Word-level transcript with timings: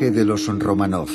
de 0.00 0.24
los 0.26 0.46
Romanov. 0.46 1.08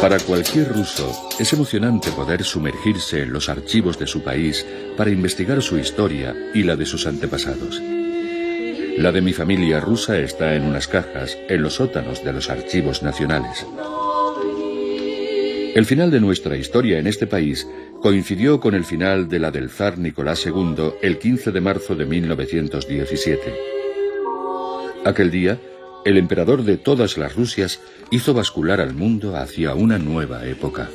Para 0.00 0.18
cualquier 0.18 0.74
ruso 0.74 1.10
es 1.38 1.52
emocionante 1.54 2.10
poder 2.12 2.44
sumergirse 2.44 3.22
en 3.22 3.32
los 3.32 3.48
archivos 3.48 3.98
de 3.98 4.06
su 4.06 4.22
país 4.22 4.66
para 4.98 5.10
investigar 5.10 5.62
su 5.62 5.78
historia 5.78 6.36
y 6.52 6.64
la 6.64 6.76
de 6.76 6.84
sus 6.84 7.06
antepasados. 7.06 7.80
La 8.98 9.10
de 9.10 9.22
mi 9.22 9.32
familia 9.32 9.80
rusa 9.80 10.18
está 10.18 10.54
en 10.54 10.64
unas 10.64 10.86
cajas 10.86 11.38
en 11.48 11.62
los 11.62 11.76
sótanos 11.76 12.22
de 12.22 12.32
los 12.34 12.50
archivos 12.50 13.02
nacionales. 13.02 13.66
El 15.74 15.86
final 15.86 16.10
de 16.10 16.20
nuestra 16.20 16.56
historia 16.58 16.98
en 16.98 17.06
este 17.06 17.26
país 17.26 17.66
coincidió 18.02 18.60
con 18.60 18.74
el 18.74 18.84
final 18.84 19.28
de 19.28 19.38
la 19.38 19.50
del 19.50 19.70
zar 19.70 19.96
Nicolás 19.96 20.44
II 20.44 20.92
el 21.00 21.18
15 21.18 21.50
de 21.50 21.60
marzo 21.62 21.94
de 21.94 22.04
1917. 22.04 23.54
Aquel 25.06 25.30
día, 25.30 25.58
el 26.04 26.18
emperador 26.18 26.64
de 26.64 26.76
todas 26.76 27.16
las 27.16 27.34
Rusias 27.34 27.80
hizo 28.10 28.34
bascular 28.34 28.82
al 28.82 28.92
mundo 28.92 29.34
hacia 29.34 29.74
una 29.74 29.98
nueva 29.98 30.44
época. 30.44 30.90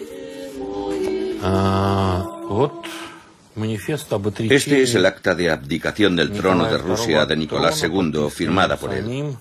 Ah, 1.41 2.23
este 4.49 4.83
es 4.83 4.93
el 4.93 5.05
acta 5.07 5.33
de 5.33 5.49
abdicación 5.49 6.15
del 6.15 6.31
trono 6.31 6.65
de 6.65 6.77
Rusia 6.77 7.25
de 7.25 7.35
Nicolás 7.35 7.83
II, 7.83 8.29
firmada 8.29 8.77
por 8.77 8.93
él. 8.93 9.35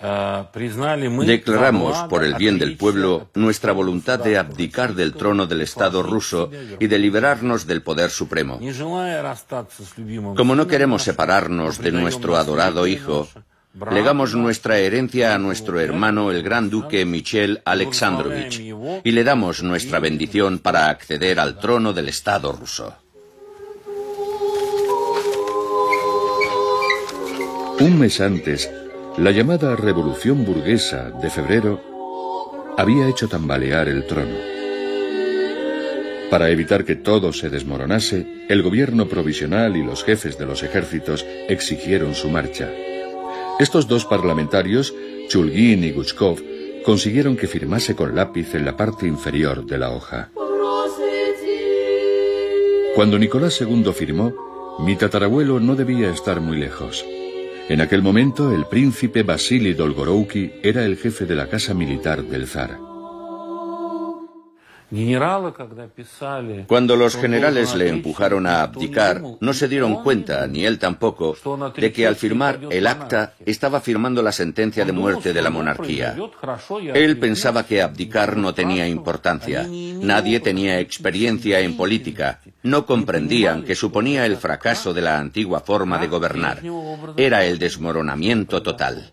Ah, 0.00 0.48
Declaramos, 0.52 2.04
por 2.08 2.22
el 2.22 2.34
bien 2.34 2.58
del 2.58 2.76
pueblo, 2.76 3.30
nuestra 3.34 3.72
voluntad 3.72 4.20
de 4.20 4.38
abdicar 4.38 4.94
del 4.94 5.14
trono 5.14 5.46
del 5.46 5.62
Estado 5.62 6.04
ruso 6.04 6.50
y 6.78 6.86
de 6.86 6.98
liberarnos 6.98 7.66
del 7.66 7.82
poder 7.82 8.10
supremo. 8.10 8.60
Como 10.36 10.54
no 10.54 10.66
queremos 10.68 11.02
separarnos 11.02 11.78
de 11.78 11.90
nuestro 11.90 12.36
adorado 12.36 12.86
hijo, 12.86 13.28
Legamos 13.92 14.34
nuestra 14.34 14.78
herencia 14.78 15.34
a 15.34 15.38
nuestro 15.38 15.78
hermano 15.78 16.32
el 16.32 16.42
gran 16.42 16.68
duque 16.68 17.04
Michel 17.04 17.60
Alexandrovich 17.64 18.60
y 19.04 19.12
le 19.12 19.24
damos 19.24 19.62
nuestra 19.62 20.00
bendición 20.00 20.58
para 20.58 20.88
acceder 20.88 21.38
al 21.38 21.60
trono 21.60 21.92
del 21.92 22.08
Estado 22.08 22.50
ruso. 22.50 22.96
Un 27.78 27.98
mes 28.00 28.20
antes, 28.20 28.68
la 29.18 29.32
llamada 29.32 29.74
Revolución 29.74 30.44
Burguesa 30.44 31.10
de 31.10 31.28
febrero 31.28 31.80
había 32.76 33.08
hecho 33.08 33.28
tambalear 33.28 33.88
el 33.88 34.06
trono. 34.06 34.36
Para 36.30 36.50
evitar 36.50 36.84
que 36.84 36.94
todo 36.94 37.32
se 37.32 37.50
desmoronase, 37.50 38.46
el 38.48 38.62
gobierno 38.62 39.08
provisional 39.08 39.76
y 39.76 39.82
los 39.82 40.04
jefes 40.04 40.38
de 40.38 40.46
los 40.46 40.62
ejércitos 40.62 41.26
exigieron 41.48 42.14
su 42.14 42.28
marcha. 42.28 42.70
Estos 43.58 43.88
dos 43.88 44.04
parlamentarios, 44.04 44.94
Chulgin 45.28 45.82
y 45.82 45.90
Guchkov, 45.90 46.40
consiguieron 46.84 47.36
que 47.36 47.48
firmase 47.48 47.96
con 47.96 48.14
lápiz 48.14 48.54
en 48.54 48.64
la 48.64 48.76
parte 48.76 49.08
inferior 49.08 49.66
de 49.66 49.78
la 49.78 49.90
hoja. 49.90 50.30
Cuando 52.94 53.18
Nicolás 53.18 53.60
II 53.60 53.92
firmó, 53.92 54.32
mi 54.78 54.94
tatarabuelo 54.94 55.58
no 55.58 55.74
debía 55.74 56.10
estar 56.10 56.40
muy 56.40 56.56
lejos. 56.56 57.04
En 57.68 57.82
aquel 57.82 58.00
momento, 58.00 58.54
el 58.54 58.64
príncipe 58.64 59.22
Vasily 59.22 59.74
Dolgorouki 59.74 60.52
era 60.62 60.86
el 60.86 60.96
jefe 60.96 61.26
de 61.26 61.34
la 61.34 61.48
casa 61.48 61.74
militar 61.74 62.24
del 62.24 62.46
zar. 62.46 62.87
Cuando 66.66 66.96
los 66.96 67.16
generales 67.16 67.74
le 67.74 67.88
empujaron 67.88 68.46
a 68.46 68.62
abdicar, 68.62 69.22
no 69.40 69.52
se 69.52 69.68
dieron 69.68 70.02
cuenta, 70.02 70.46
ni 70.46 70.64
él 70.64 70.78
tampoco, 70.78 71.36
de 71.76 71.92
que 71.92 72.06
al 72.06 72.16
firmar 72.16 72.60
el 72.70 72.86
acta 72.86 73.34
estaba 73.44 73.80
firmando 73.80 74.22
la 74.22 74.32
sentencia 74.32 74.86
de 74.86 74.92
muerte 74.92 75.34
de 75.34 75.42
la 75.42 75.50
monarquía. 75.50 76.16
Él 76.94 77.18
pensaba 77.18 77.66
que 77.66 77.82
abdicar 77.82 78.38
no 78.38 78.54
tenía 78.54 78.88
importancia. 78.88 79.66
Nadie 79.68 80.40
tenía 80.40 80.80
experiencia 80.80 81.60
en 81.60 81.76
política. 81.76 82.40
No 82.62 82.86
comprendían 82.86 83.64
que 83.64 83.74
suponía 83.74 84.24
el 84.24 84.38
fracaso 84.38 84.94
de 84.94 85.02
la 85.02 85.18
antigua 85.18 85.60
forma 85.60 85.98
de 85.98 86.06
gobernar. 86.06 86.62
Era 87.16 87.44
el 87.44 87.58
desmoronamiento 87.58 88.62
total. 88.62 89.12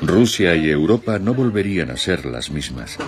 Rusia 0.00 0.56
y 0.56 0.70
Europa 0.70 1.18
no 1.18 1.34
volverían 1.34 1.90
a 1.90 1.96
ser 1.96 2.24
las 2.24 2.50
mismas. 2.50 2.98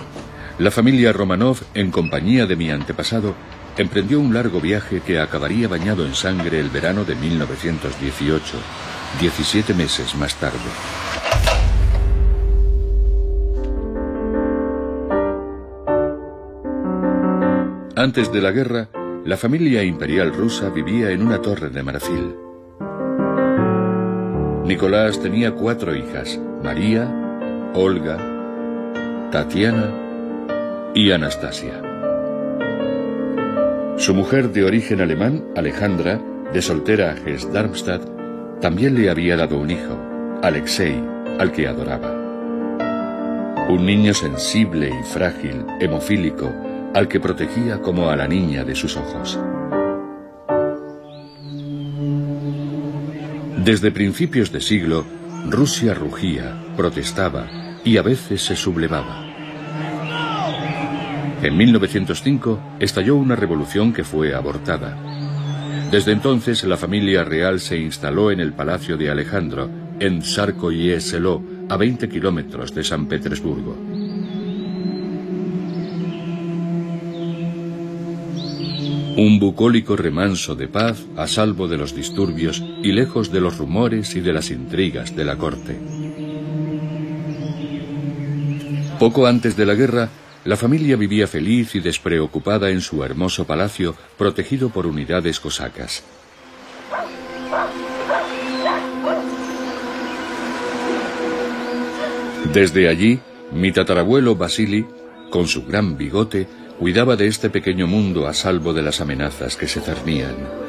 La 0.59 0.69
familia 0.69 1.11
Romanov, 1.11 1.57
en 1.73 1.91
compañía 1.91 2.45
de 2.45 2.55
mi 2.55 2.69
antepasado, 2.69 3.33
emprendió 3.77 4.19
un 4.19 4.33
largo 4.33 4.59
viaje 4.59 5.01
que 5.01 5.19
acabaría 5.19 5.67
bañado 5.67 6.05
en 6.05 6.13
sangre 6.13 6.59
el 6.59 6.69
verano 6.69 7.03
de 7.03 7.15
1918, 7.15 8.57
17 9.19 9.73
meses 9.73 10.15
más 10.15 10.35
tarde. 10.35 10.57
Antes 17.95 18.31
de 18.31 18.41
la 18.41 18.51
guerra, 18.51 18.89
la 19.25 19.37
familia 19.37 19.83
imperial 19.83 20.33
rusa 20.33 20.69
vivía 20.69 21.11
en 21.11 21.21
una 21.21 21.41
torre 21.41 21.69
de 21.69 21.83
marfil. 21.83 22.35
Nicolás 24.65 25.19
tenía 25.21 25.53
cuatro 25.53 25.95
hijas, 25.95 26.39
María, 26.63 27.71
Olga, 27.73 28.17
Tatiana 29.31 30.00
y 30.93 31.11
Anastasia. 31.11 31.81
Su 33.97 34.13
mujer 34.13 34.51
de 34.51 34.65
origen 34.65 34.99
alemán, 35.01 35.45
Alejandra, 35.55 36.19
de 36.53 36.61
soltera 36.61 37.15
Hesse 37.25 37.51
Darmstadt, 37.51 38.01
también 38.59 38.95
le 38.95 39.09
había 39.09 39.37
dado 39.37 39.57
un 39.57 39.71
hijo, 39.71 39.97
Alexei, 40.41 41.01
al 41.39 41.51
que 41.51 41.67
adoraba. 41.67 42.11
Un 43.69 43.85
niño 43.85 44.13
sensible 44.13 44.89
y 44.89 45.03
frágil, 45.03 45.65
hemofílico, 45.79 46.51
al 46.93 47.07
que 47.07 47.19
protegía 47.19 47.81
como 47.81 48.09
a 48.09 48.15
la 48.15 48.27
niña 48.27 48.65
de 48.65 48.75
sus 48.75 48.97
ojos. 48.97 49.39
Desde 53.63 53.91
principios 53.91 54.51
de 54.51 54.59
siglo, 54.59 55.05
Rusia 55.47 55.93
rugía, 55.93 56.61
protestaba 56.75 57.47
y 57.85 57.97
a 57.97 58.01
veces 58.01 58.41
se 58.43 58.55
sublevaba. 58.55 59.30
En 61.43 61.57
1905 61.57 62.59
estalló 62.79 63.15
una 63.15 63.35
revolución 63.35 63.93
que 63.93 64.03
fue 64.03 64.35
abortada. 64.35 64.95
Desde 65.91 66.11
entonces 66.11 66.63
la 66.63 66.77
familia 66.77 67.23
real 67.23 67.59
se 67.59 67.77
instaló 67.77 68.29
en 68.29 68.39
el 68.39 68.53
Palacio 68.53 68.95
de 68.95 69.09
Alejandro, 69.09 69.67
en 69.99 70.21
Sarkoye-Seló, 70.21 71.41
a 71.67 71.77
20 71.77 72.09
kilómetros 72.09 72.75
de 72.75 72.83
San 72.83 73.07
Petersburgo. 73.07 73.75
Un 79.17 79.39
bucólico 79.39 79.95
remanso 79.95 80.53
de 80.55 80.67
paz 80.67 81.03
a 81.17 81.27
salvo 81.27 81.67
de 81.67 81.77
los 81.77 81.95
disturbios 81.95 82.63
y 82.83 82.91
lejos 82.91 83.31
de 83.31 83.41
los 83.41 83.57
rumores 83.57 84.15
y 84.15 84.21
de 84.21 84.31
las 84.31 84.51
intrigas 84.51 85.15
de 85.15 85.25
la 85.25 85.37
corte. 85.37 85.79
Poco 88.99 89.25
antes 89.25 89.57
de 89.57 89.65
la 89.65 89.73
guerra, 89.73 90.09
la 90.43 90.57
familia 90.57 90.95
vivía 90.95 91.27
feliz 91.27 91.75
y 91.75 91.79
despreocupada 91.79 92.69
en 92.69 92.81
su 92.81 93.03
hermoso 93.03 93.45
palacio, 93.45 93.95
protegido 94.17 94.69
por 94.69 94.87
unidades 94.87 95.39
cosacas. 95.39 96.03
Desde 102.51 102.89
allí, 102.89 103.19
mi 103.51 103.71
tatarabuelo 103.71 104.35
Basili, 104.35 104.85
con 105.29 105.47
su 105.47 105.65
gran 105.65 105.97
bigote, 105.97 106.47
cuidaba 106.79 107.15
de 107.15 107.27
este 107.27 107.49
pequeño 107.49 107.87
mundo 107.87 108.27
a 108.27 108.33
salvo 108.33 108.73
de 108.73 108.81
las 108.81 108.99
amenazas 108.99 109.55
que 109.55 109.67
se 109.67 109.79
cernían. 109.79 110.60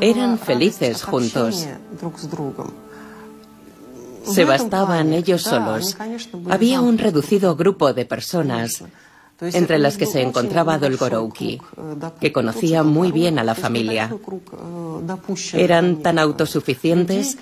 Eran 0.00 0.38
felices 0.38 1.02
juntos. 1.02 1.66
Se 4.24 4.44
bastaban 4.44 5.12
ellos 5.12 5.42
solos. 5.42 5.96
Había 6.48 6.80
un 6.80 6.98
reducido 6.98 7.56
grupo 7.56 7.92
de 7.92 8.06
personas, 8.06 8.84
entre 9.40 9.78
las 9.78 9.96
que 9.96 10.06
se 10.06 10.22
encontraba 10.22 10.78
Dolgorouki, 10.78 11.60
que 12.20 12.32
conocía 12.32 12.82
muy 12.82 13.12
bien 13.12 13.38
a 13.38 13.44
la 13.44 13.54
familia. 13.54 14.10
Eran 15.52 16.02
tan 16.02 16.18
autosuficientes 16.18 17.36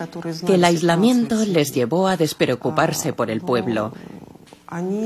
que 0.46 0.54
el 0.54 0.64
aislamiento 0.64 1.44
les 1.44 1.72
llevó 1.72 2.08
a 2.08 2.16
despreocuparse 2.16 3.12
por 3.12 3.30
el 3.30 3.42
pueblo 3.42 3.92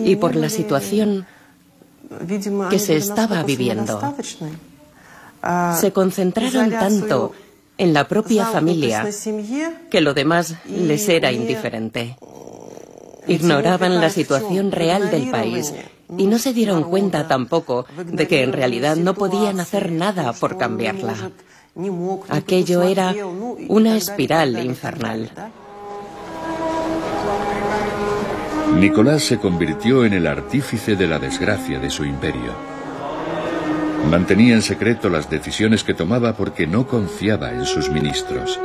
y 0.05 0.17
por 0.17 0.37
la 0.37 0.49
situación 0.49 1.27
que 2.71 2.79
se 2.79 2.97
estaba 2.97 3.43
viviendo. 3.43 4.01
Se 5.81 5.93
concentraron 5.93 6.71
tanto 6.71 7.33
en 7.79 7.93
la 7.93 8.09
propia 8.09 8.47
familia 8.47 9.09
que 9.91 10.01
lo 10.01 10.15
demás 10.15 10.55
les 10.67 11.09
era 11.09 11.33
indiferente. 11.33 12.17
Ignoraban 13.29 14.01
la 14.01 14.11
situación 14.11 14.73
real 14.73 15.11
del 15.11 15.31
país 15.31 15.75
y 16.17 16.27
no 16.27 16.39
se 16.39 16.53
dieron 16.53 16.85
cuenta 16.85 17.27
tampoco 17.27 17.87
de 18.05 18.29
que 18.29 18.43
en 18.43 18.53
realidad 18.53 18.97
no 18.97 19.15
podían 19.15 19.61
hacer 19.61 19.91
nada 19.91 20.33
por 20.33 20.57
cambiarla. 20.57 21.33
Aquello 22.29 22.83
era 22.83 23.15
una 23.69 23.97
espiral 23.97 24.65
infernal. 24.65 25.31
Nicolás 28.75 29.25
se 29.25 29.39
convirtió 29.39 30.05
en 30.05 30.13
el 30.13 30.27
artífice 30.27 30.97
de 30.97 31.07
la 31.07 31.19
desgracia 31.19 31.79
de 31.79 31.91
su 31.91 32.05
imperio. 32.05 32.76
Mantenía 34.11 34.55
en 34.55 34.63
secreto 34.63 35.09
las 35.09 35.29
decisiones 35.29 35.83
que 35.83 35.93
tomaba 35.93 36.37
porque 36.37 36.67
no 36.67 36.87
confiaba 36.87 37.51
en 37.51 37.65
sus 37.67 37.91
ministros. 37.91 38.59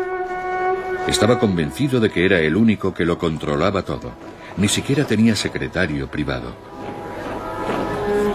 Estaba 1.07 1.39
convencido 1.39 1.99
de 1.99 2.11
que 2.11 2.25
era 2.25 2.39
el 2.39 2.55
único 2.55 2.93
que 2.93 3.05
lo 3.05 3.17
controlaba 3.17 3.81
todo. 3.81 4.11
Ni 4.57 4.67
siquiera 4.67 5.03
tenía 5.05 5.35
secretario 5.35 6.07
privado. 6.09 6.53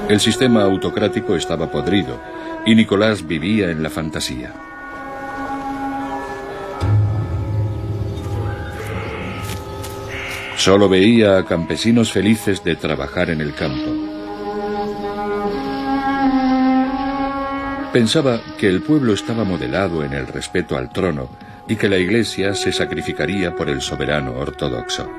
El 0.09 0.19
sistema 0.19 0.65
autocrático 0.65 1.37
estaba 1.37 1.71
podrido 1.71 2.21
y 2.67 2.75
Nicolás 2.75 3.25
vivía 3.27 3.71
en 3.71 3.85
la 3.85 3.91
fantasía. 3.91 4.53
Solo 10.57 10.89
veía 10.89 11.39
a 11.39 11.45
campesinos 11.45 12.11
felices 12.11 12.65
de 12.65 12.75
trabajar 12.75 13.31
en 13.31 13.41
el 13.41 13.55
campo. 13.55 14.06
Pensaba 17.93 18.41
que 18.59 18.69
el 18.69 18.83
pueblo 18.83 19.15
estaba 19.15 19.45
modelado 19.45 20.05
en 20.05 20.13
el 20.13 20.27
respeto 20.27 20.77
al 20.77 20.91
trono 20.91 21.29
y 21.69 21.77
que 21.77 21.89
la 21.89 21.97
iglesia 21.97 22.55
se 22.55 22.73
sacrificaría 22.73 23.55
por 23.55 23.69
el 23.69 23.81
soberano 23.81 24.33
ortodoxo. 24.39 25.11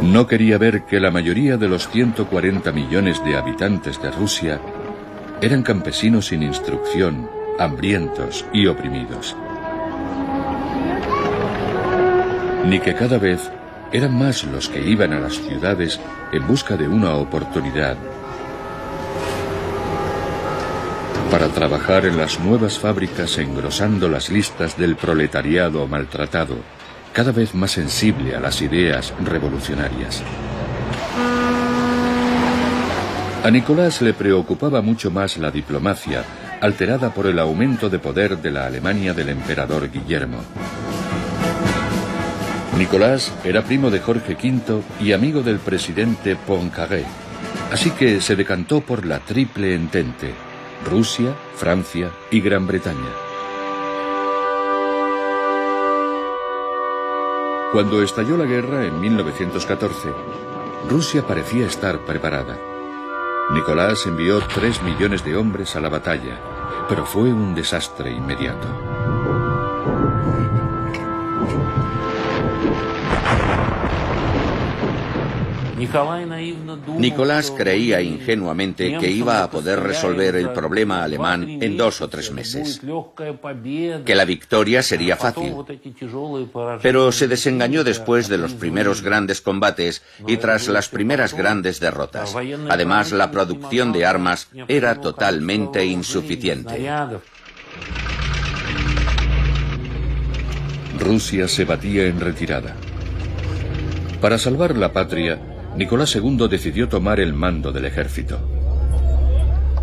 No 0.00 0.26
quería 0.26 0.56
ver 0.58 0.84
que 0.84 1.00
la 1.00 1.10
mayoría 1.10 1.56
de 1.56 1.68
los 1.68 1.88
140 1.88 2.70
millones 2.70 3.22
de 3.24 3.36
habitantes 3.36 4.00
de 4.00 4.10
Rusia 4.12 4.60
eran 5.40 5.62
campesinos 5.62 6.26
sin 6.26 6.42
instrucción, 6.42 7.28
hambrientos 7.58 8.46
y 8.52 8.66
oprimidos. 8.66 9.34
Ni 12.66 12.78
que 12.78 12.94
cada 12.94 13.18
vez 13.18 13.50
eran 13.96 14.18
más 14.18 14.44
los 14.44 14.68
que 14.68 14.86
iban 14.86 15.14
a 15.14 15.20
las 15.20 15.34
ciudades 15.34 15.98
en 16.30 16.46
busca 16.46 16.76
de 16.76 16.86
una 16.86 17.14
oportunidad 17.14 17.96
para 21.30 21.48
trabajar 21.48 22.04
en 22.06 22.16
las 22.16 22.38
nuevas 22.38 22.78
fábricas 22.78 23.36
engrosando 23.38 24.08
las 24.08 24.30
listas 24.30 24.76
del 24.76 24.96
proletariado 24.96 25.86
maltratado, 25.86 26.56
cada 27.12 27.32
vez 27.32 27.54
más 27.54 27.72
sensible 27.72 28.36
a 28.36 28.40
las 28.40 28.62
ideas 28.62 29.12
revolucionarias. 29.24 30.22
A 33.42 33.50
Nicolás 33.50 34.02
le 34.02 34.12
preocupaba 34.12 34.82
mucho 34.82 35.10
más 35.10 35.36
la 35.36 35.50
diplomacia, 35.50 36.24
alterada 36.60 37.12
por 37.12 37.26
el 37.26 37.38
aumento 37.38 37.88
de 37.88 37.98
poder 37.98 38.38
de 38.38 38.50
la 38.50 38.66
Alemania 38.66 39.12
del 39.12 39.30
emperador 39.30 39.90
Guillermo. 39.90 40.38
Nicolás 42.78 43.32
era 43.42 43.62
primo 43.62 43.90
de 43.90 44.00
Jorge 44.00 44.34
V 44.34 44.82
y 45.00 45.12
amigo 45.12 45.42
del 45.42 45.58
presidente 45.58 46.36
Poincaré, 46.36 47.06
así 47.72 47.90
que 47.90 48.20
se 48.20 48.36
decantó 48.36 48.82
por 48.82 49.06
la 49.06 49.18
triple 49.20 49.74
entente, 49.74 50.34
Rusia, 50.84 51.34
Francia 51.54 52.10
y 52.30 52.42
Gran 52.42 52.66
Bretaña. 52.66 53.08
Cuando 57.72 58.02
estalló 58.02 58.36
la 58.36 58.44
guerra 58.44 58.84
en 58.84 59.00
1914, 59.00 60.10
Rusia 60.86 61.26
parecía 61.26 61.66
estar 61.66 62.00
preparada. 62.00 62.58
Nicolás 63.54 64.06
envió 64.06 64.40
tres 64.54 64.82
millones 64.82 65.24
de 65.24 65.34
hombres 65.34 65.76
a 65.76 65.80
la 65.80 65.88
batalla, 65.88 66.38
pero 66.90 67.06
fue 67.06 67.32
un 67.32 67.54
desastre 67.54 68.10
inmediato. 68.10 68.95
Nicolás 76.98 77.52
creía 77.54 78.00
ingenuamente 78.00 78.96
que 78.98 79.10
iba 79.10 79.42
a 79.42 79.50
poder 79.50 79.80
resolver 79.80 80.36
el 80.36 80.50
problema 80.50 81.04
alemán 81.04 81.58
en 81.60 81.76
dos 81.76 82.00
o 82.00 82.08
tres 82.08 82.30
meses, 82.32 82.80
que 84.04 84.14
la 84.14 84.24
victoria 84.24 84.82
sería 84.82 85.16
fácil. 85.16 85.54
Pero 86.80 87.12
se 87.12 87.28
desengañó 87.28 87.84
después 87.84 88.28
de 88.28 88.38
los 88.38 88.54
primeros 88.54 89.02
grandes 89.02 89.42
combates 89.42 90.02
y 90.26 90.38
tras 90.38 90.68
las 90.68 90.88
primeras 90.88 91.34
grandes 91.34 91.78
derrotas. 91.78 92.34
Además, 92.68 93.12
la 93.12 93.30
producción 93.30 93.92
de 93.92 94.06
armas 94.06 94.48
era 94.68 95.00
totalmente 95.00 95.84
insuficiente. 95.84 96.90
Rusia 100.98 101.46
se 101.46 101.64
batía 101.66 102.06
en 102.06 102.18
retirada. 102.18 102.74
Para 104.20 104.38
salvar 104.38 104.76
la 104.76 104.92
patria, 104.92 105.38
Nicolás 105.76 106.16
II 106.16 106.48
decidió 106.48 106.88
tomar 106.88 107.20
el 107.20 107.34
mando 107.34 107.70
del 107.70 107.84
ejército. 107.84 108.38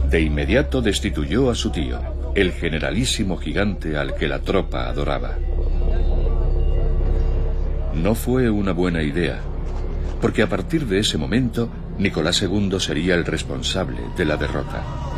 De 0.10 0.22
inmediato 0.22 0.82
destituyó 0.82 1.52
a 1.52 1.56
su 1.56 1.70
tío, 1.70 2.00
el 2.34 2.52
generalísimo 2.52 3.38
gigante 3.38 3.96
al 3.96 4.16
que 4.16 4.28
la 4.28 4.40
tropa 4.40 4.90
adoraba. 4.90 5.38
No 7.94 8.16
fue 8.16 8.50
una 8.50 8.72
buena 8.72 9.04
idea, 9.04 9.40
porque 10.20 10.42
a 10.42 10.50
partir 10.50 10.88
de 10.88 10.98
ese 10.98 11.20
momento 11.20 11.70
Nicolás 12.00 12.42
II 12.42 12.80
sería 12.80 13.14
el 13.14 13.24
responsable 13.24 14.00
de 14.18 14.26
la 14.26 14.36
derrota. 14.36 15.13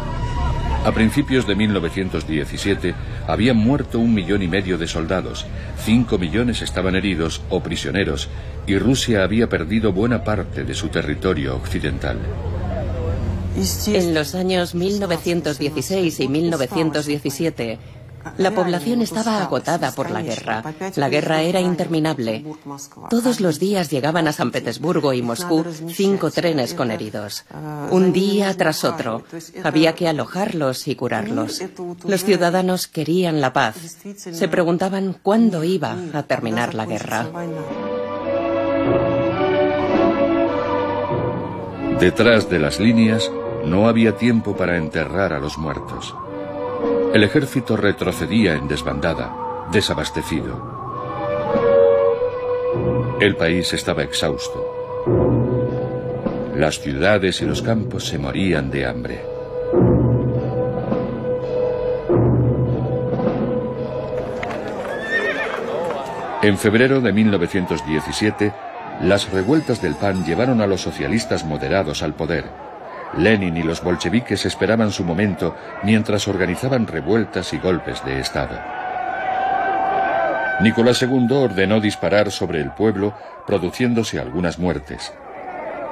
A 0.86 0.92
principios 0.92 1.48
de 1.48 1.56
1917 1.56 2.94
habían 3.28 3.58
muerto 3.58 3.98
un 3.98 4.14
millón 4.14 4.44
y 4.44 4.48
medio 4.48 4.78
de 4.78 4.88
soldados, 4.88 5.48
cinco 5.84 6.20
millones 6.20 6.62
estaban 6.62 6.96
heridos 6.96 7.42
o 7.50 7.62
prisioneros 7.62 8.30
y 8.68 8.78
Rusia 8.78 9.24
había 9.24 9.50
perdido 9.50 9.92
buena 9.94 10.24
parte 10.24 10.64
de 10.64 10.76
su 10.76 10.90
territorio 10.90 11.56
occidental. 11.56 12.20
En 13.88 14.14
los 14.14 14.36
años 14.36 14.76
1916 14.76 16.20
y 16.20 16.28
1917, 16.28 17.80
la 18.38 18.52
población 18.52 19.02
estaba 19.02 19.42
agotada 19.42 19.92
por 19.92 20.12
la 20.12 20.22
guerra. 20.22 20.64
La 20.96 21.10
guerra 21.10 21.42
era 21.42 21.62
interminable. 21.62 22.46
Todos 23.10 23.40
los 23.40 23.60
días 23.60 23.90
llegaban 23.90 24.28
a 24.28 24.34
San 24.34 24.52
Petersburgo 24.52 25.14
y 25.14 25.22
Moscú 25.22 25.66
cinco 25.90 26.32
trenes 26.32 26.74
con 26.74 26.92
heridos. 26.92 27.46
Un 27.92 28.14
día 28.14 28.56
tras 28.56 28.84
otro. 28.84 29.24
Había 29.64 29.94
que 29.94 30.08
alojarlos 30.08 30.88
y 30.88 30.96
curarlos. 30.96 31.62
Los 32.06 32.24
ciudadanos 32.24 32.88
querían 32.88 33.42
la 33.42 33.54
paz. 33.54 33.76
Se 34.16 34.48
preguntaban 34.48 35.16
cuándo 35.22 35.64
iba 35.64 35.96
a 36.14 36.24
terminar 36.24 36.74
la 36.74 36.86
guerra. 36.86 37.28
Detrás 42.00 42.50
de 42.50 42.60
las 42.60 42.80
líneas 42.80 43.32
no 43.66 43.88
había 43.88 44.18
tiempo 44.18 44.56
para 44.56 44.78
enterrar 44.78 45.34
a 45.34 45.40
los 45.40 45.58
muertos. 45.58 46.14
El 47.16 47.24
ejército 47.24 47.78
retrocedía 47.78 48.56
en 48.56 48.68
desbandada, 48.68 49.70
desabastecido. 49.72 50.60
El 53.22 53.38
país 53.38 53.72
estaba 53.72 54.04
exhausto. 54.04 54.62
Las 56.58 56.82
ciudades 56.82 57.42
y 57.42 57.46
los 57.46 57.62
campos 57.62 58.06
se 58.06 58.18
morían 58.18 58.70
de 58.70 58.86
hambre. 58.86 59.22
En 66.42 66.58
febrero 66.58 67.00
de 67.00 67.14
1917, 67.14 68.52
las 69.04 69.32
revueltas 69.32 69.82
del 69.82 69.96
PAN 69.96 70.26
llevaron 70.26 70.60
a 70.60 70.68
los 70.68 70.82
socialistas 70.82 71.46
moderados 71.46 72.04
al 72.04 72.14
poder. 72.14 72.44
Lenin 73.18 73.56
y 73.58 73.64
los 73.64 73.84
bolcheviques 73.84 74.46
esperaban 74.46 74.92
su 74.92 75.04
momento 75.04 75.56
mientras 75.84 76.28
organizaban 76.28 76.88
revueltas 76.88 77.54
y 77.54 77.58
golpes 77.58 78.04
de 78.04 78.20
Estado. 78.20 78.60
Nicolás 80.62 81.02
II 81.02 81.28
ordenó 81.32 81.82
disparar 81.82 82.32
sobre 82.32 82.62
el 82.62 82.72
pueblo, 82.72 83.14
produciéndose 83.46 84.20
algunas 84.20 84.58
muertes. 84.58 85.14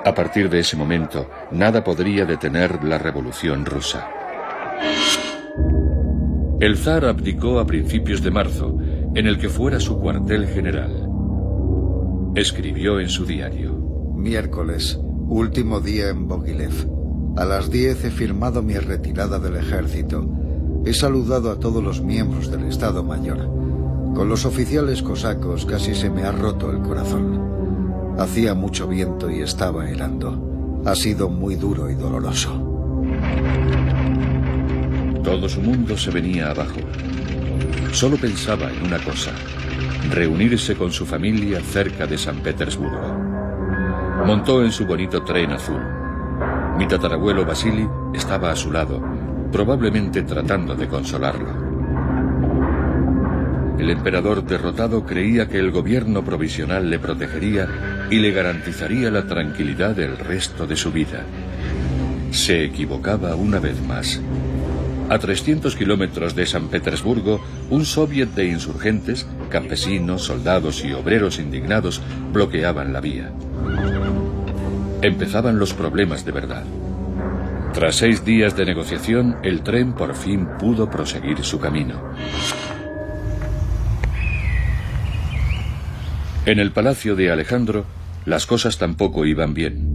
A 0.05 0.13
partir 0.13 0.49
de 0.49 0.59
ese 0.59 0.75
momento, 0.75 1.29
nada 1.51 1.83
podría 1.83 2.25
detener 2.25 2.83
la 2.83 2.97
revolución 2.97 3.65
rusa. 3.65 4.09
El 6.59 6.77
zar 6.77 7.05
abdicó 7.05 7.59
a 7.59 7.65
principios 7.65 8.21
de 8.21 8.31
marzo, 8.31 8.77
en 9.15 9.27
el 9.27 9.37
que 9.37 9.49
fuera 9.49 9.79
su 9.79 9.99
cuartel 9.99 10.47
general. 10.47 11.09
Escribió 12.35 12.99
en 12.99 13.09
su 13.09 13.25
diario. 13.25 13.73
Miércoles, 14.15 14.97
último 15.27 15.81
día 15.81 16.09
en 16.09 16.27
Bogilev. 16.27 17.02
A 17.35 17.45
las 17.45 17.71
10 17.71 18.05
he 18.05 18.11
firmado 18.11 18.61
mi 18.61 18.75
retirada 18.75 19.39
del 19.39 19.55
ejército. 19.55 20.23
He 20.85 20.93
saludado 20.93 21.49
a 21.49 21.59
todos 21.59 21.83
los 21.83 21.99
miembros 21.99 22.51
del 22.51 22.65
Estado 22.65 23.03
Mayor. 23.03 23.49
Con 24.13 24.29
los 24.29 24.45
oficiales 24.45 25.01
cosacos 25.01 25.65
casi 25.65 25.95
se 25.95 26.11
me 26.11 26.23
ha 26.25 26.31
roto 26.31 26.69
el 26.69 26.83
corazón. 26.83 28.13
Hacía 28.19 28.53
mucho 28.53 28.87
viento 28.87 29.31
y 29.31 29.41
estaba 29.41 29.89
helando. 29.89 30.83
Ha 30.85 30.93
sido 30.93 31.27
muy 31.27 31.55
duro 31.55 31.89
y 31.89 31.95
doloroso. 31.95 32.51
Todo 35.23 35.49
su 35.49 35.61
mundo 35.61 35.97
se 35.97 36.11
venía 36.11 36.51
abajo. 36.51 36.81
Solo 37.93 38.17
pensaba 38.17 38.71
en 38.71 38.85
una 38.85 39.03
cosa, 39.03 39.31
reunirse 40.11 40.75
con 40.75 40.91
su 40.91 41.07
familia 41.07 41.61
cerca 41.61 42.05
de 42.05 42.19
San 42.19 42.37
Petersburgo. 42.43 43.17
Montó 44.23 44.63
en 44.63 44.71
su 44.71 44.85
bonito 44.85 45.23
tren 45.23 45.51
azul. 45.51 45.92
Mi 46.77 46.87
tatarabuelo 46.87 47.45
Vasily 47.45 47.87
estaba 48.13 48.51
a 48.51 48.55
su 48.55 48.71
lado, 48.71 49.01
probablemente 49.51 50.23
tratando 50.23 50.75
de 50.75 50.87
consolarlo. 50.87 51.73
El 53.77 53.89
emperador 53.89 54.43
derrotado 54.43 55.05
creía 55.05 55.47
que 55.47 55.59
el 55.59 55.71
gobierno 55.71 56.23
provisional 56.23 56.89
le 56.89 56.99
protegería 56.99 57.67
y 58.09 58.17
le 58.17 58.31
garantizaría 58.31 59.11
la 59.11 59.27
tranquilidad 59.27 59.95
del 59.95 60.17
resto 60.17 60.65
de 60.65 60.75
su 60.75 60.91
vida. 60.91 61.23
Se 62.31 62.63
equivocaba 62.63 63.35
una 63.35 63.59
vez 63.59 63.79
más. 63.85 64.19
A 65.09 65.19
300 65.19 65.75
kilómetros 65.75 66.33
de 66.33 66.45
San 66.45 66.69
Petersburgo, 66.69 67.39
un 67.69 67.85
soviet 67.85 68.29
de 68.29 68.45
insurgentes, 68.45 69.27
campesinos, 69.49 70.23
soldados 70.23 70.83
y 70.83 70.93
obreros 70.93 71.39
indignados 71.39 72.01
bloqueaban 72.31 72.93
la 72.93 73.01
vía. 73.01 73.31
Empezaban 75.03 75.59
los 75.59 75.73
problemas 75.73 76.23
de 76.23 76.31
verdad. 76.31 76.63
Tras 77.73 77.97
seis 77.97 78.23
días 78.23 78.55
de 78.55 78.63
negociación, 78.63 79.35
el 79.43 79.61
tren 79.61 79.91
por 79.91 80.15
fin 80.15 80.47
pudo 80.57 80.89
proseguir 80.89 81.43
su 81.43 81.59
camino. 81.59 82.01
En 86.45 86.57
el 86.57 86.71
palacio 86.71 87.17
de 87.17 87.31
Alejandro, 87.31 87.85
las 88.23 88.45
cosas 88.45 88.77
tampoco 88.77 89.25
iban 89.25 89.53
bien. 89.53 89.89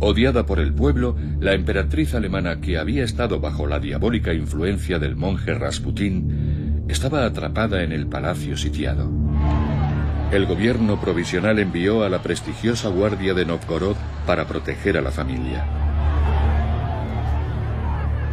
Odiada 0.00 0.44
por 0.44 0.58
el 0.58 0.74
pueblo, 0.74 1.16
la 1.38 1.52
emperatriz 1.52 2.16
alemana 2.16 2.60
que 2.60 2.78
había 2.78 3.04
estado 3.04 3.38
bajo 3.38 3.68
la 3.68 3.78
diabólica 3.78 4.34
influencia 4.34 4.98
del 4.98 5.14
monje 5.14 5.54
Rasputín 5.54 6.84
estaba 6.88 7.24
atrapada 7.24 7.84
en 7.84 7.92
el 7.92 8.08
palacio 8.08 8.56
sitiado. 8.56 9.23
El 10.34 10.46
gobierno 10.46 11.00
provisional 11.00 11.60
envió 11.60 12.02
a 12.02 12.08
la 12.08 12.20
prestigiosa 12.20 12.88
guardia 12.88 13.34
de 13.34 13.44
Novgorod 13.46 13.94
para 14.26 14.48
proteger 14.48 14.96
a 14.96 15.00
la 15.00 15.12
familia. 15.12 15.64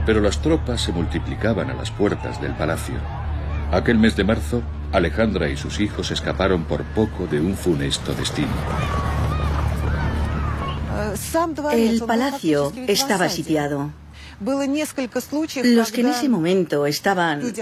Pero 0.08 0.20
las 0.20 0.42
tropas 0.42 0.82
se 0.82 0.92
multiplicaban 0.92 1.70
a 1.70 1.76
las 1.76 1.92
puertas 1.92 2.42
del 2.42 2.56
palacio. 2.56 2.96
Aquel 3.72 4.00
mes 4.00 4.16
de 4.16 4.24
marzo, 4.24 4.64
Alejandra 4.92 5.50
y 5.50 5.58
sus 5.58 5.80
hijos 5.80 6.10
escaparon 6.10 6.64
por 6.64 6.82
poco 6.86 7.28
de 7.28 7.40
un 7.40 7.56
funesto 7.56 8.16
destino. 8.16 8.50
El 11.72 12.02
palacio 12.02 12.74
estaba 12.88 13.30
sitiado. 13.30 13.92
Los 15.64 15.92
que 15.92 16.02
en 16.02 16.08
ese 16.08 16.28
momento 16.28 16.86
estaban 16.88 17.54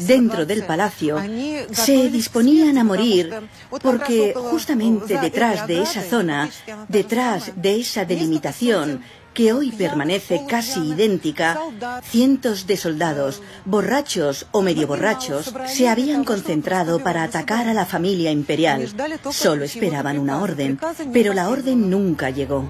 dentro 0.00 0.44
del 0.44 0.64
palacio 0.64 1.22
se 1.70 2.10
disponían 2.10 2.78
a 2.78 2.84
morir 2.84 3.32
porque 3.80 4.34
justamente 4.34 5.18
detrás 5.18 5.66
de 5.66 5.82
esa 5.82 6.02
zona, 6.02 6.50
detrás 6.88 7.52
de 7.54 7.80
esa 7.80 8.04
delimitación, 8.04 9.02
que 9.34 9.52
hoy 9.52 9.70
permanece 9.70 10.44
casi 10.48 10.80
idéntica, 10.80 11.60
cientos 12.02 12.66
de 12.66 12.78
soldados, 12.78 13.42
borrachos 13.66 14.46
o 14.50 14.62
medio 14.62 14.86
borrachos, 14.86 15.52
se 15.66 15.90
habían 15.90 16.24
concentrado 16.24 17.00
para 17.00 17.22
atacar 17.22 17.68
a 17.68 17.74
la 17.74 17.84
familia 17.84 18.30
imperial. 18.30 18.88
Solo 19.30 19.64
esperaban 19.64 20.18
una 20.18 20.40
orden, 20.40 20.80
pero 21.12 21.34
la 21.34 21.50
orden 21.50 21.90
nunca 21.90 22.30
llegó. 22.30 22.68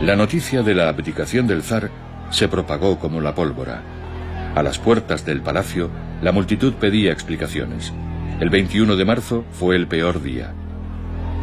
La 0.00 0.14
noticia 0.14 0.62
de 0.62 0.74
la 0.74 0.88
abdicación 0.90 1.48
del 1.48 1.62
zar 1.62 2.05
se 2.30 2.48
propagó 2.48 2.98
como 2.98 3.20
la 3.20 3.34
pólvora. 3.34 3.82
A 4.54 4.62
las 4.62 4.78
puertas 4.78 5.24
del 5.26 5.42
palacio, 5.42 5.90
la 6.22 6.32
multitud 6.32 6.74
pedía 6.74 7.12
explicaciones. 7.12 7.92
El 8.40 8.50
21 8.50 8.96
de 8.96 9.04
marzo 9.04 9.44
fue 9.52 9.76
el 9.76 9.86
peor 9.86 10.22
día. 10.22 10.54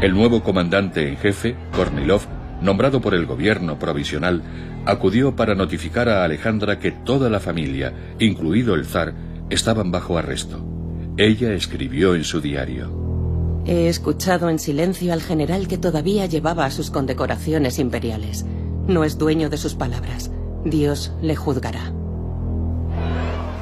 El 0.02 0.14
nuevo 0.14 0.44
comandante 0.44 1.08
en 1.08 1.18
jefe, 1.18 1.56
Kornilov, 1.76 2.22
nombrado 2.62 3.02
por 3.02 3.14
el 3.14 3.26
gobierno 3.26 3.80
provisional, 3.80 4.42
acudió 4.86 5.36
para 5.36 5.56
notificar 5.56 6.10
a 6.10 6.24
Alejandra 6.24 6.80
que 6.80 6.92
toda 6.92 7.30
la 7.30 7.40
familia, 7.40 7.94
incluido 8.20 8.76
el 8.76 8.86
zar, 8.86 9.14
estaban 9.50 9.92
bajo 9.92 10.18
arresto. 10.18 10.66
Ella 11.18 11.54
escribió 11.54 12.16
en 12.16 12.24
su 12.24 12.42
diario. 12.42 13.62
He 13.66 13.88
escuchado 13.88 14.50
en 14.50 14.60
silencio 14.60 15.14
al 15.14 15.22
general 15.22 15.68
que 15.68 15.78
todavía 15.78 16.26
llevaba 16.26 16.70
sus 16.70 16.92
condecoraciones 16.92 17.80
imperiales. 17.80 18.46
No 18.88 19.04
es 19.04 19.18
dueño 19.18 19.50
de 19.50 19.58
sus 19.58 19.76
palabras. 19.76 20.32
Dios 20.66 21.12
le 21.22 21.36
juzgará. 21.36 21.92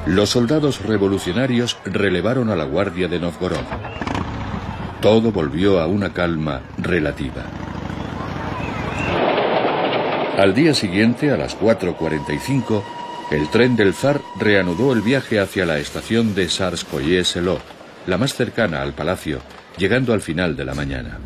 Los 0.06 0.30
soldados 0.30 0.84
revolucionarios 0.84 1.78
relevaron 1.86 2.50
a 2.50 2.56
la 2.56 2.64
guardia 2.64 3.08
de 3.08 3.20
Novgorod. 3.20 3.66
Todo 5.02 5.32
volvió 5.32 5.80
a 5.80 5.88
una 5.88 6.14
calma 6.14 6.62
relativa. 6.78 7.44
Al 10.38 10.54
día 10.54 10.74
siguiente, 10.74 11.32
a 11.32 11.38
las 11.38 11.58
4.45, 11.60 12.84
el 13.32 13.50
tren 13.50 13.76
del 13.76 13.94
zar 13.94 14.22
reanudó 14.40 14.94
el 14.94 15.02
viaje 15.02 15.40
hacia 15.40 15.66
la 15.66 15.78
estación 15.80 16.36
de 16.36 16.50
Sarskoye 16.50 17.24
Selo, 17.24 17.60
la 18.08 18.18
más 18.18 18.34
cercana 18.34 18.82
al 18.82 18.94
palacio, 18.94 19.40
llegando 19.78 20.14
al 20.14 20.22
final 20.22 20.56
de 20.56 20.66
la 20.66 20.74
mañana. 20.74 21.20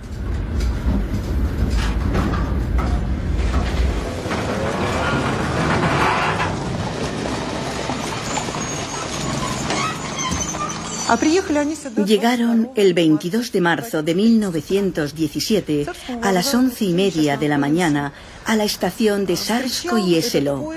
Llegaron 12.06 12.72
el 12.76 12.94
22 12.96 13.52
de 13.52 13.62
marzo 13.62 14.02
de 14.02 14.16
1917 14.16 15.86
a 16.22 16.32
las 16.32 16.54
once 16.56 16.86
y 16.86 16.94
media 16.94 17.38
de 17.38 17.48
la 17.48 17.60
mañana 17.60 18.12
a 18.46 18.56
la 18.56 18.64
estación 18.64 19.26
de 19.26 19.36
Sarsko 19.36 20.00
y 20.00 20.16
Eselo, 20.16 20.72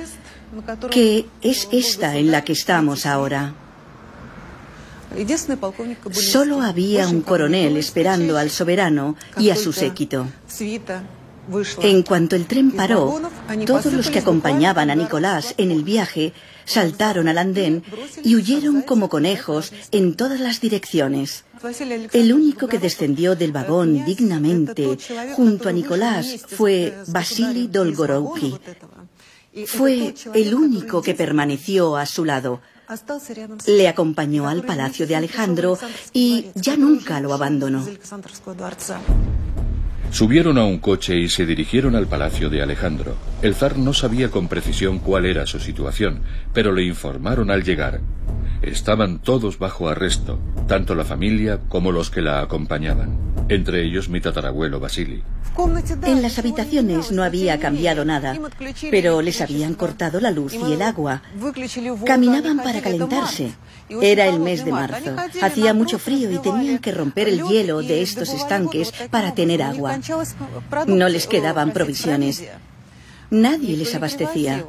que 0.90 1.26
es 1.40 1.68
esta 1.72 2.16
en 2.16 2.30
la 2.30 2.44
que 2.44 2.52
estamos 2.52 3.06
ahora. 3.06 3.54
Solo 6.12 6.60
había 6.60 7.08
un 7.08 7.22
coronel 7.22 7.78
esperando 7.78 8.36
al 8.36 8.50
soberano 8.50 9.16
y 9.38 9.48
a 9.48 9.56
su 9.56 9.72
séquito. 9.72 10.26
En 11.82 12.02
cuanto 12.02 12.36
el 12.36 12.46
tren 12.46 12.72
paró, 12.72 13.20
todos 13.64 13.92
los 13.94 14.10
que 14.10 14.18
acompañaban 14.18 14.90
a 14.90 14.94
Nicolás 14.94 15.54
en 15.56 15.70
el 15.70 15.82
viaje 15.82 16.34
saltaron 16.68 17.26
al 17.28 17.38
andén 17.38 17.82
y 18.22 18.36
huyeron 18.36 18.82
como 18.82 19.08
conejos 19.08 19.72
en 19.90 20.14
todas 20.14 20.38
las 20.38 20.60
direcciones. 20.60 21.44
El 22.12 22.32
único 22.32 22.68
que 22.68 22.78
descendió 22.78 23.34
del 23.34 23.52
vagón 23.52 24.04
dignamente 24.04 24.98
junto 25.34 25.68
a 25.68 25.72
Nicolás 25.72 26.44
fue 26.46 26.94
Vasily 27.08 27.66
Dolgorouki. 27.66 28.54
Fue 29.66 30.14
el 30.34 30.54
único 30.54 31.02
que 31.02 31.14
permaneció 31.14 31.96
a 31.96 32.06
su 32.06 32.24
lado. 32.24 32.60
Le 33.66 33.88
acompañó 33.88 34.48
al 34.48 34.62
palacio 34.62 35.06
de 35.06 35.16
Alejandro 35.16 35.78
y 36.12 36.46
ya 36.54 36.76
nunca 36.76 37.20
lo 37.20 37.32
abandonó. 37.34 37.84
Subieron 40.10 40.56
a 40.56 40.64
un 40.64 40.78
coche 40.78 41.18
y 41.18 41.28
se 41.28 41.44
dirigieron 41.44 41.94
al 41.94 42.06
palacio 42.06 42.48
de 42.48 42.62
Alejandro. 42.62 43.14
El 43.42 43.54
zar 43.54 43.76
no 43.76 43.92
sabía 43.92 44.30
con 44.30 44.48
precisión 44.48 44.98
cuál 44.98 45.26
era 45.26 45.46
su 45.46 45.60
situación, 45.60 46.22
pero 46.54 46.72
le 46.72 46.84
informaron 46.84 47.50
al 47.50 47.62
llegar. 47.62 48.00
Estaban 48.62 49.20
todos 49.20 49.58
bajo 49.58 49.88
arresto, 49.88 50.40
tanto 50.66 50.94
la 50.94 51.04
familia 51.04 51.60
como 51.68 51.92
los 51.92 52.10
que 52.10 52.22
la 52.22 52.40
acompañaban, 52.40 53.16
entre 53.48 53.84
ellos 53.84 54.08
mi 54.08 54.20
tatarabuelo 54.20 54.80
Basili. 54.80 55.22
En 56.04 56.22
las 56.22 56.38
habitaciones 56.38 57.10
no 57.10 57.24
había 57.24 57.58
cambiado 57.58 58.04
nada, 58.04 58.38
pero 58.90 59.20
les 59.22 59.40
habían 59.40 59.74
cortado 59.74 60.20
la 60.20 60.30
luz 60.30 60.54
y 60.54 60.72
el 60.72 60.82
agua. 60.82 61.22
Caminaban 62.06 62.58
para 62.58 62.80
calentarse. 62.80 63.52
Era 63.88 64.26
el 64.26 64.38
mes 64.38 64.64
de 64.64 64.70
marzo. 64.70 65.16
Hacía 65.42 65.74
mucho 65.74 65.98
frío 65.98 66.30
y 66.30 66.38
tenían 66.38 66.78
que 66.78 66.92
romper 66.92 67.28
el 67.28 67.42
hielo 67.42 67.80
de 67.80 68.02
estos 68.02 68.32
estanques 68.32 68.92
para 69.10 69.34
tener 69.34 69.62
agua. 69.62 69.97
No 70.86 71.08
les 71.08 71.26
quedaban 71.26 71.72
provisiones. 71.72 72.44
Nadie 73.30 73.76
les 73.76 73.94
abastecía. 73.94 74.64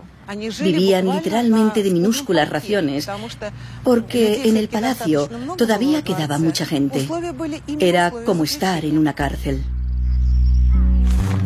Vivían 0.61 1.07
literalmente 1.07 1.81
de 1.81 1.91
minúsculas 1.91 2.49
raciones, 2.49 3.09
porque 3.83 4.47
en 4.47 4.57
el 4.57 4.67
palacio 4.67 5.27
todavía 5.57 6.03
quedaba 6.03 6.37
mucha 6.37 6.65
gente. 6.65 7.07
Era 7.79 8.11
como 8.11 8.43
estar 8.43 8.85
en 8.85 8.97
una 8.97 9.13
cárcel. 9.13 9.63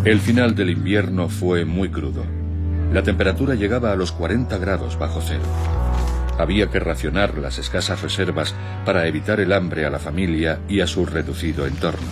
El 0.04 0.20
final 0.20 0.54
del 0.54 0.70
invierno 0.70 1.30
fue 1.30 1.64
muy 1.64 1.90
crudo. 1.90 2.26
La 2.92 3.04
temperatura 3.04 3.56
llegaba 3.56 3.94
a 3.94 3.96
los 3.96 4.12
40 4.12 4.58
grados 4.58 5.00
bajo 5.00 5.22
cero. 5.22 5.44
Había 6.38 6.70
que 6.70 6.80
racionar 6.80 7.38
las 7.38 7.60
escasas 7.60 8.02
reservas 8.02 8.54
para 8.86 9.08
evitar 9.08 9.40
el 9.40 9.54
hambre 9.54 9.86
a 9.86 9.90
la 9.90 10.00
familia 10.00 10.60
y 10.68 10.82
a 10.82 10.88
su 10.88 11.06
reducido 11.06 11.66
entorno. 11.66 12.08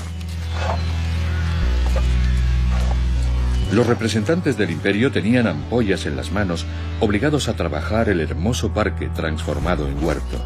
Los 3.73 3.87
representantes 3.87 4.57
del 4.57 4.69
imperio 4.69 5.13
tenían 5.13 5.47
ampollas 5.47 6.05
en 6.05 6.17
las 6.17 6.33
manos, 6.33 6.65
obligados 6.99 7.47
a 7.47 7.55
trabajar 7.55 8.09
el 8.09 8.19
hermoso 8.19 8.73
parque 8.73 9.07
transformado 9.15 9.87
en 9.87 10.03
huerto. 10.03 10.43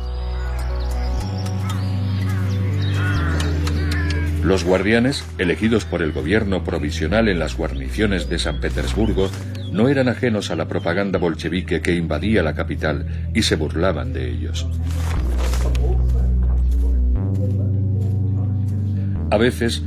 Los 4.44 4.64
guardianes, 4.64 5.26
elegidos 5.40 5.86
por 5.86 6.04
el 6.04 6.12
gobierno 6.12 6.64
provisional 6.64 7.28
en 7.28 7.40
las 7.40 7.58
guarniciones 7.58 8.30
de 8.30 8.38
San 8.38 8.60
Petersburgo, 8.60 9.32
no 9.72 9.90
eran 9.90 10.08
ajenos 10.08 10.52
a 10.52 10.56
la 10.56 10.68
propaganda 10.68 11.18
bolchevique 11.18 11.82
que 11.82 11.96
invadía 11.96 12.44
la 12.44 12.54
capital 12.54 13.32
y 13.34 13.42
se 13.42 13.56
burlaban 13.56 14.14
de 14.14 14.30
ellos. 14.30 14.68
A 19.32 19.38
veces 19.38 19.82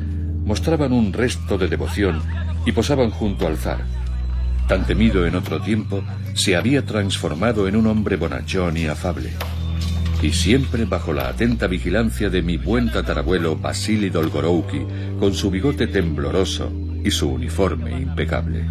mostraban 0.45 0.93
un 0.93 1.13
resto 1.13 1.57
de 1.57 1.69
devoción 1.69 2.21
y 2.67 2.73
posaban 2.73 3.11
junto 3.11 3.47
al 3.47 3.57
zar. 3.57 3.85
Tan 4.69 4.87
temido 4.87 5.27
en 5.27 5.35
otro 5.35 5.61
tiempo, 5.63 6.03
se 6.35 6.57
había 6.57 6.85
transformado 6.85 7.69
en 7.69 7.77
un 7.77 7.87
hombre 7.87 8.17
bonachón 8.17 8.77
y 8.77 8.87
afable. 8.87 9.31
Y 10.21 10.33
siempre 10.33 10.85
bajo 10.85 11.13
la 11.13 11.29
atenta 11.29 11.67
vigilancia 11.69 12.29
de 12.29 12.43
mi 12.43 12.57
buen 12.57 12.91
tatarabuelo 12.91 13.57
Vasily 13.57 14.11
Dolgorouki, 14.11 14.83
con 15.19 15.33
su 15.33 15.51
bigote 15.51 15.87
tembloroso 15.87 16.71
y 17.05 17.11
su 17.11 17.31
uniforme 17.31 17.99
impecable. 17.99 18.67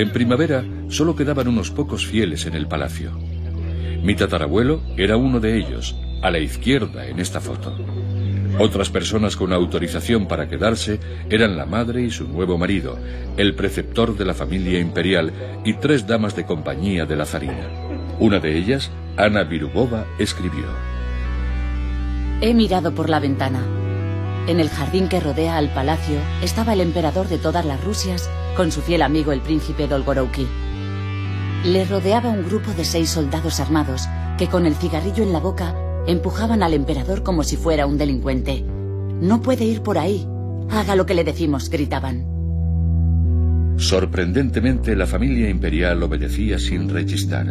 En 0.00 0.10
primavera 0.12 0.64
solo 0.88 1.14
quedaban 1.14 1.46
unos 1.46 1.70
pocos 1.70 2.06
fieles 2.06 2.46
en 2.46 2.54
el 2.54 2.66
palacio. 2.66 3.12
Mi 4.02 4.14
tatarabuelo 4.14 4.80
era 4.96 5.18
uno 5.18 5.40
de 5.40 5.58
ellos, 5.58 5.94
a 6.22 6.30
la 6.30 6.38
izquierda 6.38 7.06
en 7.06 7.20
esta 7.20 7.38
foto. 7.38 7.76
Otras 8.62 8.90
personas 8.90 9.36
con 9.36 9.54
autorización 9.54 10.28
para 10.28 10.46
quedarse 10.46 11.00
eran 11.30 11.56
la 11.56 11.64
madre 11.64 12.02
y 12.02 12.10
su 12.10 12.28
nuevo 12.28 12.58
marido, 12.58 12.98
el 13.38 13.54
preceptor 13.54 14.18
de 14.18 14.26
la 14.26 14.34
familia 14.34 14.78
imperial 14.78 15.32
y 15.64 15.72
tres 15.72 16.06
damas 16.06 16.36
de 16.36 16.44
compañía 16.44 17.06
de 17.06 17.16
la 17.16 17.24
zarina. 17.24 17.70
Una 18.18 18.38
de 18.38 18.58
ellas, 18.58 18.90
Ana 19.16 19.44
Virubova, 19.44 20.04
escribió. 20.18 20.66
He 22.42 22.52
mirado 22.52 22.94
por 22.94 23.08
la 23.08 23.18
ventana. 23.18 23.62
En 24.46 24.60
el 24.60 24.68
jardín 24.68 25.08
que 25.08 25.20
rodea 25.20 25.56
al 25.56 25.72
palacio 25.72 26.18
estaba 26.42 26.74
el 26.74 26.82
emperador 26.82 27.28
de 27.28 27.38
todas 27.38 27.64
las 27.64 27.82
Rusias 27.82 28.28
con 28.58 28.72
su 28.72 28.82
fiel 28.82 29.00
amigo 29.00 29.32
el 29.32 29.40
príncipe 29.40 29.88
Dolgorouki. 29.88 30.46
Le 31.64 31.86
rodeaba 31.86 32.28
un 32.28 32.44
grupo 32.44 32.72
de 32.72 32.84
seis 32.84 33.08
soldados 33.08 33.58
armados 33.58 34.06
que 34.36 34.48
con 34.48 34.66
el 34.66 34.74
cigarrillo 34.74 35.22
en 35.22 35.32
la 35.32 35.40
boca 35.40 35.74
Empujaban 36.06 36.62
al 36.62 36.74
emperador 36.74 37.22
como 37.22 37.42
si 37.42 37.56
fuera 37.56 37.86
un 37.86 37.98
delincuente. 37.98 38.64
No 39.20 39.42
puede 39.42 39.64
ir 39.64 39.82
por 39.82 39.98
ahí. 39.98 40.26
Haga 40.70 40.96
lo 40.96 41.06
que 41.06 41.14
le 41.14 41.24
decimos, 41.24 41.68
gritaban. 41.68 42.26
Sorprendentemente, 43.76 44.94
la 44.96 45.06
familia 45.06 45.48
imperial 45.48 46.02
obedecía 46.02 46.58
sin 46.58 46.88
rechistar. 46.88 47.46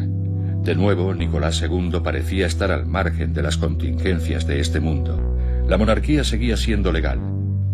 De 0.64 0.76
nuevo, 0.76 1.14
Nicolás 1.14 1.62
II 1.62 2.02
parecía 2.04 2.46
estar 2.46 2.72
al 2.72 2.86
margen 2.86 3.34
de 3.34 3.42
las 3.42 3.58
contingencias 3.58 4.46
de 4.46 4.60
este 4.60 4.80
mundo. 4.80 5.38
La 5.68 5.78
monarquía 5.78 6.24
seguía 6.24 6.58
siendo 6.58 6.92
legal. 6.92 7.20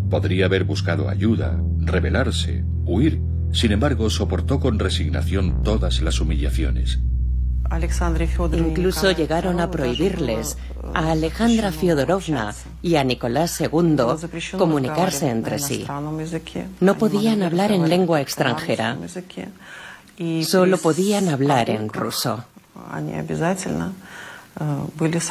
Podría 0.08 0.46
haber 0.46 0.64
buscado 0.64 1.08
ayuda, 1.08 1.60
rebelarse, 1.78 2.64
huir. 2.84 3.20
Sin 3.52 3.72
embargo, 3.72 4.08
soportó 4.10 4.60
con 4.60 4.78
resignación 4.78 5.62
todas 5.62 6.00
las 6.00 6.20
humillaciones. 6.20 7.00
Incluso 8.52 9.10
llegaron 9.10 9.60
a 9.60 9.70
prohibirles 9.70 10.56
a 10.94 11.10
Alejandra 11.12 11.72
Fyodorovna 11.72 12.54
y 12.82 12.96
a 12.96 13.04
Nicolás 13.04 13.60
II 13.60 13.96
comunicarse 14.56 15.28
entre 15.28 15.58
sí. 15.58 15.86
No 16.80 16.96
podían 16.96 17.42
hablar 17.42 17.72
en 17.72 17.88
lengua 17.88 18.20
extranjera, 18.20 18.96
solo 20.42 20.78
podían 20.78 21.28
hablar 21.28 21.70
en 21.70 21.88
ruso. 21.88 22.44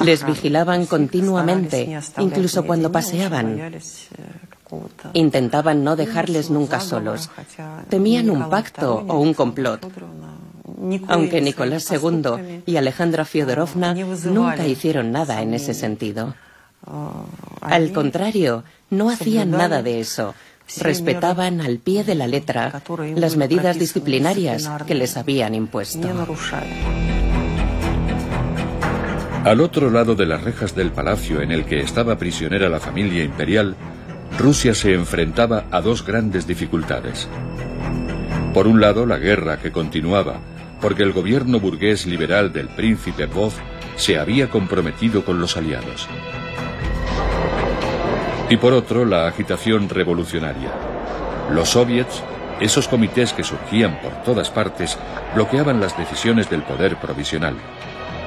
Les 0.03 0.25
vigilaban 0.25 0.85
continuamente, 0.85 1.99
incluso 2.19 2.63
cuando 2.65 2.91
paseaban. 2.91 3.79
Intentaban 5.13 5.83
no 5.83 5.95
dejarles 5.95 6.49
nunca 6.49 6.79
solos. 6.79 7.29
Temían 7.89 8.29
un 8.29 8.49
pacto 8.49 9.05
o 9.07 9.19
un 9.19 9.33
complot 9.33 9.87
aunque 11.07 11.41
Nicolás 11.41 11.89
II 11.91 12.61
y 12.65 12.77
Alejandra 12.77 13.25
Fyodorovna 13.25 13.93
nunca 13.93 14.67
hicieron 14.67 15.11
nada 15.11 15.41
en 15.41 15.53
ese 15.53 15.73
sentido. 15.73 16.35
Al 17.61 17.91
contrario, 17.91 18.63
no 18.89 19.09
hacían 19.09 19.51
nada 19.51 19.81
de 19.81 19.99
eso. 19.99 20.35
Respetaban 20.79 21.61
al 21.61 21.77
pie 21.77 22.03
de 22.03 22.15
la 22.15 22.27
letra 22.27 22.81
las 23.15 23.35
medidas 23.35 23.77
disciplinarias 23.77 24.69
que 24.87 24.95
les 24.95 25.15
habían 25.15 25.53
impuesto. 25.53 26.09
Al 29.43 29.61
otro 29.61 29.91
lado 29.91 30.15
de 30.15 30.25
las 30.25 30.43
rejas 30.43 30.75
del 30.75 30.91
palacio 30.91 31.41
en 31.41 31.51
el 31.51 31.65
que 31.65 31.81
estaba 31.81 32.17
prisionera 32.17 32.67
la 32.67 32.79
familia 32.79 33.23
imperial, 33.23 33.75
Rusia 34.39 34.73
se 34.73 34.93
enfrentaba 34.93 35.65
a 35.69 35.81
dos 35.81 36.03
grandes 36.03 36.47
dificultades. 36.47 37.27
Por 38.55 38.67
un 38.67 38.81
lado, 38.81 39.05
la 39.05 39.17
guerra 39.17 39.59
que 39.59 39.71
continuaba, 39.71 40.39
porque 40.85 41.01
el 41.01 41.13
gobierno 41.13 41.59
burgués 41.59 42.05
liberal 42.05 42.53
del 42.53 42.67
príncipe 42.67 43.25
Vov 43.25 43.53
se 43.95 44.19
había 44.19 44.51
comprometido 44.51 45.25
con 45.25 45.39
los 45.39 45.57
aliados. 45.57 46.07
Y 48.51 48.57
por 48.57 48.71
otro, 48.73 49.03
la 49.03 49.25
agitación 49.25 49.89
revolucionaria. 49.89 50.71
Los 51.49 51.69
soviets, 51.69 52.21
esos 52.59 52.87
comités 52.87 53.33
que 53.33 53.43
surgían 53.43 53.99
por 53.99 54.21
todas 54.21 54.51
partes, 54.51 54.95
bloqueaban 55.33 55.79
las 55.79 55.97
decisiones 55.97 56.51
del 56.51 56.61
poder 56.61 56.97
provisional. 56.97 57.55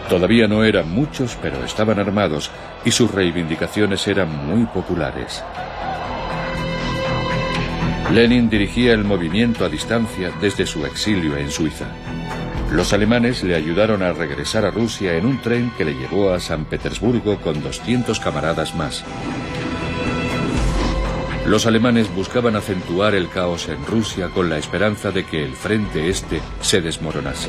Todavía 0.08 0.48
no 0.48 0.64
eran 0.64 0.90
muchos, 0.90 1.38
pero 1.40 1.64
estaban 1.64 2.00
armados 2.00 2.50
y 2.84 2.90
sus 2.90 3.12
reivindicaciones 3.12 4.04
eran 4.08 4.30
muy 4.48 4.64
populares. 4.66 5.44
Lenin 8.12 8.50
dirigía 8.50 8.94
el 8.94 9.04
movimiento 9.04 9.64
a 9.64 9.68
distancia 9.68 10.32
desde 10.40 10.66
su 10.66 10.84
exilio 10.84 11.36
en 11.36 11.52
Suiza. 11.52 11.86
Los 12.70 12.92
alemanes 12.92 13.42
le 13.44 13.54
ayudaron 13.54 14.02
a 14.02 14.12
regresar 14.12 14.66
a 14.66 14.70
Rusia 14.70 15.14
en 15.14 15.24
un 15.24 15.40
tren 15.40 15.72
que 15.78 15.86
le 15.86 15.94
llevó 15.94 16.34
a 16.34 16.38
San 16.38 16.66
Petersburgo 16.66 17.40
con 17.40 17.62
200 17.62 18.20
camaradas 18.20 18.74
más. 18.74 19.04
Los 21.46 21.64
alemanes 21.64 22.14
buscaban 22.14 22.56
acentuar 22.56 23.14
el 23.14 23.30
caos 23.30 23.68
en 23.70 23.86
Rusia 23.86 24.28
con 24.28 24.50
la 24.50 24.58
esperanza 24.58 25.10
de 25.10 25.24
que 25.24 25.42
el 25.42 25.54
frente 25.54 26.10
este 26.10 26.42
se 26.60 26.82
desmoronase. 26.82 27.48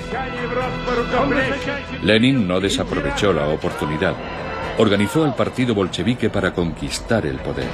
Lenin 2.02 2.48
no 2.48 2.62
desaprovechó 2.62 3.34
la 3.34 3.50
oportunidad. 3.50 4.16
Organizó 4.78 5.26
al 5.26 5.36
partido 5.36 5.76
bolchevique 5.76 6.30
para 6.30 6.54
conquistar 6.54 7.26
el 7.26 7.40
poder. 7.40 7.68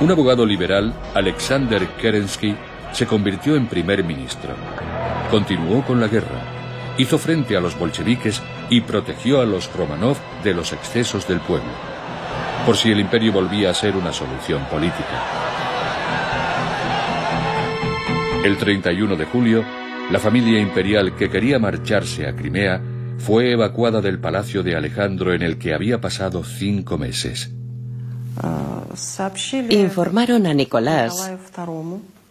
Un 0.00 0.10
abogado 0.10 0.46
liberal, 0.46 0.94
Alexander 1.12 1.86
Kerensky, 2.00 2.56
se 2.92 3.06
convirtió 3.06 3.54
en 3.54 3.66
primer 3.66 4.02
ministro 4.02 4.54
continuó 5.26 5.84
con 5.84 6.00
la 6.00 6.08
guerra, 6.08 6.42
hizo 6.98 7.18
frente 7.18 7.56
a 7.56 7.60
los 7.60 7.78
bolcheviques 7.78 8.42
y 8.70 8.80
protegió 8.80 9.40
a 9.40 9.46
los 9.46 9.72
Romanov 9.72 10.16
de 10.42 10.54
los 10.54 10.72
excesos 10.72 11.26
del 11.28 11.40
pueblo, 11.40 11.70
por 12.64 12.76
si 12.76 12.90
el 12.90 13.00
imperio 13.00 13.32
volvía 13.32 13.70
a 13.70 13.74
ser 13.74 13.96
una 13.96 14.12
solución 14.12 14.64
política. 14.66 15.22
El 18.44 18.56
31 18.56 19.16
de 19.16 19.24
julio, 19.24 19.64
la 20.10 20.20
familia 20.20 20.60
imperial 20.60 21.16
que 21.16 21.28
quería 21.28 21.58
marcharse 21.58 22.28
a 22.28 22.34
Crimea 22.34 22.80
fue 23.18 23.52
evacuada 23.52 24.00
del 24.00 24.20
palacio 24.20 24.62
de 24.62 24.76
Alejandro 24.76 25.34
en 25.34 25.42
el 25.42 25.58
que 25.58 25.74
había 25.74 26.00
pasado 26.00 26.44
cinco 26.44 26.96
meses. 26.96 27.50
Informaron 29.70 30.46
a 30.46 30.54
Nicolás 30.54 31.32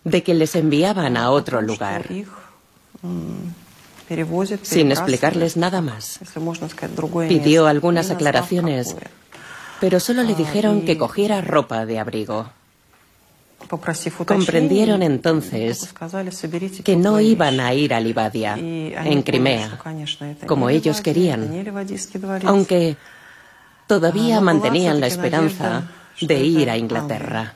de 0.03 0.23
que 0.23 0.33
les 0.33 0.55
enviaban 0.55 1.17
a 1.17 1.31
otro 1.31 1.61
lugar 1.61 2.05
sin 4.61 4.91
explicarles 4.91 5.57
nada 5.57 5.81
más. 5.81 6.19
Pidió 7.27 7.67
algunas 7.67 8.11
aclaraciones, 8.11 8.95
pero 9.79 9.99
solo 9.99 10.23
le 10.23 10.35
dijeron 10.35 10.81
que 10.85 10.97
cogiera 10.97 11.41
ropa 11.41 11.85
de 11.85 11.99
abrigo. 11.99 12.49
Comprendieron 14.25 15.01
entonces 15.01 15.93
que 16.83 16.95
no 16.95 17.19
iban 17.19 17.59
a 17.59 17.73
ir 17.73 17.93
a 17.93 17.99
Livadia, 17.99 18.55
en 18.57 19.21
Crimea, 19.23 19.79
como 20.45 20.69
ellos 20.69 21.01
querían, 21.01 21.65
aunque 22.45 22.95
todavía 23.87 24.39
mantenían 24.39 24.99
la 24.99 25.07
esperanza 25.07 25.89
de 26.21 26.43
ir 26.43 26.69
a 26.69 26.77
Inglaterra. 26.77 27.55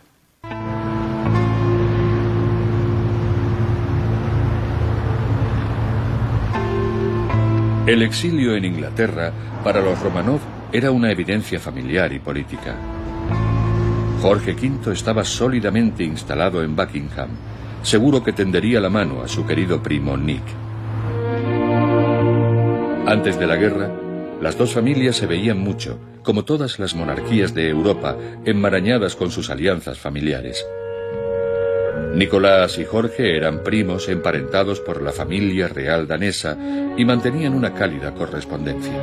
El 7.87 8.03
exilio 8.03 8.55
en 8.55 8.65
Inglaterra 8.65 9.31
para 9.63 9.81
los 9.81 9.99
Romanov 10.01 10.39
era 10.71 10.91
una 10.91 11.11
evidencia 11.11 11.59
familiar 11.59 12.13
y 12.13 12.19
política. 12.19 12.75
Jorge 14.21 14.53
V 14.53 14.93
estaba 14.93 15.23
sólidamente 15.23 16.03
instalado 16.03 16.61
en 16.61 16.75
Buckingham, 16.75 17.29
seguro 17.81 18.23
que 18.23 18.33
tendería 18.33 18.79
la 18.79 18.89
mano 18.89 19.21
a 19.21 19.27
su 19.27 19.45
querido 19.45 19.81
primo 19.81 20.17
Nick. 20.17 20.43
Antes 23.07 23.39
de 23.39 23.47
la 23.47 23.55
guerra, 23.55 23.89
las 24.41 24.57
dos 24.57 24.73
familias 24.73 25.15
se 25.15 25.25
veían 25.25 25.57
mucho, 25.57 25.99
como 26.21 26.45
todas 26.45 26.79
las 26.79 26.93
monarquías 26.95 27.53
de 27.55 27.69
Europa, 27.69 28.15
enmarañadas 28.45 29.15
con 29.15 29.31
sus 29.31 29.49
alianzas 29.49 29.97
familiares. 29.97 30.63
Nicolás 32.13 32.77
y 32.77 32.85
Jorge 32.85 33.35
eran 33.35 33.63
primos 33.63 34.09
emparentados 34.09 34.79
por 34.79 35.01
la 35.01 35.11
familia 35.11 35.67
real 35.67 36.07
danesa 36.07 36.57
y 36.97 37.05
mantenían 37.05 37.53
una 37.53 37.73
cálida 37.73 38.13
correspondencia. 38.13 38.93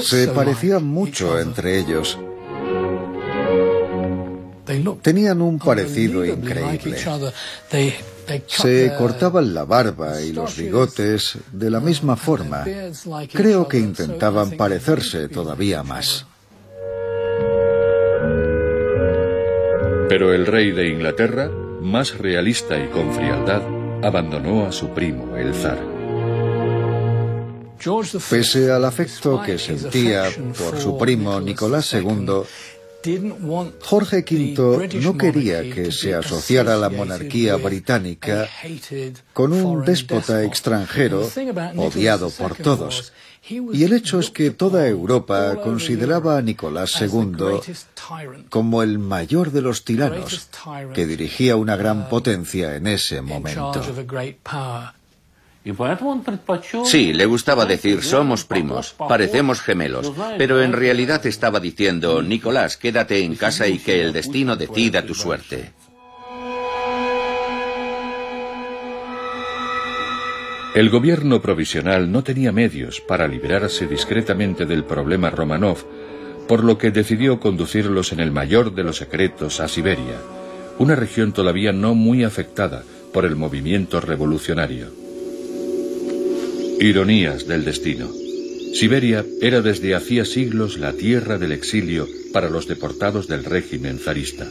Se 0.00 0.28
parecían 0.28 0.84
mucho 0.84 1.38
entre 1.38 1.78
ellos. 1.78 2.18
Tenían 5.02 5.42
un 5.42 5.58
parecido 5.58 6.24
increíble. 6.24 6.98
Se 8.46 8.92
cortaban 8.98 9.54
la 9.54 9.64
barba 9.64 10.20
y 10.20 10.32
los 10.32 10.56
bigotes 10.56 11.38
de 11.52 11.70
la 11.70 11.80
misma 11.80 12.16
forma. 12.16 12.64
Creo 13.32 13.68
que 13.68 13.78
intentaban 13.78 14.52
parecerse 14.52 15.28
todavía 15.28 15.82
más. 15.82 16.26
Pero 20.08 20.32
el 20.32 20.46
rey 20.46 20.70
de 20.70 20.88
Inglaterra, 20.88 21.50
más 21.82 22.16
realista 22.18 22.78
y 22.78 22.86
con 22.88 23.12
frialdad, 23.12 23.62
abandonó 24.04 24.66
a 24.66 24.72
su 24.72 24.90
primo, 24.90 25.36
el 25.36 25.52
zar. 25.52 25.78
Pese 28.30 28.70
al 28.70 28.84
afecto 28.84 29.42
que 29.44 29.58
sentía 29.58 30.24
por 30.58 30.78
su 30.78 30.96
primo 30.96 31.40
Nicolás 31.40 31.92
II, 31.92 32.42
Jorge 33.80 34.24
V 34.28 35.00
no 35.00 35.16
quería 35.16 35.62
que 35.62 35.92
se 35.92 36.14
asociara 36.14 36.76
la 36.76 36.90
monarquía 36.90 37.56
británica 37.56 38.48
con 39.32 39.52
un 39.52 39.84
déspota 39.84 40.42
extranjero 40.44 41.28
odiado 41.76 42.30
por 42.30 42.56
todos. 42.56 43.12
Y 43.48 43.84
el 43.84 43.92
hecho 43.92 44.18
es 44.18 44.30
que 44.30 44.50
toda 44.50 44.88
Europa 44.88 45.56
consideraba 45.62 46.36
a 46.36 46.42
Nicolás 46.42 47.00
II 47.00 47.60
como 48.48 48.82
el 48.82 48.98
mayor 48.98 49.52
de 49.52 49.62
los 49.62 49.84
tiranos 49.84 50.48
que 50.92 51.06
dirigía 51.06 51.54
una 51.54 51.76
gran 51.76 52.08
potencia 52.08 52.74
en 52.74 52.88
ese 52.88 53.22
momento. 53.22 53.82
Sí, 56.84 57.12
le 57.12 57.26
gustaba 57.26 57.66
decir 57.66 58.02
somos 58.02 58.44
primos, 58.44 58.94
parecemos 58.96 59.60
gemelos, 59.60 60.12
pero 60.38 60.62
en 60.62 60.72
realidad 60.72 61.26
estaba 61.26 61.58
diciendo, 61.58 62.22
Nicolás, 62.22 62.76
quédate 62.76 63.24
en 63.24 63.34
casa 63.34 63.66
y 63.66 63.78
que 63.78 64.00
el 64.00 64.12
destino 64.12 64.54
decida 64.54 65.04
tu 65.04 65.14
suerte. 65.14 65.72
El 70.76 70.90
gobierno 70.90 71.40
provisional 71.40 72.12
no 72.12 72.22
tenía 72.22 72.52
medios 72.52 73.00
para 73.00 73.26
liberarse 73.26 73.86
discretamente 73.86 74.66
del 74.66 74.84
problema 74.84 75.30
Romanov, 75.30 75.78
por 76.46 76.62
lo 76.62 76.78
que 76.78 76.90
decidió 76.90 77.40
conducirlos 77.40 78.12
en 78.12 78.20
el 78.20 78.30
mayor 78.30 78.74
de 78.74 78.84
los 78.84 78.98
secretos 78.98 79.58
a 79.60 79.68
Siberia, 79.68 80.20
una 80.78 80.94
región 80.94 81.32
todavía 81.32 81.72
no 81.72 81.94
muy 81.94 82.24
afectada 82.24 82.84
por 83.12 83.24
el 83.24 83.34
movimiento 83.36 84.00
revolucionario. 84.00 85.05
Ironías 86.80 87.46
del 87.46 87.64
destino. 87.64 88.08
Siberia 88.74 89.24
era 89.40 89.62
desde 89.62 89.94
hacía 89.94 90.24
siglos 90.26 90.76
la 90.76 90.92
tierra 90.92 91.38
del 91.38 91.52
exilio 91.52 92.06
para 92.32 92.50
los 92.50 92.68
deportados 92.68 93.28
del 93.28 93.44
régimen 93.44 93.98
zarista. 93.98 94.46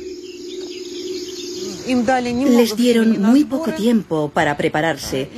Les 1.88 2.76
dieron 2.76 3.22
muy 3.22 3.44
poco 3.46 3.72
tiempo 3.74 4.32
para 4.34 4.58
prepararse 4.58 5.30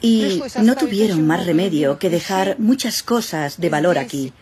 y 0.00 0.42
no 0.62 0.74
tuvieron 0.76 1.26
más 1.26 1.44
remedio 1.44 1.98
que 1.98 2.08
dejar 2.08 2.56
muchas 2.58 3.02
cosas 3.02 3.60
de 3.60 3.68
valor 3.68 3.98
aquí. 3.98 4.32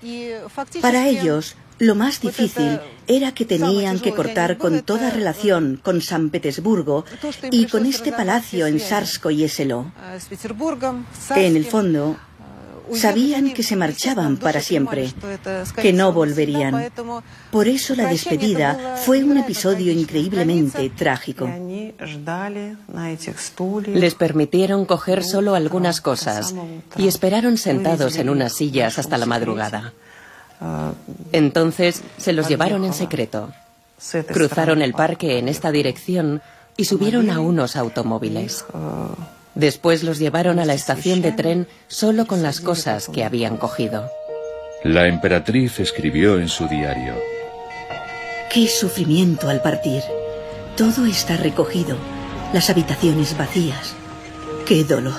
Para 0.81 1.09
ellos, 1.09 1.57
lo 1.79 1.95
más 1.95 2.21
difícil 2.21 2.81
era 3.07 3.33
que 3.33 3.45
tenían 3.45 3.99
que 3.99 4.13
cortar 4.13 4.59
con 4.59 4.83
toda 4.83 5.11
relación 5.11 5.81
con 5.83 6.01
San 6.01 6.31
Petersburgo 6.31 7.05
y 7.51 7.67
con 7.67 7.87
este 7.87 8.13
palacio 8.13 8.67
en 8.67 8.81
Sarsko 8.81 9.31
y 9.31 9.45
Eselo. 9.45 9.93
En 11.37 11.57
el 11.57 11.67
fondo, 11.67 12.17
sabían 12.93 13.53
que 13.53 13.63
se 13.63 13.77
marchaban 13.77 14.37
para 14.37 14.61
siempre, 14.61 15.13
que 15.77 15.93
no 15.93 16.13
volverían. 16.13 16.93
Por 17.51 17.69
eso 17.69 17.95
la 17.95 18.09
despedida 18.09 18.97
fue 18.97 19.25
un 19.25 19.39
episodio 19.39 19.93
increíblemente 19.93 20.91
trágico. 20.91 21.51
Les 23.87 24.15
permitieron 24.15 24.85
coger 24.85 25.25
solo 25.25 25.55
algunas 25.55 26.01
cosas 26.01 26.55
y 26.97 27.09
esperaron 27.09 27.57
sentados 27.57 28.17
en 28.17 28.29
unas 28.29 28.55
sillas 28.55 28.99
hasta 28.99 29.19
la 29.19 29.27
madrugada. 29.27 29.93
Entonces 31.33 32.03
se 32.17 32.33
los 32.33 32.49
llevaron 32.49 32.85
en 32.85 32.93
secreto. 32.93 33.53
Cruzaron 34.29 34.83
el 34.83 34.93
parque 34.93 35.39
en 35.39 35.49
esta 35.49 35.71
dirección 35.71 36.43
y 36.77 36.85
subieron 36.85 37.31
a 37.31 37.41
unos 37.41 37.77
automóviles. 37.77 38.65
Después 39.55 40.03
los 40.03 40.19
llevaron 40.19 40.59
a 40.59 40.65
la 40.65 40.75
estación 40.75 41.23
de 41.23 41.33
tren 41.33 41.69
solo 41.87 42.27
con 42.27 42.43
las 42.43 42.61
cosas 42.61 43.09
que 43.09 43.25
habían 43.25 43.57
cogido. 43.57 44.11
La 44.83 45.07
emperatriz 45.07 45.81
escribió 45.81 46.39
en 46.39 46.49
su 46.49 46.67
diario. 46.69 47.15
Qué 48.53 48.69
sufrimiento 48.69 49.49
al 49.49 49.63
partir. 49.63 50.03
Todo 50.77 51.07
está 51.07 51.37
recogido, 51.37 51.97
las 52.53 52.69
habitaciones 52.69 53.37
vacías. 53.39 53.95
Qué 54.67 54.85
dolor. 54.85 55.15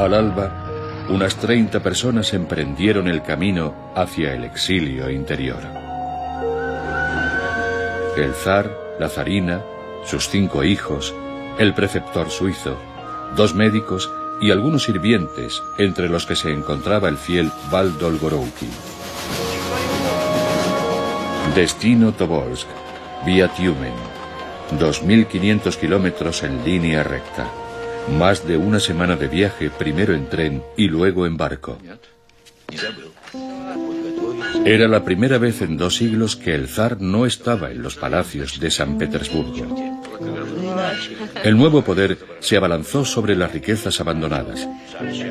Al 0.00 0.14
alba, 0.14 0.50
unas 1.10 1.36
30 1.36 1.80
personas 1.80 2.32
emprendieron 2.32 3.06
el 3.06 3.22
camino 3.22 3.92
hacia 3.94 4.32
el 4.32 4.44
exilio 4.44 5.10
interior. 5.10 5.60
El 8.16 8.32
zar, 8.32 8.74
la 8.98 9.10
zarina, 9.10 9.60
sus 10.06 10.30
cinco 10.30 10.64
hijos, 10.64 11.14
el 11.58 11.74
preceptor 11.74 12.30
suizo, 12.30 12.78
dos 13.36 13.54
médicos 13.54 14.10
y 14.40 14.50
algunos 14.50 14.84
sirvientes, 14.84 15.62
entre 15.76 16.08
los 16.08 16.24
que 16.24 16.34
se 16.34 16.50
encontraba 16.50 17.10
el 17.10 17.18
fiel 17.18 17.52
Val 17.70 17.98
Dolgorouki. 17.98 18.70
Destino 21.54 22.12
Tobolsk, 22.12 22.68
vía 23.26 23.48
Tiumen, 23.48 23.92
2.500 24.78 25.76
kilómetros 25.76 26.42
en 26.42 26.64
línea 26.64 27.02
recta. 27.02 27.59
Más 28.08 28.46
de 28.46 28.56
una 28.56 28.80
semana 28.80 29.16
de 29.16 29.28
viaje, 29.28 29.70
primero 29.70 30.14
en 30.14 30.28
tren 30.28 30.62
y 30.76 30.88
luego 30.88 31.26
en 31.26 31.36
barco. 31.36 31.78
Era 34.64 34.88
la 34.88 35.04
primera 35.04 35.38
vez 35.38 35.62
en 35.62 35.76
dos 35.76 35.96
siglos 35.96 36.36
que 36.36 36.54
el 36.54 36.68
zar 36.68 37.00
no 37.00 37.26
estaba 37.26 37.70
en 37.70 37.82
los 37.82 37.96
palacios 37.96 38.60
de 38.60 38.70
San 38.70 38.98
Petersburgo. 38.98 39.90
El 41.42 41.56
nuevo 41.56 41.82
poder 41.82 42.18
se 42.40 42.56
abalanzó 42.56 43.04
sobre 43.04 43.36
las 43.36 43.52
riquezas 43.52 44.00
abandonadas. 44.00 44.68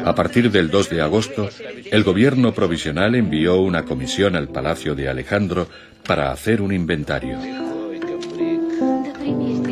A 0.03 0.15
partir 0.15 0.49
del 0.49 0.69
2 0.69 0.89
de 0.89 1.01
agosto, 1.01 1.49
el 1.91 2.03
gobierno 2.03 2.53
provisional 2.53 3.13
envió 3.15 3.57
una 3.57 3.85
comisión 3.85 4.35
al 4.35 4.47
palacio 4.47 4.95
de 4.95 5.09
Alejandro 5.09 5.67
para 6.07 6.31
hacer 6.31 6.61
un 6.61 6.73
inventario. 6.73 7.37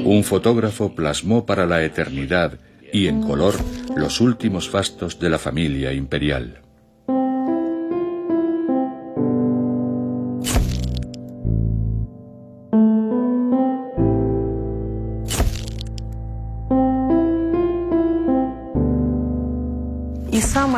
Un 0.05 0.23
fotógrafo 0.23 0.93
plasmó 0.93 1.45
para 1.45 1.65
la 1.65 1.83
eternidad 1.83 2.59
y 2.97 3.07
en 3.07 3.21
color 3.21 3.53
los 3.95 4.21
últimos 4.21 4.69
fastos 4.69 5.19
de 5.19 5.29
la 5.29 5.37
familia 5.37 5.93
imperial. 5.93 6.61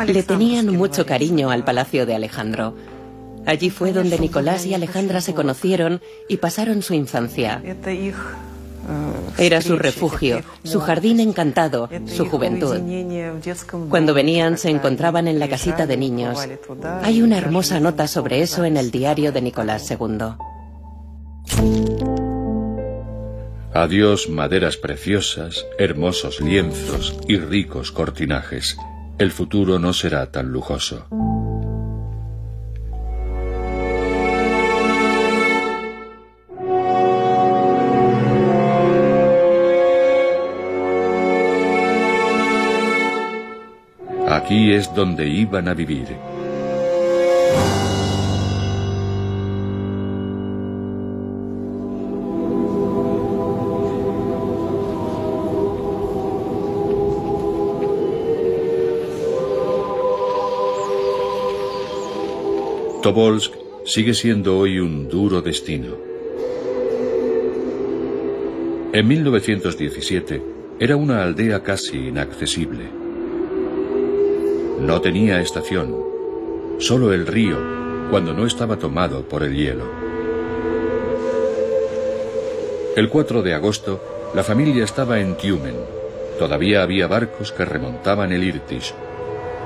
Le 0.06 0.22
tenían 0.22 0.66
mucho 0.76 1.06
cariño 1.06 1.50
al 1.50 1.62
palacio 1.62 2.04
de 2.04 2.14
Alejandro. 2.14 2.74
Allí 3.46 3.70
fue 3.70 3.92
donde 3.92 4.18
Nicolás 4.18 4.66
y 4.66 4.74
Alejandra 4.74 5.20
se 5.20 5.34
conocieron 5.34 6.00
y 6.28 6.38
pasaron 6.38 6.82
su 6.82 6.94
infancia. 6.94 7.62
Era 9.38 9.60
su 9.62 9.78
refugio, 9.78 10.42
su 10.64 10.80
jardín 10.80 11.20
encantado, 11.20 11.88
su 12.06 12.26
juventud. 12.26 12.78
Cuando 13.88 14.14
venían 14.14 14.58
se 14.58 14.70
encontraban 14.70 15.28
en 15.28 15.38
la 15.38 15.48
casita 15.48 15.86
de 15.86 15.96
niños. 15.96 16.46
Hay 17.02 17.22
una 17.22 17.38
hermosa 17.38 17.80
nota 17.80 18.06
sobre 18.06 18.42
eso 18.42 18.64
en 18.64 18.76
el 18.76 18.90
diario 18.90 19.32
de 19.32 19.42
Nicolás 19.42 19.90
II. 19.90 20.36
Adiós 23.72 24.28
maderas 24.28 24.76
preciosas, 24.76 25.64
hermosos 25.78 26.40
lienzos 26.40 27.16
y 27.28 27.38
ricos 27.38 27.92
cortinajes. 27.92 28.76
El 29.18 29.30
futuro 29.30 29.78
no 29.78 29.92
será 29.92 30.30
tan 30.32 30.50
lujoso. 30.50 31.06
Aquí 44.50 44.72
es 44.72 44.92
donde 44.92 45.28
iban 45.28 45.68
a 45.68 45.74
vivir. 45.74 46.08
Tobolsk 63.04 63.54
sigue 63.84 64.14
siendo 64.14 64.58
hoy 64.58 64.80
un 64.80 65.08
duro 65.08 65.42
destino. 65.42 65.94
En 68.92 69.06
1917 69.06 70.42
era 70.80 70.96
una 70.96 71.22
aldea 71.22 71.62
casi 71.62 72.08
inaccesible. 72.08 73.09
No 74.80 75.00
tenía 75.00 75.40
estación, 75.40 75.96
solo 76.78 77.12
el 77.12 77.26
río 77.26 77.58
cuando 78.10 78.34
no 78.34 78.46
estaba 78.46 78.76
tomado 78.76 79.22
por 79.28 79.42
el 79.42 79.54
hielo. 79.54 79.84
El 82.96 83.08
4 83.08 83.42
de 83.42 83.54
agosto, 83.54 84.00
la 84.34 84.42
familia 84.42 84.84
estaba 84.84 85.20
en 85.20 85.36
Tiumen. 85.36 85.76
Todavía 86.38 86.82
había 86.82 87.06
barcos 87.06 87.52
que 87.52 87.64
remontaban 87.64 88.32
el 88.32 88.42
Irtish 88.42 88.92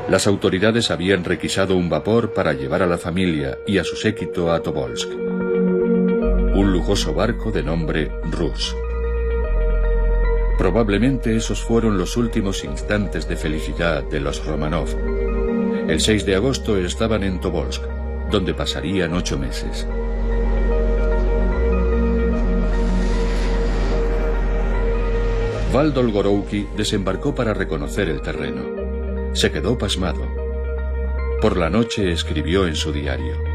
las 0.09 0.27
autoridades 0.27 0.91
habían 0.91 1.25
requisado 1.25 1.77
un 1.77 1.89
vapor 1.89 2.35
para 2.35 2.53
llevar 2.53 2.83
a 2.83 2.87
la 2.87 2.99
familia 2.99 3.59
y 3.67 3.79
a 3.79 3.85
su 3.85 3.97
séquito 3.97 4.53
a 4.53 4.61
Tobolsk. 4.61 5.09
Un 5.09 6.73
lujoso 6.73 7.15
barco 7.15 7.51
de 7.51 7.63
nombre 7.63 8.13
Rus. 8.31 8.77
Probablemente 10.59 11.37
esos 11.37 11.63
fueron 11.63 11.99
los 11.99 12.17
últimos 12.17 12.65
instantes 12.65 13.29
de 13.29 13.37
felicidad 13.37 14.03
de 14.05 14.21
los 14.21 14.45
Romanov. 14.45 14.89
El 15.89 16.01
6 16.01 16.25
de 16.25 16.37
agosto 16.37 16.79
estaban 16.79 17.23
en 17.25 17.41
Tobolsk, 17.41 17.83
donde 18.31 18.55
pasarían 18.55 19.13
ocho 19.13 19.39
meses. 19.39 19.87
Valdol 25.73 26.13
Gorouki 26.13 26.69
desembarcó 26.77 27.35
para 27.35 27.53
reconocer 27.53 28.09
el 28.09 28.23
terreno 28.23 28.85
se 29.35 29.51
quedó 29.51 29.77
pasmado. 29.77 30.25
Por 31.41 31.57
la 31.57 31.69
noche 31.69 32.13
escribió 32.13 32.69
en 32.69 32.77
su 32.77 32.93
diario. 32.93 33.54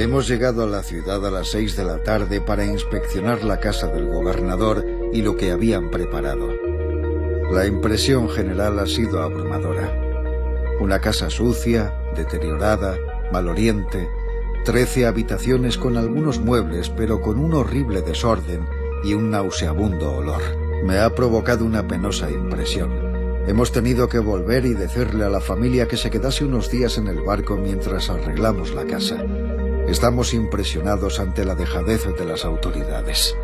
Hemos 0.00 0.26
llegado 0.26 0.62
a 0.62 0.66
la 0.66 0.82
ciudad 0.82 1.26
a 1.26 1.30
las 1.30 1.48
seis 1.48 1.76
de 1.76 1.84
la 1.84 2.02
tarde 2.02 2.40
para 2.40 2.64
inspeccionar 2.64 3.44
la 3.44 3.60
casa 3.60 3.86
del 3.88 4.06
gobernador 4.06 4.82
y 5.12 5.20
lo 5.20 5.36
que 5.36 5.50
habían 5.50 5.90
preparado. 5.90 6.48
La 7.52 7.66
impresión 7.66 8.30
general 8.30 8.78
ha 8.78 8.86
sido 8.86 9.22
abrumadora. 9.22 9.94
Una 10.80 11.02
casa 11.02 11.28
sucia, 11.28 11.92
deteriorada, 12.16 12.96
maloriente, 13.30 14.08
trece 14.64 15.04
habitaciones 15.04 15.76
con 15.76 15.98
algunos 15.98 16.40
muebles 16.40 16.88
pero 16.88 17.20
con 17.20 17.38
un 17.38 17.52
horrible 17.52 18.00
desorden 18.00 18.66
y 19.04 19.12
un 19.12 19.30
nauseabundo 19.30 20.14
olor. 20.14 20.40
Me 20.82 20.98
ha 20.98 21.14
provocado 21.14 21.66
una 21.66 21.86
penosa 21.86 22.30
impresión. 22.30 22.90
Hemos 23.46 23.70
tenido 23.70 24.08
que 24.08 24.18
volver 24.18 24.64
y 24.64 24.72
decirle 24.72 25.26
a 25.26 25.28
la 25.28 25.42
familia 25.42 25.86
que 25.86 25.98
se 25.98 26.08
quedase 26.08 26.46
unos 26.46 26.70
días 26.70 26.96
en 26.96 27.06
el 27.06 27.20
barco 27.20 27.58
mientras 27.58 28.08
arreglamos 28.08 28.72
la 28.74 28.86
casa. 28.86 29.22
Estamos 29.90 30.34
impresionados 30.34 31.18
ante 31.18 31.44
la 31.44 31.56
dejadez 31.56 32.06
de 32.16 32.24
las 32.24 32.44
autoridades. 32.44 33.36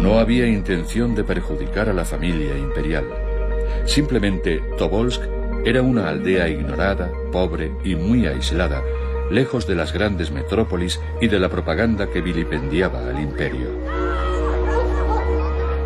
No 0.00 0.18
había 0.18 0.46
intención 0.46 1.14
de 1.14 1.22
perjudicar 1.22 1.90
a 1.90 1.92
la 1.92 2.06
familia 2.06 2.56
imperial. 2.56 3.04
Simplemente 3.84 4.62
Tobolsk 4.78 5.20
era 5.66 5.82
una 5.82 6.08
aldea 6.08 6.48
ignorada, 6.48 7.12
pobre 7.30 7.72
y 7.84 7.94
muy 7.94 8.26
aislada, 8.26 8.82
lejos 9.30 9.66
de 9.66 9.74
las 9.74 9.92
grandes 9.92 10.30
metrópolis 10.30 10.98
y 11.20 11.28
de 11.28 11.38
la 11.38 11.50
propaganda 11.50 12.08
que 12.08 12.22
vilipendiaba 12.22 13.06
al 13.10 13.20
imperio. 13.20 13.68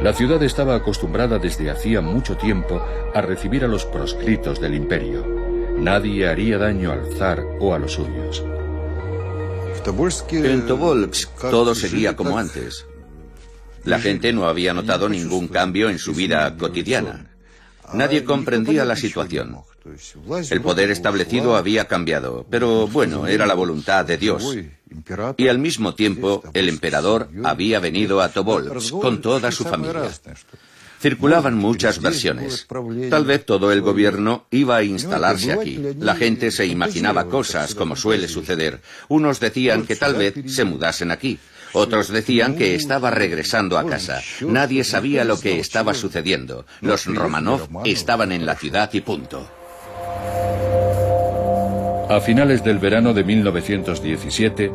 La 0.04 0.12
ciudad 0.12 0.40
estaba 0.44 0.76
acostumbrada 0.76 1.40
desde 1.40 1.68
hacía 1.68 2.00
mucho 2.00 2.36
tiempo 2.36 2.80
a 3.12 3.20
recibir 3.22 3.64
a 3.64 3.68
los 3.68 3.86
proscritos 3.86 4.60
del 4.60 4.76
imperio. 4.76 5.39
Nadie 5.80 6.28
haría 6.28 6.58
daño 6.58 6.92
al 6.92 7.06
zar 7.16 7.42
o 7.58 7.74
a 7.74 7.78
los 7.78 7.92
suyos. 7.92 8.44
En 10.30 10.66
Tobolsk 10.66 11.30
todo 11.50 11.74
seguía 11.74 12.14
como 12.14 12.36
antes. 12.36 12.86
La 13.84 13.98
gente 13.98 14.32
no 14.34 14.46
había 14.46 14.74
notado 14.74 15.08
ningún 15.08 15.48
cambio 15.48 15.88
en 15.88 15.98
su 15.98 16.12
vida 16.12 16.54
cotidiana. 16.58 17.30
Nadie 17.94 18.24
comprendía 18.24 18.84
la 18.84 18.94
situación. 18.94 19.56
El 20.50 20.60
poder 20.60 20.90
establecido 20.90 21.56
había 21.56 21.86
cambiado, 21.86 22.46
pero 22.50 22.86
bueno, 22.86 23.26
era 23.26 23.46
la 23.46 23.54
voluntad 23.54 24.04
de 24.04 24.18
Dios. 24.18 24.54
Y 25.38 25.48
al 25.48 25.58
mismo 25.58 25.94
tiempo, 25.94 26.42
el 26.52 26.68
emperador 26.68 27.30
había 27.42 27.80
venido 27.80 28.20
a 28.20 28.28
Tobolsk 28.28 28.90
con 29.00 29.22
toda 29.22 29.50
su 29.50 29.64
familia. 29.64 30.10
Circulaban 31.00 31.56
muchas 31.56 32.02
versiones. 32.02 32.66
Tal 33.08 33.24
vez 33.24 33.46
todo 33.46 33.72
el 33.72 33.80
gobierno 33.80 34.44
iba 34.50 34.76
a 34.76 34.82
instalarse 34.82 35.52
aquí. 35.52 35.80
La 35.98 36.14
gente 36.14 36.50
se 36.50 36.66
imaginaba 36.66 37.24
cosas, 37.24 37.74
como 37.74 37.96
suele 37.96 38.28
suceder. 38.28 38.82
Unos 39.08 39.40
decían 39.40 39.86
que 39.86 39.96
tal 39.96 40.14
vez 40.14 40.34
se 40.46 40.64
mudasen 40.64 41.10
aquí. 41.10 41.38
Otros 41.72 42.08
decían 42.08 42.54
que 42.54 42.74
estaba 42.74 43.10
regresando 43.10 43.78
a 43.78 43.86
casa. 43.86 44.20
Nadie 44.42 44.84
sabía 44.84 45.24
lo 45.24 45.40
que 45.40 45.58
estaba 45.58 45.94
sucediendo. 45.94 46.66
Los 46.82 47.06
Romanov 47.06 47.68
estaban 47.86 48.30
en 48.32 48.44
la 48.44 48.56
ciudad 48.56 48.90
y 48.92 49.00
punto. 49.00 49.48
A 52.10 52.20
finales 52.20 52.62
del 52.62 52.78
verano 52.78 53.14
de 53.14 53.24
1917, 53.24 54.70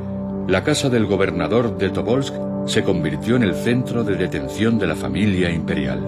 la 0.48 0.64
casa 0.64 0.90
del 0.90 1.06
gobernador 1.08 1.78
de 1.78 1.90
Tobolsk 1.90 2.34
se 2.68 2.84
convirtió 2.84 3.36
en 3.36 3.44
el 3.44 3.56
centro 3.56 4.04
de 4.04 4.16
detención 4.16 4.78
de 4.78 4.88
la 4.88 4.96
familia 4.96 5.50
imperial. 5.50 6.00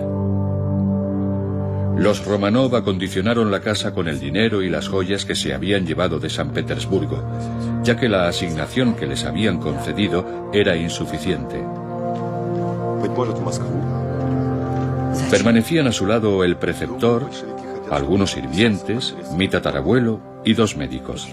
Los 1.97 2.23
Romanov 2.23 2.75
acondicionaron 2.75 3.49
la 3.49 3.61
casa 3.61 3.95
con 3.95 4.07
el 4.07 4.19
dinero 4.19 4.61
y 4.61 4.69
las 4.69 4.87
joyas 4.87 5.25
que 5.25 5.33
se 5.33 5.55
habían 5.55 5.87
llevado 5.87 6.19
de 6.19 6.29
San 6.29 6.51
Petersburgo, 6.51 7.23
ya 7.83 7.97
que 7.97 8.07
la 8.07 8.27
asignación 8.27 8.95
que 8.95 9.07
les 9.07 9.25
habían 9.25 9.57
concedido 9.57 10.51
era 10.53 10.75
insuficiente. 10.75 11.59
Permanecían 15.31 15.87
a 15.87 15.91
su 15.91 16.05
lado 16.05 16.43
el 16.43 16.57
preceptor, 16.57 17.27
algunos 17.91 18.31
sirvientes, 18.31 19.15
mi 19.35 19.47
tatarabuelo 19.47 20.41
y 20.45 20.53
dos 20.53 20.75
médicos. 20.75 21.27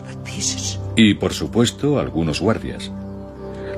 Y, 0.97 1.15
por 1.15 1.33
supuesto, 1.33 1.99
algunos 1.99 2.41
guardias. 2.41 2.91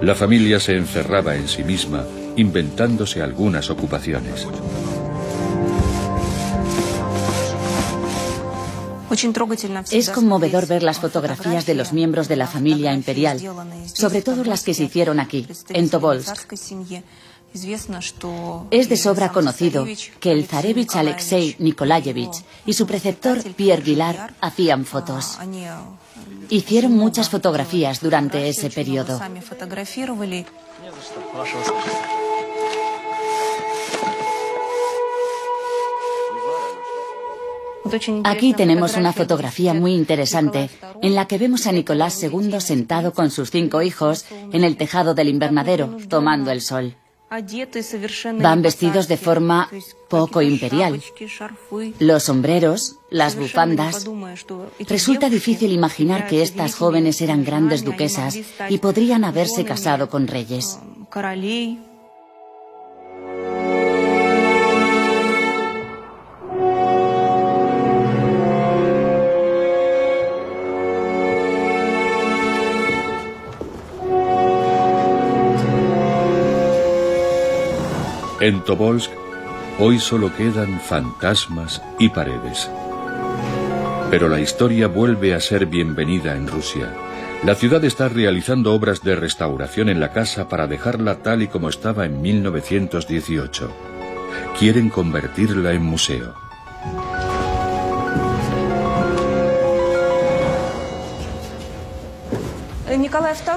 La 0.02 0.14
familia 0.14 0.60
se 0.60 0.76
encerraba 0.76 1.36
en 1.36 1.48
sí 1.48 1.64
misma, 1.64 2.04
inventándose 2.36 3.22
algunas 3.22 3.70
ocupaciones. 3.70 4.46
Es 9.90 10.10
conmovedor 10.10 10.66
ver 10.66 10.82
las 10.82 10.98
fotografías 10.98 11.64
de 11.64 11.74
los 11.74 11.92
miembros 11.92 12.28
de 12.28 12.36
la 12.36 12.46
familia 12.46 12.92
imperial, 12.92 13.40
sobre 13.86 14.20
todo 14.20 14.44
las 14.44 14.62
que 14.62 14.74
se 14.74 14.84
hicieron 14.84 15.20
aquí, 15.20 15.46
en 15.70 15.88
Tobolsk. 15.88 16.52
Es 18.70 18.88
de 18.88 18.96
sobra 18.96 19.32
conocido 19.32 19.86
que 20.20 20.32
el 20.32 20.46
zarevich 20.46 20.94
Alexei 20.96 21.56
Nikolayevich 21.58 22.44
y 22.66 22.72
su 22.74 22.86
preceptor 22.86 23.42
Pierre 23.54 23.82
Vilar 23.82 24.34
hacían 24.40 24.84
fotos. 24.84 25.38
Hicieron 26.50 26.92
muchas 26.92 27.30
fotografías 27.30 28.00
durante 28.00 28.48
ese 28.48 28.68
periodo. 28.70 29.20
Aquí 38.24 38.52
tenemos 38.52 38.96
una 38.96 39.12
fotografía 39.12 39.72
muy 39.72 39.94
interesante 39.94 40.68
en 41.02 41.14
la 41.14 41.26
que 41.26 41.38
vemos 41.38 41.66
a 41.66 41.72
Nicolás 41.72 42.20
II 42.22 42.60
sentado 42.60 43.12
con 43.12 43.30
sus 43.30 43.50
cinco 43.50 43.80
hijos 43.82 44.24
en 44.52 44.64
el 44.64 44.76
tejado 44.76 45.14
del 45.14 45.28
invernadero, 45.28 45.96
tomando 46.08 46.50
el 46.50 46.60
sol. 46.60 46.96
Van 47.28 48.62
vestidos 48.62 49.08
de 49.08 49.16
forma 49.16 49.68
poco 50.08 50.42
imperial. 50.42 51.02
Los 51.98 52.22
sombreros, 52.24 52.96
las 53.10 53.34
bufandas. 53.34 54.08
Resulta 54.88 55.28
difícil 55.28 55.72
imaginar 55.72 56.28
que 56.28 56.42
estas 56.42 56.76
jóvenes 56.76 57.20
eran 57.20 57.44
grandes 57.44 57.84
duquesas 57.84 58.38
y 58.68 58.78
podrían 58.78 59.24
haberse 59.24 59.64
casado 59.64 60.08
con 60.08 60.28
reyes. 60.28 60.78
En 78.38 78.62
Tobolsk 78.62 79.10
hoy 79.78 79.98
solo 79.98 80.30
quedan 80.36 80.78
fantasmas 80.80 81.82
y 81.98 82.10
paredes. 82.10 82.70
Pero 84.10 84.28
la 84.28 84.40
historia 84.40 84.88
vuelve 84.88 85.34
a 85.34 85.40
ser 85.40 85.64
bienvenida 85.64 86.36
en 86.36 86.46
Rusia. 86.46 86.92
La 87.44 87.54
ciudad 87.54 87.82
está 87.84 88.10
realizando 88.10 88.74
obras 88.74 89.02
de 89.02 89.16
restauración 89.16 89.88
en 89.88 90.00
la 90.00 90.12
casa 90.12 90.50
para 90.50 90.66
dejarla 90.66 91.22
tal 91.22 91.42
y 91.42 91.48
como 91.48 91.70
estaba 91.70 92.04
en 92.04 92.20
1918. 92.20 93.72
Quieren 94.58 94.90
convertirla 94.90 95.72
en 95.72 95.82
museo. 95.82 96.34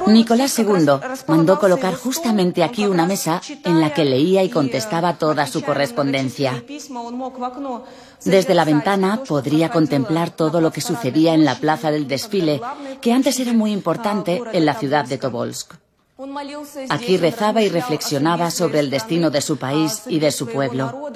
Nicolás 0.08 0.58
II 0.60 1.00
mandó 1.28 1.60
colocar 1.60 1.96
justamente 1.96 2.64
aquí 2.64 2.86
una 2.86 3.06
mesa 3.06 3.42
en 3.64 3.82
la 3.82 3.94
que 3.94 4.06
leía 4.06 4.44
y 4.44 4.50
contestaba 4.50 5.18
toda 5.18 5.48
su 5.48 5.62
correspondencia. 5.62 6.64
Desde 8.26 8.54
la 8.54 8.66
ventana 8.66 9.24
podría 9.28 9.70
contemplar 9.70 10.32
todo 10.32 10.62
lo 10.62 10.72
que 10.72 10.82
sucedía 10.82 11.34
en 11.34 11.46
la 11.46 11.56
plaza 11.56 11.92
del 11.92 12.08
desfile, 12.08 12.62
que 13.02 13.14
antes 13.14 13.40
era 13.40 13.54
muy 13.54 13.72
importante 13.72 14.42
en 14.52 14.66
la 14.66 14.74
ciudad 14.74 15.06
de 15.06 15.18
Tobolsk. 15.18 15.89
Aquí 16.90 17.16
rezaba 17.18 17.62
y 17.62 17.70
reflexionaba 17.70 18.52
sobre 18.52 18.80
el 18.80 18.90
destino 18.90 19.30
de 19.30 19.42
su 19.42 19.58
país 19.58 20.04
y 20.08 20.20
de 20.20 20.32
su 20.32 20.48
pueblo. 20.48 21.10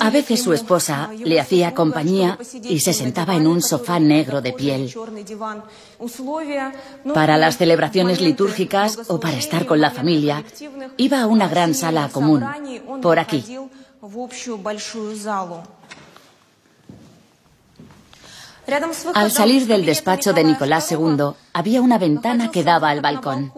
A 0.00 0.10
veces 0.10 0.42
su 0.42 0.54
esposa 0.54 1.10
le 1.12 1.38
hacía 1.38 1.74
compañía 1.74 2.38
y 2.62 2.80
se 2.80 2.94
sentaba 2.94 3.34
en 3.34 3.46
un 3.46 3.60
sofá 3.60 4.00
negro 4.00 4.40
de 4.40 4.54
piel. 4.54 4.94
Para 7.12 7.36
las 7.36 7.58
celebraciones 7.58 8.22
litúrgicas 8.22 8.98
o 9.08 9.20
para 9.20 9.36
estar 9.36 9.66
con 9.66 9.80
la 9.80 9.90
familia, 9.90 10.42
iba 10.96 11.20
a 11.20 11.26
una 11.26 11.48
gran 11.48 11.74
sala 11.74 12.08
común, 12.08 12.42
por 13.02 13.18
aquí. 13.18 13.44
Al 19.14 19.30
salir 19.30 19.66
del 19.66 19.84
despacho 19.84 20.32
de 20.32 20.44
Nicolás 20.44 20.90
II, 20.90 21.34
había 21.52 21.80
una 21.80 21.98
ventana 21.98 22.50
que 22.50 22.64
daba 22.64 22.90
al 22.90 23.00
balcón. 23.00 23.52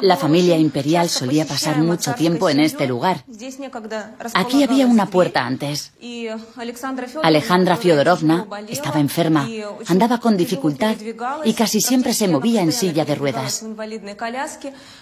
La 0.00 0.16
familia 0.16 0.56
imperial 0.56 1.10
solía 1.10 1.44
pasar 1.44 1.78
mucho 1.78 2.14
tiempo 2.14 2.48
en 2.48 2.60
este 2.60 2.86
lugar. 2.86 3.24
Aquí 4.32 4.62
había 4.62 4.86
una 4.86 5.06
puerta 5.06 5.44
antes. 5.44 5.92
Alejandra 7.22 7.76
Fyodorovna 7.76 8.46
estaba 8.68 9.00
enferma, 9.00 9.46
andaba 9.86 10.18
con 10.18 10.38
dificultad 10.38 10.96
y 11.44 11.52
casi 11.52 11.82
siempre 11.82 12.14
se 12.14 12.28
movía 12.28 12.62
en 12.62 12.72
silla 12.72 13.04
de 13.04 13.14
ruedas. 13.14 13.64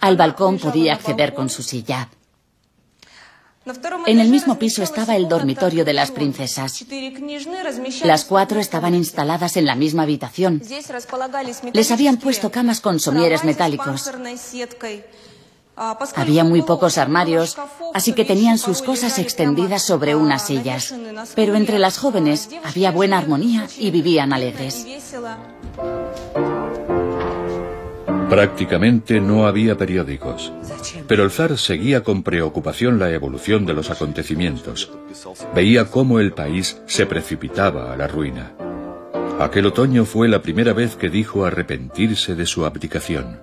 Al 0.01 0.17
balcón 0.17 0.59
podía 0.59 0.95
acceder 0.95 1.35
con 1.35 1.49
su 1.49 1.63
silla. 1.63 2.09
En 4.07 4.19
el 4.19 4.29
mismo 4.29 4.59
piso 4.59 4.83
estaba 4.83 5.17
el 5.17 5.29
dormitorio 5.29 5.85
de 5.85 5.93
las 5.93 6.11
princesas. 6.11 6.85
Las 8.05 8.25
cuatro 8.25 8.59
estaban 8.59 8.95
instaladas 8.95 9.57
en 9.57 9.67
la 9.67 9.77
misma 9.77 10.03
habitación. 10.03 10.63
Les 11.73 11.91
habían 11.91 12.17
puesto 12.17 12.51
camas 12.51 12.81
con 12.81 12.99
somieres 12.99 13.45
metálicos. 13.45 14.11
Había 16.17 16.45
muy 16.45 16.63
pocos 16.63 16.99
armarios, 16.99 17.57
así 17.95 18.13
que 18.13 18.25
tenían 18.25 18.59
sus 18.59 18.83
cosas 18.83 19.19
extendidas 19.19 19.83
sobre 19.83 20.15
unas 20.15 20.47
sillas. 20.47 20.95
Pero 21.35 21.55
entre 21.55 21.79
las 21.79 21.99
jóvenes 21.99 22.51
había 22.63 22.91
buena 22.91 23.19
armonía 23.19 23.67
y 23.79 23.91
vivían 23.91 24.33
alegres. 24.33 24.85
Prácticamente 28.33 29.21
no 29.21 29.47
había 29.47 29.77
periódicos, 29.77 30.55
pero 31.07 31.23
el 31.23 31.31
zar 31.31 31.59
seguía 31.59 32.03
con 32.03 32.23
preocupación 32.23 32.99
la 32.99 33.11
evolución 33.11 33.67
de 33.67 33.75
los 33.75 33.91
acontecimientos. 33.91 34.91
Veía 35.55 35.85
cómo 35.91 36.19
el 36.19 36.33
país 36.33 36.81
se 36.87 37.05
precipitaba 37.05 37.93
a 37.93 37.97
la 37.99 38.09
ruina. 38.09 38.53
Aquel 39.39 39.67
otoño 39.67 40.07
fue 40.07 40.29
la 40.29 40.41
primera 40.41 40.73
vez 40.73 40.97
que 40.97 41.11
dijo 41.11 41.45
arrepentirse 41.45 42.35
de 42.35 42.47
su 42.47 42.65
abdicación, 42.65 43.43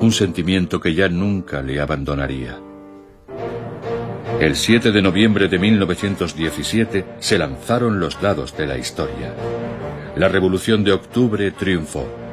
un 0.00 0.10
sentimiento 0.10 0.80
que 0.80 0.92
ya 0.92 1.08
nunca 1.08 1.62
le 1.62 1.80
abandonaría. 1.80 2.58
El 4.40 4.56
7 4.56 4.90
de 4.90 5.02
noviembre 5.02 5.46
de 5.46 5.60
1917 5.60 7.04
se 7.20 7.38
lanzaron 7.38 8.00
los 8.00 8.20
dados 8.20 8.56
de 8.56 8.66
la 8.66 8.76
historia. 8.76 9.32
La 10.16 10.26
revolución 10.28 10.82
de 10.82 10.94
octubre 10.94 11.52
triunfó 11.52 12.25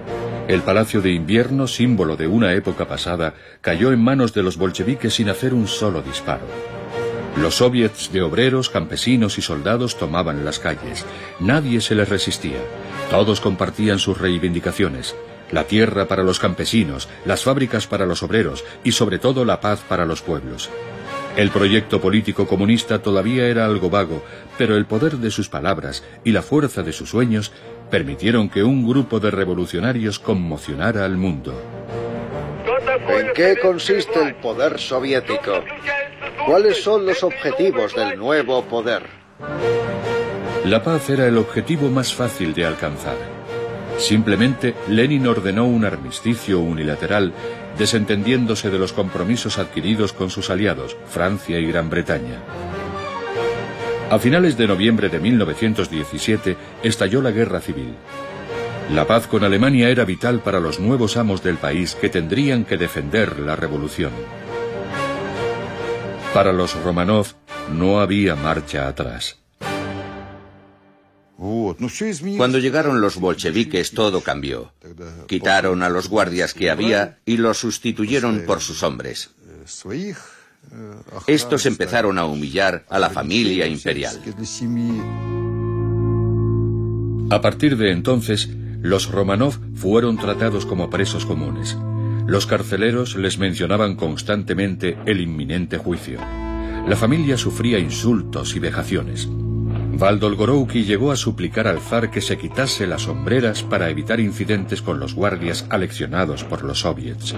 el 0.48 0.62
Palacio 0.62 1.02
de 1.02 1.12
Invierno, 1.12 1.68
símbolo 1.68 2.18
de 2.18 2.28
una 2.28 2.54
época 2.54 2.88
pasada, 2.88 3.34
cayó 3.62 3.92
en 3.92 4.04
manos 4.04 4.34
de 4.34 4.44
los 4.44 4.58
bolcheviques 4.58 5.14
sin 5.14 5.30
hacer 5.30 5.54
un 5.54 5.68
solo 5.68 6.02
disparo. 6.02 6.46
Los 7.38 7.56
soviets 7.56 8.12
de 8.12 8.22
obreros, 8.22 8.70
campesinos 8.70 9.38
y 9.38 9.42
soldados 9.42 9.98
tomaban 9.98 10.46
las 10.46 10.60
calles. 10.60 11.06
Nadie 11.40 11.82
se 11.82 11.96
les 11.96 12.10
resistía. 12.10 12.60
Todos 13.10 13.40
compartían 13.40 14.00
sus 14.00 14.18
reivindicaciones. 14.18 15.16
La 15.52 15.64
tierra 15.64 16.08
para 16.08 16.24
los 16.24 16.40
campesinos, 16.40 17.10
las 17.26 17.44
fábricas 17.44 17.88
para 17.88 18.06
los 18.06 18.22
obreros 18.22 18.64
y 18.84 18.92
sobre 18.92 19.20
todo 19.20 19.46
la 19.46 19.62
paz 19.62 19.82
para 19.88 20.06
los 20.06 20.22
pueblos. 20.22 20.70
El 21.36 21.50
proyecto 21.50 22.00
político 22.00 22.48
comunista 22.48 23.00
todavía 23.00 23.48
era 23.48 23.66
algo 23.66 23.90
vago, 23.90 24.24
pero 24.60 24.78
el 24.78 24.86
poder 24.86 25.18
de 25.18 25.32
sus 25.32 25.50
palabras 25.50 26.04
y 26.24 26.32
la 26.32 26.44
fuerza 26.44 26.84
de 26.84 26.94
sus 26.94 27.10
sueños 27.10 27.52
permitieron 27.94 28.50
que 28.50 28.64
un 28.64 28.90
grupo 28.90 29.20
de 29.20 29.30
revolucionarios 29.30 30.18
conmocionara 30.18 31.06
al 31.06 31.16
mundo. 31.16 31.54
¿En 33.08 33.34
qué 33.36 33.56
consiste 33.62 34.20
el 34.20 34.34
poder 34.34 34.80
soviético? 34.80 35.64
¿Cuáles 36.44 36.84
son 36.84 37.06
los 37.06 37.22
objetivos 37.24 37.94
del 37.94 38.18
nuevo 38.18 38.64
poder? 38.64 39.04
La 40.66 40.82
paz 40.82 41.08
era 41.12 41.28
el 41.28 41.38
objetivo 41.38 41.92
más 41.92 42.16
fácil 42.16 42.56
de 42.56 42.66
alcanzar. 42.66 43.18
Simplemente 44.00 44.74
Lenin 44.90 45.28
ordenó 45.28 45.68
un 45.68 45.86
armisticio 45.86 46.62
unilateral, 46.62 47.32
desentendiéndose 47.78 48.72
de 48.72 48.80
los 48.80 48.92
compromisos 48.92 49.60
adquiridos 49.60 50.14
con 50.14 50.32
sus 50.32 50.50
aliados, 50.50 50.98
Francia 51.06 51.60
y 51.60 51.68
Gran 51.68 51.92
Bretaña. 51.92 52.42
A 54.14 54.20
finales 54.20 54.56
de 54.58 54.68
noviembre 54.68 55.10
de 55.10 55.20
1917 55.20 56.56
estalló 56.84 57.20
la 57.20 57.32
guerra 57.32 57.60
civil. 57.60 57.96
La 58.92 59.08
paz 59.08 59.26
con 59.26 59.44
Alemania 59.44 59.90
era 59.90 60.06
vital 60.06 60.40
para 60.42 60.60
los 60.60 60.80
nuevos 60.80 61.18
amos 61.18 61.42
del 61.42 61.58
país 61.58 61.96
que 61.96 62.10
tendrían 62.10 62.64
que 62.64 62.78
defender 62.78 63.40
la 63.40 63.56
revolución. 63.56 64.12
Para 66.32 66.54
los 66.54 66.80
Romanov 66.84 67.26
no 67.72 68.02
había 68.02 68.36
marcha 68.36 68.88
atrás. 68.88 69.40
Cuando 72.38 72.60
llegaron 72.60 73.02
los 73.02 73.16
bolcheviques 73.16 73.94
todo 73.94 74.22
cambió. 74.22 74.74
Quitaron 75.26 75.82
a 75.82 75.90
los 75.90 76.08
guardias 76.08 76.54
que 76.54 76.70
había 76.70 77.18
y 77.26 77.38
los 77.38 77.58
sustituyeron 77.58 78.44
por 78.46 78.62
sus 78.62 78.84
hombres. 78.84 79.32
Estos 81.28 81.66
empezaron 81.66 82.18
a 82.18 82.26
humillar 82.26 82.86
a 82.90 83.00
la 83.00 83.10
familia 83.10 83.68
imperial. 83.68 84.20
A 87.30 87.42
partir 87.42 87.78
de 87.78 87.92
entonces, 87.92 88.50
los 88.82 89.10
Romanov 89.10 89.58
fueron 89.76 90.18
tratados 90.18 90.66
como 90.66 90.90
presos 90.90 91.26
comunes. 91.26 91.78
Los 92.28 92.46
carceleros 92.46 93.16
les 93.16 93.38
mencionaban 93.38 93.96
constantemente 93.96 94.98
el 95.06 95.22
inminente 95.22 95.78
juicio. 95.78 96.20
La 96.88 96.96
familia 96.96 97.38
sufría 97.38 97.80
insultos 97.80 98.56
y 98.56 98.60
vejaciones. 98.60 99.28
Valdolgorouki 99.30 100.84
llegó 100.84 101.12
a 101.12 101.16
suplicar 101.16 101.68
al 101.68 101.80
zar 101.80 102.12
que 102.12 102.20
se 102.20 102.38
quitase 102.38 102.88
las 102.88 103.04
sombreras 103.04 103.64
para 103.64 103.90
evitar 103.90 104.20
incidentes 104.20 104.82
con 104.82 105.00
los 105.00 105.14
guardias 105.14 105.66
aleccionados 105.70 106.44
por 106.44 106.64
los 106.64 106.80
soviets. 106.80 107.36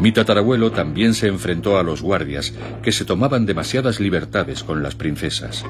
Mi 0.00 0.12
tatarabuelo 0.12 0.70
también 0.70 1.14
se 1.14 1.26
enfrentó 1.26 1.78
a 1.78 1.82
los 1.82 2.02
guardias, 2.02 2.54
que 2.82 2.92
se 2.92 3.04
tomaban 3.04 3.46
demasiadas 3.46 4.00
libertades 4.00 4.62
con 4.62 4.82
las 4.82 4.94
princesas. 4.94 5.64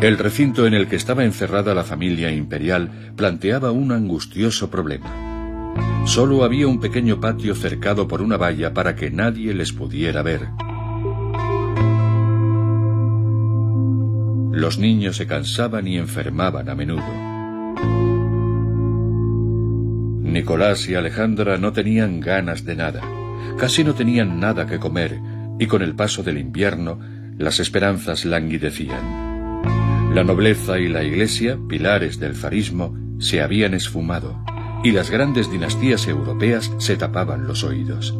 El 0.00 0.16
recinto 0.18 0.66
en 0.66 0.74
el 0.74 0.86
que 0.86 0.96
estaba 0.96 1.24
encerrada 1.24 1.74
la 1.74 1.82
familia 1.82 2.30
imperial 2.30 3.12
planteaba 3.16 3.72
un 3.72 3.90
angustioso 3.90 4.70
problema. 4.70 5.74
Solo 6.04 6.44
había 6.44 6.68
un 6.68 6.78
pequeño 6.78 7.20
patio 7.20 7.54
cercado 7.54 8.06
por 8.06 8.22
una 8.22 8.36
valla 8.36 8.72
para 8.72 8.94
que 8.94 9.10
nadie 9.10 9.54
les 9.54 9.72
pudiera 9.72 10.22
ver. 10.22 10.48
Los 14.52 14.78
niños 14.78 15.16
se 15.16 15.26
cansaban 15.26 15.86
y 15.86 15.98
enfermaban 15.98 16.68
a 16.68 16.74
menudo. 16.74 17.27
Nicolás 20.28 20.88
y 20.88 20.94
Alejandra 20.94 21.56
no 21.56 21.72
tenían 21.72 22.20
ganas 22.20 22.64
de 22.64 22.76
nada, 22.76 23.02
casi 23.58 23.82
no 23.82 23.94
tenían 23.94 24.38
nada 24.38 24.66
que 24.66 24.78
comer, 24.78 25.18
y 25.58 25.66
con 25.66 25.82
el 25.82 25.94
paso 25.94 26.22
del 26.22 26.38
invierno 26.38 27.00
las 27.38 27.60
esperanzas 27.60 28.24
languidecían. 28.24 30.12
La 30.14 30.24
nobleza 30.24 30.78
y 30.78 30.88
la 30.88 31.02
iglesia, 31.02 31.58
pilares 31.68 32.18
del 32.18 32.34
zarismo, 32.34 32.96
se 33.18 33.40
habían 33.40 33.74
esfumado, 33.74 34.44
y 34.84 34.92
las 34.92 35.10
grandes 35.10 35.50
dinastías 35.50 36.06
europeas 36.06 36.70
se 36.78 36.96
tapaban 36.96 37.46
los 37.46 37.64
oídos. 37.64 38.14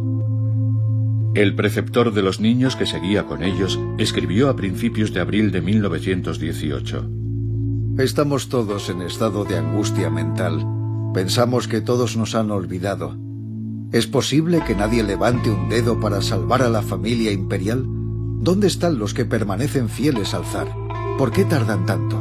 El 1.34 1.54
preceptor 1.54 2.12
de 2.14 2.22
los 2.22 2.40
niños 2.40 2.74
que 2.74 2.86
seguía 2.86 3.24
con 3.24 3.42
ellos 3.42 3.78
escribió 3.98 4.48
a 4.48 4.56
principios 4.56 5.12
de 5.12 5.20
abril 5.20 5.50
de 5.52 5.60
1918. 5.60 7.10
Estamos 7.98 8.48
todos 8.48 8.88
en 8.88 9.02
estado 9.02 9.44
de 9.44 9.58
angustia 9.58 10.10
mental. 10.10 10.77
Pensamos 11.18 11.66
que 11.66 11.80
todos 11.80 12.16
nos 12.16 12.36
han 12.36 12.52
olvidado. 12.52 13.16
¿Es 13.90 14.06
posible 14.06 14.62
que 14.64 14.76
nadie 14.76 15.02
levante 15.02 15.50
un 15.50 15.68
dedo 15.68 15.98
para 15.98 16.22
salvar 16.22 16.62
a 16.62 16.68
la 16.68 16.80
familia 16.80 17.32
imperial? 17.32 17.84
¿Dónde 17.88 18.68
están 18.68 19.00
los 19.00 19.14
que 19.14 19.24
permanecen 19.24 19.88
fieles 19.88 20.32
al 20.32 20.44
zar? 20.44 20.68
¿Por 21.18 21.32
qué 21.32 21.44
tardan 21.44 21.86
tanto? 21.86 22.16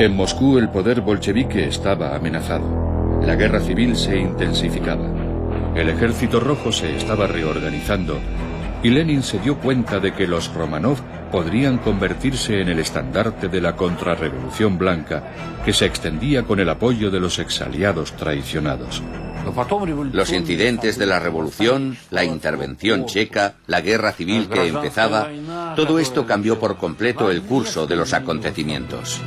En 0.00 0.16
Moscú 0.16 0.58
el 0.58 0.68
poder 0.68 1.00
bolchevique 1.00 1.68
estaba 1.68 2.16
amenazado. 2.16 3.20
La 3.22 3.36
guerra 3.36 3.60
civil 3.60 3.94
se 3.94 4.18
intensificaba. 4.18 5.08
El 5.76 5.88
ejército 5.88 6.40
rojo 6.40 6.72
se 6.72 6.96
estaba 6.96 7.28
reorganizando 7.28 8.18
y 8.82 8.90
Lenin 8.90 9.22
se 9.22 9.38
dio 9.38 9.56
cuenta 9.60 10.00
de 10.00 10.14
que 10.14 10.26
los 10.26 10.52
Romanov 10.52 10.98
podrían 11.30 11.78
convertirse 11.78 12.60
en 12.60 12.68
el 12.68 12.78
estandarte 12.78 13.48
de 13.48 13.60
la 13.60 13.76
contrarrevolución 13.76 14.78
blanca 14.78 15.22
que 15.64 15.72
se 15.72 15.86
extendía 15.86 16.42
con 16.42 16.60
el 16.60 16.68
apoyo 16.68 17.10
de 17.10 17.20
los 17.20 17.38
exaliados 17.38 18.12
traicionados. 18.12 19.02
Los 20.12 20.32
incidentes 20.32 20.98
de 20.98 21.06
la 21.06 21.20
revolución, 21.20 21.96
la 22.10 22.24
intervención 22.24 23.06
checa, 23.06 23.54
la 23.66 23.80
guerra 23.80 24.12
civil 24.12 24.48
que 24.48 24.66
empezaba, 24.66 25.28
todo 25.74 25.98
esto 25.98 26.26
cambió 26.26 26.58
por 26.58 26.76
completo 26.76 27.30
el 27.30 27.42
curso 27.42 27.86
de 27.86 27.96
los 27.96 28.12
acontecimientos. 28.12 29.20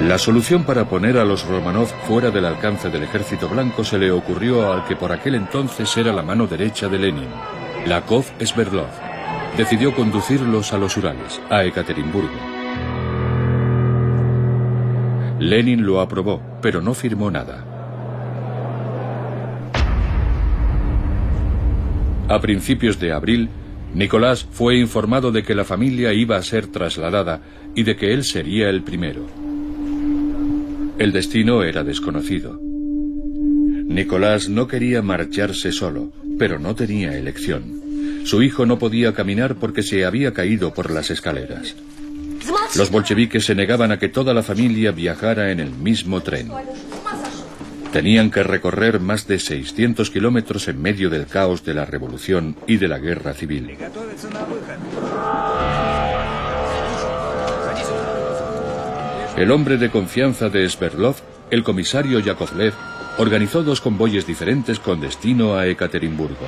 La 0.00 0.16
solución 0.16 0.62
para 0.62 0.88
poner 0.88 1.18
a 1.18 1.24
los 1.24 1.44
Romanov 1.44 1.88
fuera 2.06 2.30
del 2.30 2.44
alcance 2.44 2.88
del 2.88 3.02
ejército 3.02 3.48
blanco 3.48 3.82
se 3.82 3.98
le 3.98 4.12
ocurrió 4.12 4.72
al 4.72 4.84
que 4.84 4.94
por 4.94 5.10
aquel 5.10 5.34
entonces 5.34 5.94
era 5.96 6.12
la 6.12 6.22
mano 6.22 6.46
derecha 6.46 6.88
de 6.88 6.98
Lenin, 6.98 7.28
Lakov 7.84 8.24
Sverdlov. 8.38 9.17
Decidió 9.58 9.92
conducirlos 9.92 10.72
a 10.72 10.78
los 10.78 10.96
Urales, 10.96 11.40
a 11.50 11.64
Ekaterimburgo. 11.64 12.30
Lenin 15.40 15.84
lo 15.84 16.00
aprobó, 16.00 16.40
pero 16.62 16.80
no 16.80 16.94
firmó 16.94 17.28
nada. 17.28 17.64
A 22.28 22.40
principios 22.40 23.00
de 23.00 23.12
abril, 23.12 23.48
Nicolás 23.94 24.46
fue 24.48 24.78
informado 24.78 25.32
de 25.32 25.42
que 25.42 25.56
la 25.56 25.64
familia 25.64 26.12
iba 26.12 26.36
a 26.36 26.42
ser 26.42 26.68
trasladada 26.68 27.40
y 27.74 27.82
de 27.82 27.96
que 27.96 28.14
él 28.14 28.22
sería 28.22 28.68
el 28.68 28.84
primero. 28.84 29.26
El 30.98 31.10
destino 31.10 31.64
era 31.64 31.82
desconocido. 31.82 32.60
Nicolás 32.62 34.48
no 34.48 34.68
quería 34.68 35.02
marcharse 35.02 35.72
solo, 35.72 36.12
pero 36.38 36.60
no 36.60 36.76
tenía 36.76 37.18
elección. 37.18 37.87
Su 38.24 38.42
hijo 38.42 38.66
no 38.66 38.78
podía 38.78 39.14
caminar 39.14 39.56
porque 39.56 39.82
se 39.82 40.04
había 40.04 40.32
caído 40.32 40.74
por 40.74 40.90
las 40.90 41.10
escaleras. 41.10 41.74
Los 42.76 42.90
bolcheviques 42.90 43.44
se 43.44 43.54
negaban 43.54 43.92
a 43.92 43.98
que 43.98 44.08
toda 44.08 44.34
la 44.34 44.42
familia 44.42 44.92
viajara 44.92 45.50
en 45.50 45.60
el 45.60 45.70
mismo 45.70 46.20
tren. 46.20 46.50
Tenían 47.92 48.30
que 48.30 48.42
recorrer 48.42 49.00
más 49.00 49.26
de 49.26 49.38
600 49.38 50.10
kilómetros 50.10 50.68
en 50.68 50.80
medio 50.80 51.08
del 51.08 51.26
caos 51.26 51.64
de 51.64 51.74
la 51.74 51.86
revolución 51.86 52.54
y 52.66 52.76
de 52.76 52.88
la 52.88 52.98
guerra 52.98 53.32
civil. 53.32 53.76
El 59.36 59.50
hombre 59.52 59.78
de 59.78 59.90
confianza 59.90 60.50
de 60.50 60.68
Sverdlov, 60.68 61.16
el 61.50 61.62
comisario 61.62 62.18
Yakovlev, 62.18 62.74
organizó 63.18 63.62
dos 63.62 63.80
convoyes 63.80 64.26
diferentes 64.26 64.78
con 64.78 65.00
destino 65.00 65.56
a 65.56 65.66
Ekaterimburgo. 65.66 66.46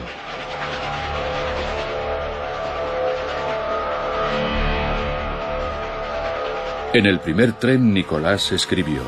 En 6.92 7.06
el 7.06 7.20
primer 7.20 7.52
tren 7.52 7.94
Nicolás 7.94 8.50
escribió. 8.50 9.02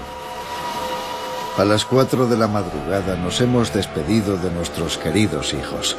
A 1.58 1.64
las 1.64 1.84
cuatro 1.84 2.28
de 2.28 2.36
la 2.36 2.46
madrugada 2.46 3.16
nos 3.16 3.40
hemos 3.40 3.74
despedido 3.74 4.36
de 4.36 4.52
nuestros 4.52 4.98
queridos 4.98 5.52
hijos. 5.52 5.96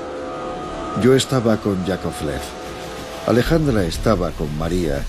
Yo 1.02 1.14
estaba 1.14 1.58
con 1.58 1.86
Yakovlev, 1.86 2.40
Alejandra 3.28 3.84
estaba 3.84 4.32
con 4.32 4.58
María 4.58 5.04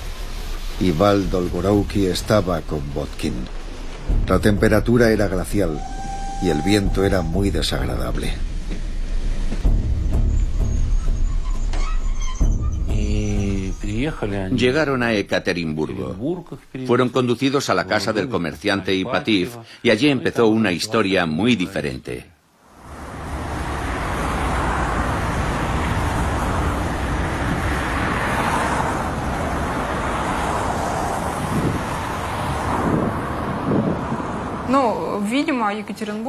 y 0.80 0.90
Val 0.90 1.30
Dolgorouki 1.30 2.06
estaba 2.06 2.60
con 2.62 2.92
Botkin. 2.92 3.34
La 4.26 4.40
temperatura 4.40 5.12
era 5.12 5.28
glacial 5.28 5.80
y 6.42 6.50
el 6.50 6.60
viento 6.62 7.04
era 7.04 7.22
muy 7.22 7.50
desagradable. 7.50 8.34
Llegaron 14.56 15.02
a 15.02 15.12
Ekaterimburgo. 15.12 16.16
Fueron 16.86 17.08
conducidos 17.10 17.70
a 17.70 17.74
la 17.74 17.86
casa 17.86 18.12
del 18.12 18.28
comerciante 18.28 18.94
Ipativ 18.94 19.50
y 19.82 19.90
allí 19.90 20.08
empezó 20.08 20.48
una 20.48 20.72
historia 20.72 21.26
muy 21.26 21.56
diferente. 21.56 22.33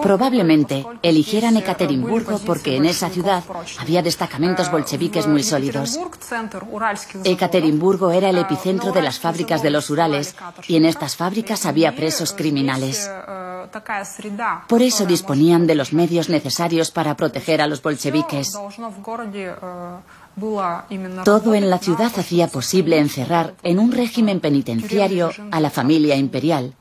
Probablemente 0.01 0.85
eligieran 1.01 1.57
Ekaterimburgo 1.57 2.39
porque 2.39 2.75
en 2.77 2.85
esa 2.85 3.09
ciudad 3.09 3.43
había 3.79 4.01
destacamentos 4.01 4.71
bolcheviques 4.71 5.27
muy 5.27 5.43
sólidos. 5.43 5.99
Ekaterimburgo 7.23 8.11
era 8.11 8.29
el 8.29 8.37
epicentro 8.37 8.91
de 8.91 9.01
las 9.01 9.19
fábricas 9.19 9.61
de 9.61 9.69
los 9.69 9.89
Urales 9.89 10.35
y 10.67 10.75
en 10.75 10.85
estas 10.85 11.15
fábricas 11.15 11.65
había 11.65 11.95
presos 11.95 12.33
criminales. 12.33 13.09
Por 14.67 14.81
eso 14.81 15.05
disponían 15.05 15.67
de 15.67 15.75
los 15.75 15.93
medios 15.93 16.29
necesarios 16.29 16.91
para 16.91 17.15
proteger 17.15 17.61
a 17.61 17.67
los 17.67 17.81
bolcheviques. 17.81 18.57
Todo 21.23 21.55
en 21.55 21.69
la 21.69 21.79
ciudad 21.79 22.11
hacía 22.17 22.47
posible 22.47 22.99
encerrar 22.99 23.53
en 23.63 23.79
un 23.79 23.91
régimen 23.91 24.39
penitenciario 24.39 25.31
a 25.51 25.59
la 25.59 25.69
familia 25.69 26.15
imperial 26.15 26.73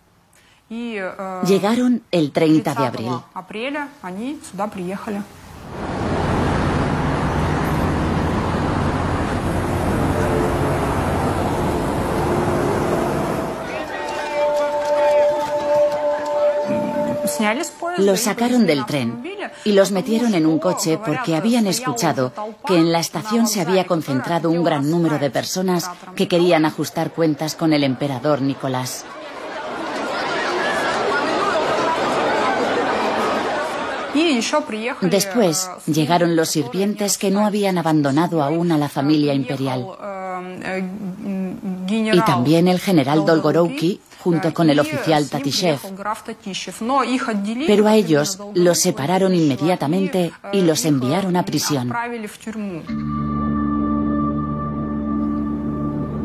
Llegaron 0.69 2.03
el 2.11 2.33
30 2.33 2.75
de 2.75 2.87
abril. 2.87 3.12
Los 17.99 18.21
sacaron 18.21 18.67
del 18.67 18.87
tren 18.87 19.23
y 19.65 19.73
los 19.73 19.93
metieron 19.93 20.35
en 20.35 20.47
un 20.47 20.59
coche 20.59 20.99
porque 21.05 21.37
habían 21.37 21.67
escuchado 21.67 22.33
que 22.67 22.77
en 22.77 22.93
la 22.93 23.01
estación 23.01 23.47
se 23.47 23.61
había 23.61 23.87
concentrado 23.87 24.51
un 24.51 24.65
gran 24.65 24.91
número 24.91 25.19
de 25.19 25.31
personas 25.31 25.91
que 26.17 26.29
querían 26.29 26.65
ajustar 26.65 27.12
cuentas 27.12 27.55
con 27.55 27.73
el 27.73 27.85
emperador 27.85 28.41
Nicolás. 28.41 29.05
Después 35.03 35.70
llegaron 35.87 36.37
los 36.37 36.51
sirvientes 36.51 37.18
que 37.18 37.30
no 37.30 37.47
habían 37.47 37.78
abandonado 37.78 38.43
aún 38.43 38.72
a 38.72 38.78
la 38.78 38.89
familia 38.89 39.35
imperial. 39.35 39.87
Y 41.89 42.20
también 42.20 42.68
el 42.68 42.80
general 42.80 43.24
Dolgorouki 43.24 44.01
junto 44.18 44.55
con 44.55 44.70
el 44.70 44.80
oficial 44.80 45.28
Tatishev. 45.28 45.78
Pero 47.66 47.87
a 47.87 47.95
ellos 47.95 48.39
los 48.55 48.78
separaron 48.78 49.35
inmediatamente 49.35 50.32
y 50.53 50.62
los 50.62 50.85
enviaron 50.87 51.37
a 51.37 51.45
prisión. 51.45 51.93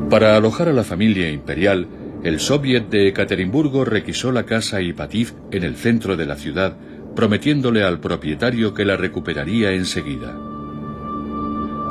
Para 0.10 0.38
alojar 0.38 0.70
a 0.70 0.74
la 0.74 0.84
familia 0.84 1.30
imperial, 1.30 1.88
el 2.24 2.40
Soviet 2.40 2.90
de 2.90 3.10
Ekaterimburgo 3.10 3.86
requisó 3.86 4.32
la 4.32 4.46
casa 4.46 4.82
Ipativ 4.82 5.34
en 5.52 5.64
el 5.64 5.76
centro 5.76 6.18
de 6.18 6.26
la 6.26 6.36
ciudad, 6.36 6.76
prometiéndole 7.20 7.84
al 7.84 8.00
propietario 8.00 8.74
que 8.74 8.86
la 8.86 8.96
recuperaría 8.96 9.74
enseguida. 9.74 10.40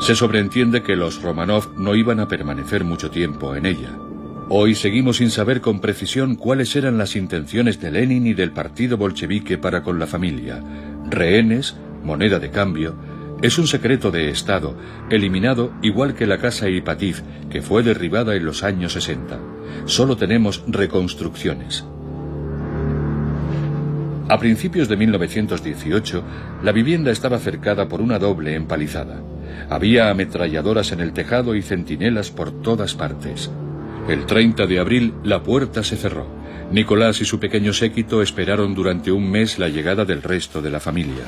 Se 0.01 0.15
sobreentiende 0.15 0.83
que 0.83 0.97
los 0.97 1.21
Romanov 1.21 1.79
no 1.79 1.95
iban 1.95 2.19
a 2.19 2.29
permanecer 2.29 2.83
mucho 2.83 3.11
tiempo 3.11 3.55
en 3.55 3.67
ella. 3.67 3.91
Hoy 4.49 4.75
seguimos 4.75 5.19
sin 5.19 5.29
saber 5.31 5.61
con 5.61 5.81
precisión 5.83 6.35
cuáles 6.35 6.75
eran 6.77 6.97
las 6.97 7.15
intenciones 7.15 7.79
de 7.79 7.91
Lenin 7.91 8.27
y 8.27 8.33
del 8.33 8.53
partido 8.53 8.97
bolchevique 8.97 9.59
para 9.59 9.83
con 9.83 9.99
la 9.99 10.07
familia. 10.07 10.65
Rehenes, 11.11 11.77
moneda 12.03 12.39
de 12.39 12.51
cambio, 12.51 12.95
es 13.43 13.59
un 13.59 13.67
secreto 13.67 14.11
de 14.11 14.31
Estado, 14.31 14.79
eliminado 15.11 15.75
igual 15.83 16.15
que 16.15 16.27
la 16.27 16.39
casa 16.39 16.71
Ipativ, 16.71 17.21
que 17.51 17.61
fue 17.61 17.83
derribada 17.83 18.35
en 18.35 18.47
los 18.47 18.65
años 18.65 18.95
60. 18.95 19.39
Solo 19.85 20.17
tenemos 20.17 20.65
reconstrucciones. 20.67 21.85
A 24.29 24.39
principios 24.39 24.89
de 24.89 24.97
1918, 24.99 26.23
la 26.63 26.73
vivienda 26.73 27.11
estaba 27.11 27.39
cercada 27.39 27.89
por 27.89 28.03
una 28.03 28.19
doble 28.19 28.55
empalizada. 28.55 29.23
Había 29.71 30.11
ametralladoras 30.11 30.93
en 30.93 31.01
el 31.01 31.15
tejado 31.15 31.55
y 31.55 31.63
centinelas 31.63 32.31
por 32.31 32.61
todas 32.61 32.95
partes. 32.95 33.51
El 34.07 34.27
30 34.27 34.67
de 34.67 34.79
abril 34.79 35.15
la 35.25 35.43
puerta 35.43 35.83
se 35.83 35.97
cerró. 35.97 36.27
Nicolás 36.71 37.23
y 37.23 37.25
su 37.25 37.41
pequeño 37.41 37.73
séquito 37.73 38.21
esperaron 38.21 38.75
durante 38.75 39.11
un 39.11 39.31
mes 39.31 39.59
la 39.59 39.69
llegada 39.69 40.05
del 40.05 40.23
resto 40.23 40.61
de 40.61 40.71
la 40.71 40.81
familia. 40.81 41.25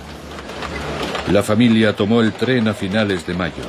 La 1.32 1.42
familia 1.42 1.96
tomó 1.96 2.20
el 2.20 2.32
tren 2.32 2.68
a 2.68 2.74
finales 2.74 3.26
de 3.26 3.32
mayo. 3.32 3.64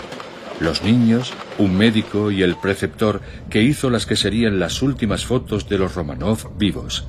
Los 0.59 0.83
niños, 0.83 1.33
un 1.57 1.77
médico 1.77 2.31
y 2.31 2.43
el 2.43 2.55
preceptor 2.57 3.21
que 3.49 3.63
hizo 3.63 3.89
las 3.89 4.05
que 4.05 4.17
serían 4.17 4.59
las 4.59 4.81
últimas 4.81 5.25
fotos 5.25 5.69
de 5.69 5.77
los 5.77 5.95
Romanov 5.95 6.57
vivos. 6.57 7.05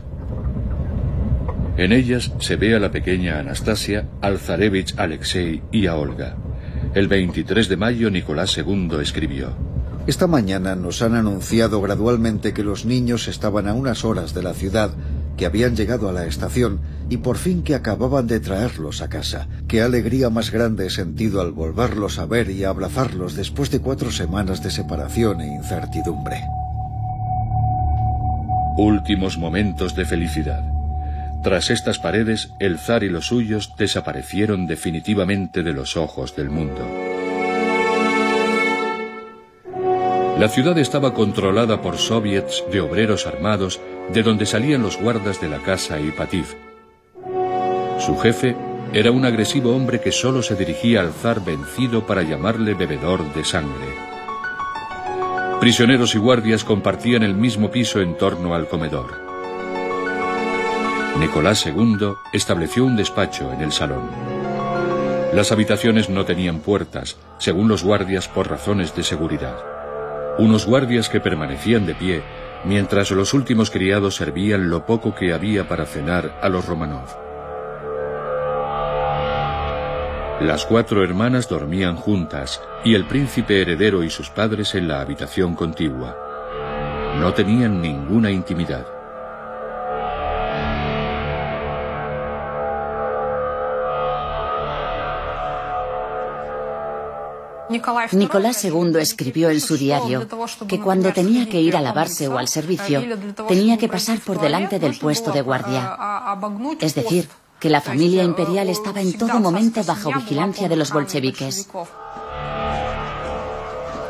En 1.77 1.93
ellas 1.93 2.33
se 2.39 2.57
ve 2.57 2.77
a 2.77 2.79
la 2.79 2.91
pequeña 2.91 3.39
Anastasia, 3.39 4.07
al 4.21 4.39
zarevich 4.39 4.95
Alexei 4.99 5.63
y 5.73 5.87
a 5.87 5.97
Olga. 5.97 6.37
El 6.95 7.09
23 7.09 7.69
de 7.69 7.77
mayo 7.79 8.11
Nicolás 8.11 8.57
II 8.59 8.91
escribió. 9.01 9.57
Esta 10.07 10.27
mañana 10.27 10.77
nos 10.77 11.01
han 11.01 11.15
anunciado 11.15 11.81
gradualmente 11.81 12.53
que 12.53 12.65
los 12.65 12.85
niños 12.85 13.29
estaban 13.29 13.69
a 13.69 13.73
unas 13.73 14.05
horas 14.05 14.35
de 14.35 14.43
la 14.43 14.53
ciudad, 14.53 14.91
que 15.39 15.47
habían 15.47 15.75
llegado 15.75 16.11
a 16.11 16.13
la 16.13 16.27
estación 16.27 16.81
y 17.09 17.19
por 17.19 17.39
fin 17.39 17.63
que 17.63 17.75
acababan 17.75 18.27
de 18.27 18.41
traerlos 18.41 19.01
a 19.01 19.09
casa. 19.09 19.49
Qué 19.67 19.81
alegría 19.81 20.29
más 20.29 20.51
grande 20.51 20.87
he 20.87 20.91
sentido 20.91 21.41
al 21.41 21.53
volverlos 21.53 22.19
a 22.19 22.27
ver 22.27 22.51
y 22.51 22.65
a 22.65 22.69
abrazarlos 22.69 23.35
después 23.35 23.71
de 23.71 23.81
cuatro 23.81 24.11
semanas 24.11 24.63
de 24.63 24.71
separación 24.71 25.41
e 25.41 25.47
incertidumbre. 25.47 26.43
Últimos 28.77 29.39
momentos 29.39 29.97
de 29.97 30.05
felicidad. 30.05 30.72
Tras 31.43 31.71
estas 31.71 31.99
paredes, 31.99 32.51
el 32.61 32.79
zar 32.79 33.03
y 33.03 33.09
los 33.09 33.27
suyos 33.27 33.75
desaparecieron 33.77 34.67
definitivamente 34.67 35.65
de 35.65 35.73
los 35.73 35.97
ojos 35.97 36.37
del 36.37 36.51
mundo. 36.51 36.87
La 40.39 40.49
ciudad 40.49 40.79
estaba 40.79 41.15
controlada 41.15 41.83
por 41.83 41.99
soviets 41.99 42.65
de 42.73 42.81
obreros 42.81 43.27
armados 43.27 43.81
de 44.13 44.23
donde 44.23 44.47
salían 44.47 44.83
los 44.83 44.97
guardas 44.97 45.41
de 45.41 45.49
la 45.49 45.59
casa 45.59 46.01
Ipativ. 46.01 46.47
Su 47.99 48.17
jefe 48.19 48.57
era 48.93 49.11
un 49.11 49.25
agresivo 49.25 49.75
hombre 49.75 50.01
que 50.01 50.13
solo 50.13 50.43
se 50.43 50.55
dirigía 50.55 51.01
al 51.01 51.13
zar 51.13 51.45
vencido 51.45 52.07
para 52.07 52.23
llamarle 52.23 52.75
bebedor 52.75 53.35
de 53.35 53.45
sangre. 53.45 53.87
Prisioneros 55.61 56.15
y 56.15 56.19
guardias 56.19 56.65
compartían 56.65 57.23
el 57.23 57.35
mismo 57.35 57.71
piso 57.71 58.01
en 58.01 58.17
torno 58.17 58.55
al 58.55 58.69
comedor. 58.69 59.22
Nicolás 61.19 61.67
II 61.67 62.15
estableció 62.33 62.85
un 62.85 62.97
despacho 62.97 63.53
en 63.53 63.61
el 63.61 63.73
salón. 63.73 64.09
Las 65.35 65.53
habitaciones 65.53 66.09
no 66.11 66.25
tenían 66.25 66.61
puertas, 66.61 67.17
según 67.39 67.69
los 67.69 67.85
guardias 67.85 68.29
por 68.29 68.51
razones 68.51 68.95
de 68.95 69.03
seguridad. 69.03 69.57
Unos 70.39 70.67
guardias 70.67 71.09
que 71.09 71.21
permanecían 71.21 71.87
de 71.87 71.95
pie 71.95 72.23
mientras 72.65 73.11
los 73.11 73.35
últimos 73.35 73.71
criados 73.71 74.17
servían 74.17 74.71
lo 74.71 74.87
poco 74.87 75.15
que 75.15 75.33
había 75.33 75.69
para 75.69 75.85
cenar 75.85 76.39
a 76.43 76.49
los 76.49 76.67
Romanov. 76.67 77.17
Las 80.41 80.67
cuatro 80.67 81.05
hermanas 81.05 81.49
dormían 81.49 81.97
juntas 81.97 82.61
y 82.85 82.95
el 82.95 83.05
príncipe 83.05 83.63
heredero 83.63 84.03
y 84.03 84.11
sus 84.11 84.29
padres 84.31 84.75
en 84.75 84.89
la 84.89 85.01
habitación 85.01 85.55
contigua. 85.55 86.17
No 87.21 87.33
tenían 87.33 87.81
ninguna 87.81 88.31
intimidad. 88.31 88.92
Nicolás 98.13 98.65
II 98.65 98.93
escribió 99.01 99.51
en 99.51 99.61
su 99.61 99.77
diario 99.77 100.27
que 100.69 100.81
cuando 100.81 101.13
tenía 101.13 101.49
que 101.49 101.61
ir 101.61 101.77
a 101.77 101.81
lavarse 101.81 102.29
o 102.29 102.39
al 102.39 102.49
servicio, 102.49 103.03
tenía 103.49 103.77
que 103.79 103.89
pasar 103.89 104.19
por 104.21 104.41
delante 104.41 104.79
del 104.79 104.99
puesto 104.99 105.33
de 105.33 105.41
guardia. 105.41 105.97
Es 106.81 106.95
decir, 106.95 107.29
que 107.59 107.71
la 107.71 107.81
familia 107.81 108.23
imperial 108.25 108.69
estaba 108.69 109.01
en 109.01 109.17
todo 109.17 109.39
momento 109.39 109.83
bajo 109.85 110.13
vigilancia 110.13 110.69
de 110.69 110.77
los 110.77 110.93
bolcheviques. 110.93 111.69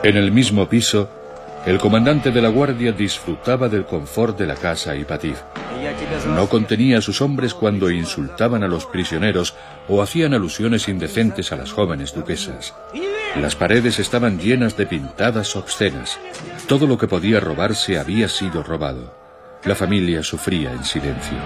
En 0.02 0.16
el 0.16 0.32
mismo 0.32 0.68
piso, 0.68 1.08
el 1.64 1.78
comandante 1.78 2.32
de 2.32 2.42
la 2.42 2.48
guardia 2.48 2.90
disfrutaba 2.90 3.68
del 3.68 3.84
confort 3.84 4.36
de 4.36 4.46
la 4.46 4.56
casa 4.56 4.96
Ipativ. 4.96 5.36
No 6.34 6.48
contenía 6.48 6.98
a 6.98 7.00
sus 7.02 7.20
hombres 7.20 7.54
cuando 7.54 7.90
insultaban 7.90 8.62
a 8.64 8.68
los 8.68 8.86
prisioneros 8.86 9.54
o 9.88 10.02
hacían 10.02 10.34
alusiones 10.34 10.88
indecentes 10.88 11.52
a 11.52 11.56
las 11.56 11.72
jóvenes 11.72 12.14
duquesas. 12.14 12.74
Las 13.40 13.56
paredes 13.56 13.98
estaban 13.98 14.38
llenas 14.38 14.76
de 14.76 14.86
pintadas 14.86 15.56
obscenas. 15.56 16.18
Todo 16.68 16.86
lo 16.86 16.98
que 16.98 17.08
podía 17.08 17.40
robarse 17.40 17.98
había 17.98 18.28
sido 18.28 18.62
robado. 18.62 19.16
La 19.64 19.74
familia 19.74 20.22
sufría 20.22 20.70
en 20.72 20.84
silencio. 20.84 21.38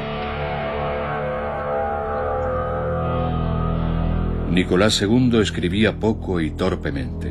Nicolás 4.51 5.01
II 5.01 5.39
escribía 5.41 6.01
poco 6.01 6.41
y 6.41 6.51
torpemente. 6.51 7.30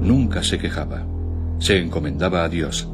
Nunca 0.00 0.42
se 0.42 0.58
quejaba. 0.58 1.06
Se 1.58 1.78
encomendaba 1.78 2.44
a 2.44 2.50
Dios. 2.50 2.88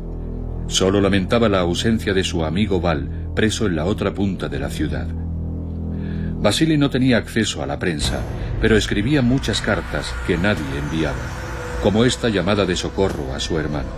Solo 0.68 1.00
lamentaba 1.00 1.48
la 1.48 1.61
ausencia 1.61 2.14
de 2.14 2.22
su 2.22 2.44
amigo 2.44 2.80
Val, 2.80 3.32
preso 3.34 3.66
en 3.66 3.74
la 3.74 3.86
otra 3.86 4.14
punta 4.14 4.48
de 4.48 4.61
la 4.61 4.70
ciudad. 4.70 5.09
Vasily 6.43 6.76
no 6.76 6.90
tenía 6.90 7.18
acceso 7.18 7.62
a 7.62 7.66
la 7.66 7.78
prensa, 7.78 8.20
pero 8.61 8.76
escribía 8.76 9.22
muchas 9.22 9.62
cartas 9.62 10.12
que 10.26 10.36
nadie 10.36 10.76
enviaba, 10.76 11.14
como 11.84 12.05
esta 12.05 12.28
llamada 12.30 12.66
de 12.66 12.74
socorro 12.74 13.32
a 13.32 13.38
su 13.38 13.61
hermano. 13.61 13.90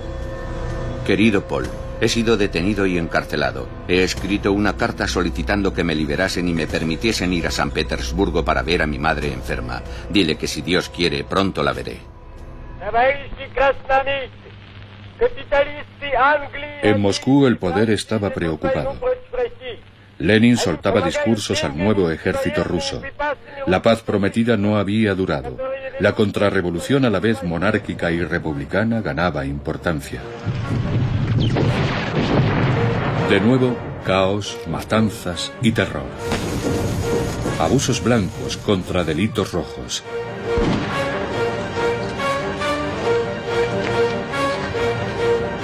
Querido 1.07 1.49
Paul, 1.49 1.67
he 2.03 2.09
sido 2.09 2.37
detenido 2.37 2.85
y 2.85 2.99
encarcelado. 2.99 3.67
He 3.89 4.03
escrito 4.03 4.53
una 4.53 4.77
carta 4.77 5.09
solicitando 5.09 5.73
que 5.73 5.85
me 5.85 5.95
liberasen 5.95 6.47
y 6.47 6.53
me 6.53 6.67
permitiesen 6.67 7.33
ir 7.33 7.47
a 7.47 7.51
San 7.51 7.71
Petersburgo 7.71 8.45
para 8.45 8.63
ver 8.63 8.83
a 8.83 8.87
mi 8.87 8.99
madre 8.99 9.33
enferma. 9.33 9.83
Dile 10.11 10.37
que 10.37 10.47
si 10.47 10.61
Dios 10.61 10.91
quiere, 10.91 11.25
pronto 11.25 11.63
la 11.63 11.73
veré. 11.73 11.99
En 16.83 17.01
Moscú 17.01 17.47
el 17.47 17.57
poder 17.57 17.89
estaba 17.89 18.29
preocupado. 18.31 18.99
Lenin 20.19 20.57
soltaba 20.57 21.01
discursos 21.01 21.65
al 21.65 21.77
nuevo 21.77 22.11
ejército 22.11 22.63
ruso. 22.65 23.03
La 23.67 23.83
paz 23.83 24.03
prometida 24.03 24.57
no 24.57 24.77
había 24.77 25.15
durado. 25.15 25.59
La 26.01 26.13
contrarrevolución 26.13 27.05
a 27.05 27.11
la 27.11 27.21
vez 27.21 27.43
monárquica 27.43 28.11
y 28.11 28.23
republicana 28.23 29.01
ganaba 29.01 29.45
importancia. 29.45 30.21
De 33.29 33.41
nuevo, 33.41 33.77
caos, 34.05 34.59
matanzas 34.69 35.53
y 35.63 35.73
terror. 35.73 36.07
Abusos 37.59 38.03
blancos 38.03 38.57
contra 38.59 39.05
delitos 39.05 39.53
rojos. 39.53 40.05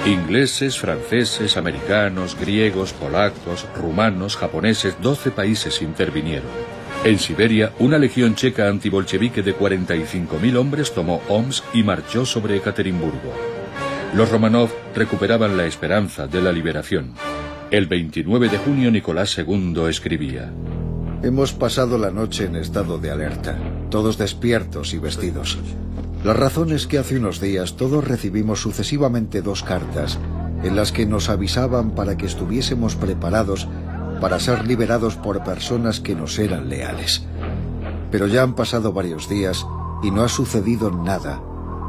Ingleses, 0.05 0.79
franceses, 0.79 1.57
americanos, 1.57 2.35
griegos, 2.35 2.91
polacos, 2.91 3.67
rumanos, 3.75 4.35
japoneses, 4.35 4.95
12 4.99 5.29
países 5.29 5.79
intervinieron. 5.83 6.49
En 7.03 7.19
Siberia, 7.19 7.71
una 7.77 7.99
legión 7.99 8.33
checa 8.33 8.67
antibolchevique 8.67 9.43
de 9.43 9.55
45.000 9.55 10.57
hombres 10.57 10.91
tomó 10.95 11.21
Omsk 11.29 11.63
y 11.75 11.83
marchó 11.83 12.25
sobre 12.25 12.57
Ekaterimburgo. 12.57 13.31
Los 14.15 14.31
Romanov 14.31 14.71
recuperaban 14.95 15.55
la 15.55 15.67
esperanza 15.67 16.25
de 16.25 16.41
la 16.41 16.51
liberación. 16.51 17.13
El 17.69 17.85
29 17.85 18.49
de 18.49 18.57
junio 18.57 18.89
Nicolás 18.89 19.37
II 19.37 19.85
escribía. 19.87 20.51
Hemos 21.21 21.53
pasado 21.53 21.99
la 21.99 22.09
noche 22.09 22.45
en 22.45 22.55
estado 22.55 22.97
de 22.97 23.11
alerta, 23.11 23.55
todos 23.91 24.17
despiertos 24.17 24.95
y 24.95 24.97
vestidos. 24.97 25.59
La 26.23 26.33
razón 26.33 26.71
es 26.71 26.85
que 26.85 26.99
hace 26.99 27.17
unos 27.17 27.41
días 27.41 27.75
todos 27.77 28.03
recibimos 28.07 28.61
sucesivamente 28.61 29.41
dos 29.41 29.63
cartas 29.63 30.19
en 30.63 30.75
las 30.75 30.91
que 30.91 31.07
nos 31.07 31.29
avisaban 31.29 31.91
para 31.91 32.15
que 32.15 32.27
estuviésemos 32.27 32.95
preparados 32.95 33.67
para 34.21 34.39
ser 34.39 34.67
liberados 34.67 35.15
por 35.15 35.43
personas 35.43 35.99
que 35.99 36.13
nos 36.13 36.37
eran 36.37 36.69
leales. 36.69 37.23
Pero 38.11 38.27
ya 38.27 38.43
han 38.43 38.53
pasado 38.53 38.93
varios 38.93 39.27
días 39.27 39.65
y 40.03 40.11
no 40.11 40.21
ha 40.21 40.29
sucedido 40.29 40.91
nada. 40.91 41.41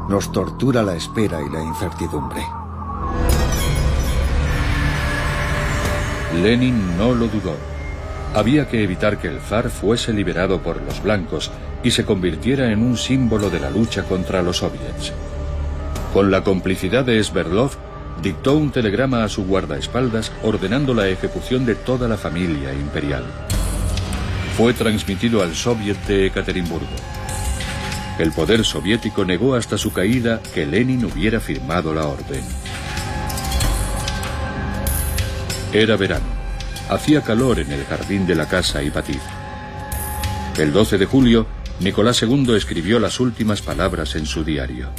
Nos 0.09 0.31
tortura 0.31 0.81
la 0.81 0.95
espera 0.95 1.39
y 1.43 1.49
la 1.49 1.61
incertidumbre. 1.61 2.41
Lenin 6.41 6.97
no 6.97 7.13
lo 7.13 7.27
dudó. 7.27 7.55
Había 8.33 8.67
que 8.67 8.83
evitar 8.83 9.19
que 9.19 9.27
el 9.27 9.39
zar 9.39 9.69
fuese 9.69 10.11
liberado 10.11 10.63
por 10.63 10.81
los 10.81 11.03
blancos 11.03 11.51
y 11.83 11.91
se 11.91 12.05
convirtiera 12.05 12.71
en 12.71 12.81
un 12.81 12.97
símbolo 12.97 13.49
de 13.49 13.59
la 13.59 13.69
lucha 13.69 14.03
contra 14.03 14.41
los 14.41 14.57
soviets. 14.57 15.13
Con 16.13 16.31
la 16.31 16.43
complicidad 16.43 17.03
de 17.03 17.21
Sverdlov, 17.23 17.71
dictó 18.21 18.55
un 18.55 18.71
telegrama 18.71 19.23
a 19.23 19.29
su 19.29 19.45
guardaespaldas 19.45 20.31
ordenando 20.43 20.93
la 20.93 21.07
ejecución 21.09 21.65
de 21.65 21.75
toda 21.75 22.07
la 22.07 22.17
familia 22.17 22.73
imperial. 22.73 23.23
Fue 24.55 24.73
transmitido 24.73 25.41
al 25.41 25.55
Soviet 25.55 25.97
de 26.05 26.27
Ekaterimburgo. 26.27 26.95
El 28.19 28.31
poder 28.31 28.63
soviético 28.63 29.25
negó 29.25 29.55
hasta 29.55 29.77
su 29.77 29.91
caída 29.91 30.39
que 30.53 30.67
Lenin 30.67 31.03
hubiera 31.05 31.39
firmado 31.39 31.93
la 31.93 32.05
orden. 32.05 32.43
Era 35.73 35.95
verano. 35.95 36.25
Hacía 36.89 37.21
calor 37.21 37.59
en 37.59 37.71
el 37.71 37.83
jardín 37.85 38.27
de 38.27 38.35
la 38.35 38.47
casa 38.47 38.83
Ipatí. 38.83 39.17
El 40.59 40.71
12 40.71 40.99
de 40.99 41.05
julio, 41.07 41.47
Nicolás 41.79 42.21
II 42.21 42.55
escribió 42.55 42.99
las 42.99 43.19
últimas 43.19 43.61
palabras 43.61 44.15
en 44.15 44.25
su 44.25 44.43
diario. 44.43 44.89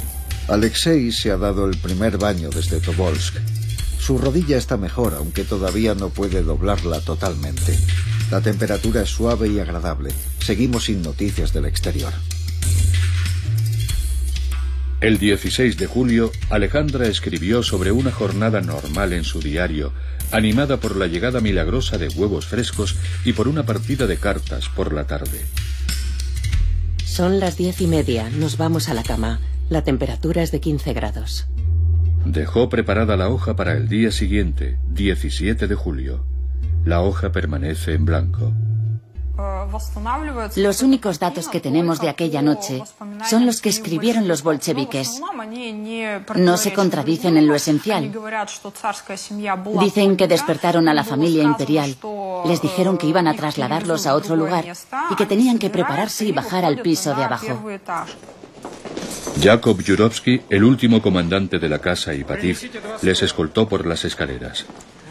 Alexei 0.47 1.11
se 1.11 1.31
ha 1.31 1.37
dado 1.37 1.67
el 1.67 1.77
primer 1.77 2.17
baño 2.17 2.49
desde 2.49 2.79
Tobolsk. 2.79 3.35
Su 3.99 4.17
rodilla 4.17 4.57
está 4.57 4.77
mejor, 4.77 5.15
aunque 5.15 5.43
todavía 5.43 5.95
no 5.95 6.09
puede 6.09 6.43
doblarla 6.43 7.01
totalmente. 7.01 7.75
La 8.29 8.41
temperatura 8.41 9.01
es 9.01 9.09
suave 9.09 9.47
y 9.47 9.59
agradable. 9.59 10.11
Seguimos 10.39 10.85
sin 10.85 11.01
noticias 11.01 11.53
del 11.53 11.65
exterior. 11.65 12.13
El 15.01 15.17
16 15.17 15.77
de 15.77 15.87
julio, 15.87 16.31
Alejandra 16.49 17.07
escribió 17.07 17.63
sobre 17.63 17.91
una 17.91 18.11
jornada 18.11 18.61
normal 18.61 19.13
en 19.13 19.23
su 19.23 19.39
diario, 19.39 19.93
animada 20.31 20.77
por 20.77 20.95
la 20.95 21.07
llegada 21.07 21.41
milagrosa 21.41 21.97
de 21.97 22.09
huevos 22.09 22.45
frescos 22.45 22.95
y 23.23 23.33
por 23.33 23.47
una 23.47 23.65
partida 23.65 24.07
de 24.07 24.17
cartas 24.17 24.69
por 24.69 24.93
la 24.93 25.05
tarde. 25.05 25.45
Son 27.05 27.39
las 27.39 27.55
diez 27.55 27.81
y 27.81 27.87
media. 27.87 28.29
Nos 28.31 28.57
vamos 28.57 28.89
a 28.89 28.95
la 28.95 29.03
cama. 29.03 29.39
La 29.69 29.83
temperatura 29.83 30.41
es 30.41 30.51
de 30.51 30.59
15 30.59 30.91
grados. 30.93 31.47
Dejó 32.25 32.67
preparada 32.67 33.15
la 33.15 33.29
hoja 33.29 33.55
para 33.55 33.73
el 33.73 33.87
día 33.87 34.11
siguiente, 34.11 34.79
17 34.89 35.67
de 35.67 35.75
julio. 35.75 36.25
La 36.83 37.01
hoja 37.01 37.31
permanece 37.31 37.93
en 37.93 38.05
blanco. 38.05 38.53
Los 40.55 40.81
únicos 40.81 41.19
datos 41.19 41.47
que 41.47 41.59
tenemos 41.59 41.99
de 41.99 42.09
aquella 42.09 42.41
noche 42.41 42.81
son 43.29 43.45
los 43.45 43.61
que 43.61 43.69
escribieron 43.69 44.27
los 44.27 44.43
bolcheviques. 44.43 45.21
No 46.35 46.57
se 46.57 46.73
contradicen 46.73 47.37
en 47.37 47.47
lo 47.47 47.55
esencial. 47.55 48.11
Dicen 49.79 50.17
que 50.17 50.27
despertaron 50.27 50.87
a 50.87 50.93
la 50.93 51.03
familia 51.03 51.43
imperial, 51.43 51.95
les 52.45 52.61
dijeron 52.61 52.97
que 52.97 53.07
iban 53.07 53.27
a 53.27 53.33
trasladarlos 53.33 54.07
a 54.07 54.15
otro 54.15 54.35
lugar 54.35 54.65
y 55.11 55.15
que 55.15 55.25
tenían 55.25 55.59
que 55.59 55.69
prepararse 55.69 56.25
y 56.25 56.31
bajar 56.31 56.63
al 56.63 56.81
piso 56.81 57.13
de 57.13 57.23
abajo. 57.23 57.61
Jakob 59.41 59.83
Jurovsky, 59.85 60.43
el 60.49 60.63
último 60.63 61.01
comandante 61.01 61.59
de 61.59 61.67
la 61.67 61.79
casa 61.79 62.13
Ipativ, 62.13 62.71
les 63.01 63.21
escoltó 63.21 63.67
por 63.67 63.85
las 63.85 64.05
escaleras. 64.05 64.65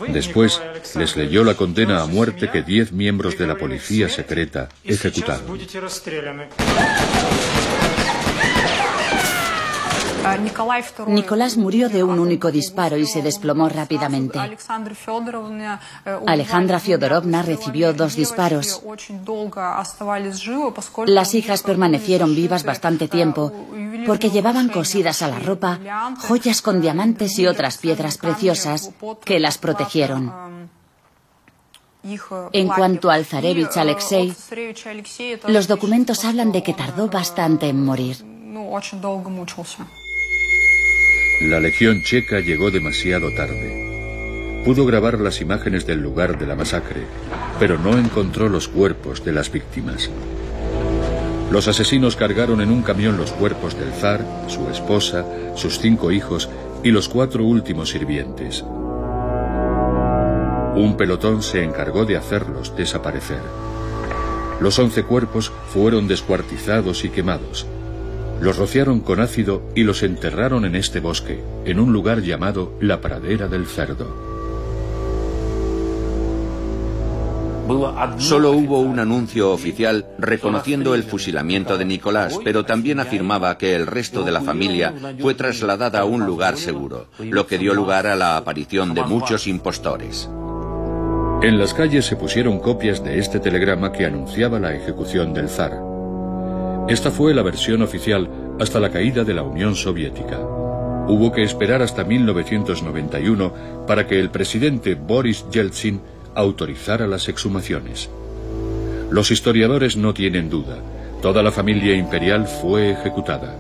Después 0.09 0.61
les 0.95 1.17
leyó 1.17 1.45
la 1.45 1.55
condena 1.55 2.03
a 2.03 2.07
muerte 2.07 2.51
que 2.51 2.63
diez 2.63 2.93
miembros 2.93 3.39
de 3.39 3.47
la 3.47 3.57
policía 3.57 4.09
secreta 4.09 4.69
ejecutaron. 4.85 5.59
Nicolás 11.07 11.57
murió 11.57 11.89
de 11.89 12.03
un 12.03 12.19
único 12.19 12.51
disparo 12.51 12.97
y 12.97 13.07
se 13.07 13.23
desplomó 13.23 13.69
rápidamente. 13.69 14.39
Alejandra 16.27 16.81
Fyodorovna 16.81 17.43
recibió 17.43 17.93
dos 17.93 18.17
disparos. 18.17 18.83
Las 21.07 21.35
hijas 21.35 21.63
permanecieron 21.63 22.35
vivas 22.35 22.65
bastante 22.65 23.09
tiempo 23.09 23.53
porque 24.07 24.31
llevaban 24.31 24.69
cosidas 24.69 25.23
a 25.23 25.29
la 25.29 25.39
ropa 25.39 25.79
joyas 26.27 26.63
con 26.63 26.81
diamantes 26.81 27.39
y 27.39 27.47
otras 27.47 27.79
piedras 27.79 28.19
preciosas 28.19 28.91
que 29.25 29.41
las 29.41 29.59
protegieron. 29.59 30.33
En 32.53 32.69
cuanto 32.69 33.11
al 33.11 33.25
zarevich 33.25 33.77
Alexei, 33.77 34.35
los 35.49 35.69
documentos 35.69 36.25
hablan 36.25 36.53
de 36.53 36.63
que 36.63 36.75
tardó 36.75 37.09
bastante 37.09 37.69
en 37.69 37.83
morir. 37.83 38.25
La 41.41 41.59
Legión 41.59 42.03
Checa 42.03 42.39
llegó 42.39 42.71
demasiado 42.71 43.33
tarde. 43.33 44.63
Pudo 44.65 44.87
grabar 44.87 45.21
las 45.21 45.41
imágenes 45.41 45.85
del 45.85 46.01
lugar 46.01 46.39
de 46.39 46.47
la 46.47 46.55
masacre, 46.55 47.03
pero 47.59 47.77
no 47.77 47.99
encontró 47.99 48.49
los 48.49 48.69
cuerpos 48.69 49.25
de 49.25 49.33
las 49.33 49.51
víctimas. 49.51 50.11
Los 51.51 51.67
asesinos 51.67 52.15
cargaron 52.15 52.61
en 52.61 52.71
un 52.71 52.83
camión 52.83 53.17
los 53.17 53.33
cuerpos 53.33 53.77
del 53.79 53.93
zar, 53.93 54.25
su 54.47 54.69
esposa, 54.71 55.27
sus 55.57 55.81
cinco 55.81 56.13
hijos 56.13 56.49
y 56.85 56.93
los 56.93 57.09
cuatro 57.09 57.45
últimos 57.45 57.91
sirvientes. 57.91 58.63
Un 60.77 60.95
pelotón 60.97 61.43
se 61.43 61.65
encargó 61.65 62.05
de 62.05 62.17
hacerlos 62.17 62.77
desaparecer. 62.77 63.41
Los 64.61 64.79
once 64.79 65.03
cuerpos 65.03 65.51
fueron 65.73 66.07
descuartizados 66.07 67.05
y 67.05 67.09
quemados. 67.11 67.67
Los 68.45 68.59
rociaron 68.59 69.01
con 69.01 69.21
ácido 69.21 69.63
y 69.75 69.85
los 69.85 70.03
enterraron 70.03 70.67
en 70.67 70.77
este 70.77 71.01
bosque, 71.01 71.43
en 71.65 71.81
un 71.81 71.95
lugar 71.95 72.21
llamado 72.21 72.75
la 72.79 73.01
Pradera 73.01 73.49
del 73.49 73.65
Cerdo. 73.65 74.15
Solo 78.19 78.51
hubo 78.51 78.81
un 78.81 78.99
anuncio 78.99 79.51
oficial 79.51 80.05
reconociendo 80.19 80.95
el 80.95 81.05
fusilamiento 81.05 81.79
de 81.79 81.87
Nicolás, 81.87 82.39
pero 82.45 82.67
también 82.67 83.01
afirmaba 83.01 83.57
que 83.57 83.75
el 83.75 83.87
resto 83.87 84.23
de 84.23 84.33
la 84.33 84.43
familia 84.43 84.93
fue 85.21 85.35
trasladada 85.35 86.01
a 86.01 86.05
un 86.05 86.27
lugar 86.27 86.59
seguro, 86.59 87.07
lo 87.19 87.47
que 87.47 87.57
dio 87.57 87.73
lugar 87.73 88.07
a 88.07 88.15
la 88.15 88.37
aparición 88.37 88.93
de 88.93 89.05
muchos 89.05 89.47
impostores. 89.47 90.29
En 91.41 91.59
las 91.59 91.73
calles 91.73 92.05
se 92.05 92.17
pusieron 92.17 92.59
copias 92.59 93.03
de 93.03 93.19
este 93.19 93.41
telegrama 93.41 93.91
que 93.91 94.05
anunciaba 94.05 94.61
la 94.61 94.75
ejecución 94.75 95.33
del 95.33 95.49
zar. 95.49 95.94
Esta 96.87 97.11
fue 97.11 97.33
la 97.33 97.43
versión 97.43 97.81
oficial 97.81 98.29
hasta 98.61 98.79
la 98.79 98.91
caída 98.91 99.25
de 99.25 99.33
la 99.33 99.43
Unión 99.43 99.75
Soviética. 99.75 100.39
Hubo 101.09 101.33
que 101.33 101.43
esperar 101.43 101.81
hasta 101.81 102.05
1991 102.05 103.55
para 103.87 104.07
que 104.07 104.21
el 104.21 104.29
presidente 104.29 104.95
Boris 104.95 105.47
Yeltsin 105.51 106.03
autorizara 106.35 107.07
las 107.07 107.29
exhumaciones. 107.31 108.11
Los 109.11 109.31
historiadores 109.31 109.97
no 109.97 110.13
tienen 110.13 110.51
duda, 110.51 110.77
toda 111.23 111.43
la 111.43 111.53
familia 111.53 111.95
imperial 111.95 112.47
fue 112.47 112.91
ejecutada. 112.91 113.57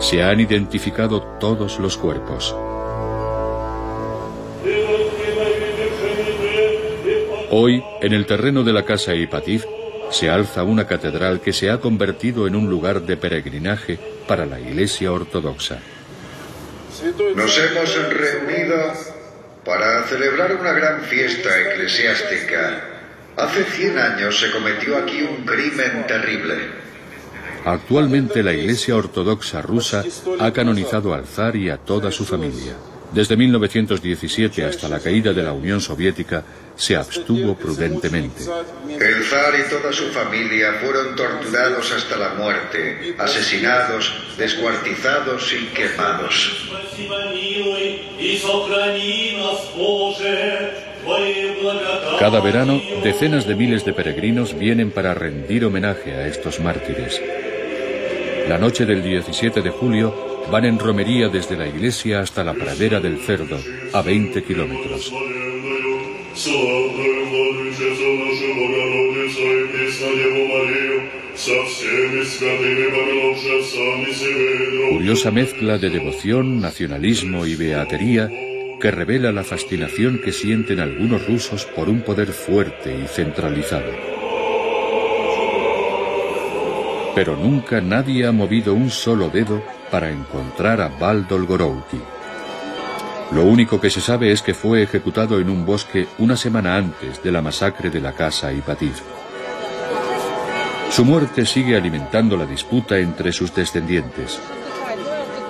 Se 0.00 0.22
han 0.22 0.40
identificado 0.40 1.20
todos 1.38 1.78
los 1.78 1.98
cuerpos. 1.98 2.56
Hoy, 7.50 7.84
en 8.00 8.14
el 8.14 8.24
terreno 8.24 8.64
de 8.64 8.72
la 8.72 8.84
casa 8.84 9.14
Ipativ, 9.14 9.64
se 10.10 10.30
alza 10.30 10.62
una 10.62 10.86
catedral 10.86 11.40
que 11.40 11.52
se 11.52 11.70
ha 11.70 11.80
convertido 11.80 12.46
en 12.46 12.56
un 12.56 12.68
lugar 12.68 13.02
de 13.02 13.16
peregrinaje 13.16 13.98
para 14.28 14.46
la 14.46 14.60
Iglesia 14.60 15.12
Ortodoxa. 15.12 15.78
Nos 17.34 17.58
hemos 17.58 18.10
reunido 18.10 18.76
para 19.64 20.04
celebrar 20.04 20.54
una 20.56 20.72
gran 20.72 21.02
fiesta 21.02 21.48
eclesiástica. 21.60 22.84
Hace 23.36 23.64
100 23.64 23.98
años 23.98 24.38
se 24.38 24.50
cometió 24.52 24.96
aquí 24.96 25.22
un 25.22 25.44
crimen 25.44 26.06
terrible. 26.06 26.54
Actualmente 27.64 28.42
la 28.42 28.52
Iglesia 28.52 28.94
Ortodoxa 28.94 29.62
rusa 29.62 30.04
ha 30.38 30.52
canonizado 30.52 31.14
al 31.14 31.26
zar 31.26 31.56
y 31.56 31.70
a 31.70 31.78
toda 31.78 32.10
su 32.10 32.24
familia. 32.24 32.74
Desde 33.12 33.36
1917 33.36 34.64
hasta 34.64 34.88
la 34.88 34.98
caída 34.98 35.32
de 35.32 35.42
la 35.42 35.52
Unión 35.52 35.80
Soviética 35.80 36.42
se 36.76 36.96
abstuvo 36.96 37.54
prudentemente. 37.54 38.42
El 38.88 39.24
zar 39.24 39.54
y 39.58 39.70
toda 39.70 39.92
su 39.92 40.06
familia 40.10 40.74
fueron 40.82 41.14
torturados 41.14 41.92
hasta 41.92 42.16
la 42.16 42.34
muerte, 42.34 43.14
asesinados, 43.18 44.12
descuartizados 44.36 45.52
y 45.52 45.66
quemados. 45.66 46.70
Cada 52.18 52.40
verano, 52.40 52.80
decenas 53.02 53.46
de 53.46 53.54
miles 53.54 53.84
de 53.84 53.92
peregrinos 53.92 54.58
vienen 54.58 54.90
para 54.90 55.14
rendir 55.14 55.64
homenaje 55.64 56.14
a 56.14 56.26
estos 56.26 56.60
mártires. 56.60 57.20
La 58.48 58.58
noche 58.58 58.84
del 58.86 59.02
17 59.02 59.62
de 59.62 59.70
julio 59.70 60.33
van 60.50 60.64
en 60.64 60.78
romería 60.78 61.28
desde 61.28 61.56
la 61.56 61.66
iglesia 61.66 62.20
hasta 62.20 62.44
la 62.44 62.54
pradera 62.54 63.00
del 63.00 63.18
cerdo, 63.18 63.58
a 63.92 64.02
20 64.02 64.42
kilómetros. 64.44 65.12
Curiosa 74.90 75.30
mezcla 75.30 75.78
de 75.78 75.90
devoción, 75.90 76.60
nacionalismo 76.60 77.46
y 77.46 77.56
beatería 77.56 78.30
que 78.80 78.90
revela 78.90 79.32
la 79.32 79.44
fascinación 79.44 80.20
que 80.22 80.32
sienten 80.32 80.80
algunos 80.80 81.26
rusos 81.26 81.64
por 81.64 81.88
un 81.88 82.02
poder 82.02 82.28
fuerte 82.28 82.94
y 82.94 83.06
centralizado. 83.06 83.90
Pero 87.14 87.36
nunca 87.36 87.80
nadie 87.80 88.26
ha 88.26 88.32
movido 88.32 88.74
un 88.74 88.90
solo 88.90 89.30
dedo 89.30 89.62
para 89.94 90.10
encontrar 90.10 90.80
a 90.80 90.88
Baldol 90.88 91.46
Gorouki. 91.46 92.00
Lo 93.30 93.44
único 93.44 93.80
que 93.80 93.90
se 93.90 94.00
sabe 94.00 94.32
es 94.32 94.42
que 94.42 94.52
fue 94.52 94.82
ejecutado 94.82 95.38
en 95.38 95.48
un 95.48 95.64
bosque 95.64 96.08
una 96.18 96.36
semana 96.36 96.76
antes 96.76 97.22
de 97.22 97.30
la 97.30 97.40
masacre 97.40 97.90
de 97.90 98.00
la 98.00 98.12
casa 98.12 98.52
Ipatir. 98.52 98.96
Su 100.90 101.04
muerte 101.04 101.46
sigue 101.46 101.76
alimentando 101.76 102.36
la 102.36 102.44
disputa 102.44 102.98
entre 102.98 103.30
sus 103.30 103.54
descendientes. 103.54 104.40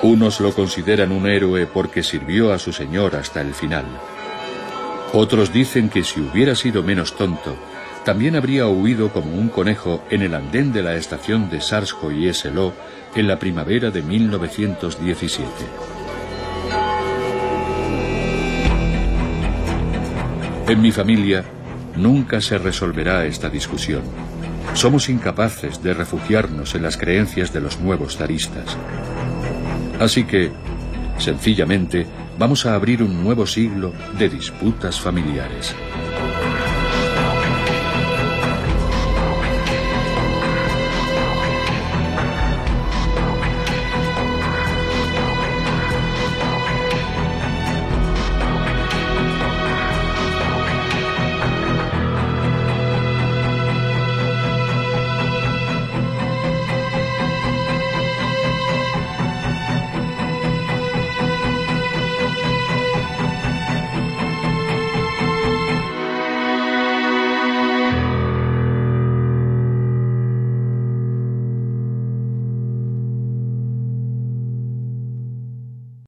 Unos 0.02 0.40
lo 0.40 0.52
consideran 0.52 1.10
un 1.10 1.26
héroe 1.26 1.64
porque 1.66 2.02
sirvió 2.02 2.52
a 2.52 2.58
su 2.58 2.70
señor 2.70 3.16
hasta 3.16 3.40
el 3.40 3.54
final. 3.54 3.86
Otros 5.14 5.54
dicen 5.54 5.88
que 5.88 6.04
si 6.04 6.20
hubiera 6.20 6.54
sido 6.54 6.82
menos 6.82 7.16
tonto, 7.16 7.56
también 8.04 8.36
habría 8.36 8.68
huido 8.68 9.10
como 9.10 9.34
un 9.34 9.48
conejo 9.48 10.04
en 10.10 10.22
el 10.22 10.34
andén 10.34 10.72
de 10.72 10.82
la 10.82 10.94
estación 10.94 11.48
de 11.48 11.60
Sarsko 11.60 12.12
y 12.12 12.28
Eselo 12.28 12.74
en 13.14 13.26
la 13.26 13.38
primavera 13.38 13.90
de 13.90 14.02
1917. 14.02 15.48
En 20.68 20.80
mi 20.80 20.92
familia 20.92 21.44
nunca 21.96 22.40
se 22.40 22.58
resolverá 22.58 23.24
esta 23.24 23.48
discusión. 23.48 24.02
Somos 24.74 25.08
incapaces 25.08 25.82
de 25.82 25.94
refugiarnos 25.94 26.74
en 26.74 26.82
las 26.82 26.96
creencias 26.96 27.52
de 27.52 27.60
los 27.60 27.80
nuevos 27.80 28.16
zaristas. 28.16 28.76
Así 30.00 30.24
que, 30.24 30.50
sencillamente, 31.18 32.06
vamos 32.38 32.66
a 32.66 32.74
abrir 32.74 33.02
un 33.02 33.22
nuevo 33.22 33.46
siglo 33.46 33.92
de 34.18 34.28
disputas 34.28 35.00
familiares. 35.00 35.74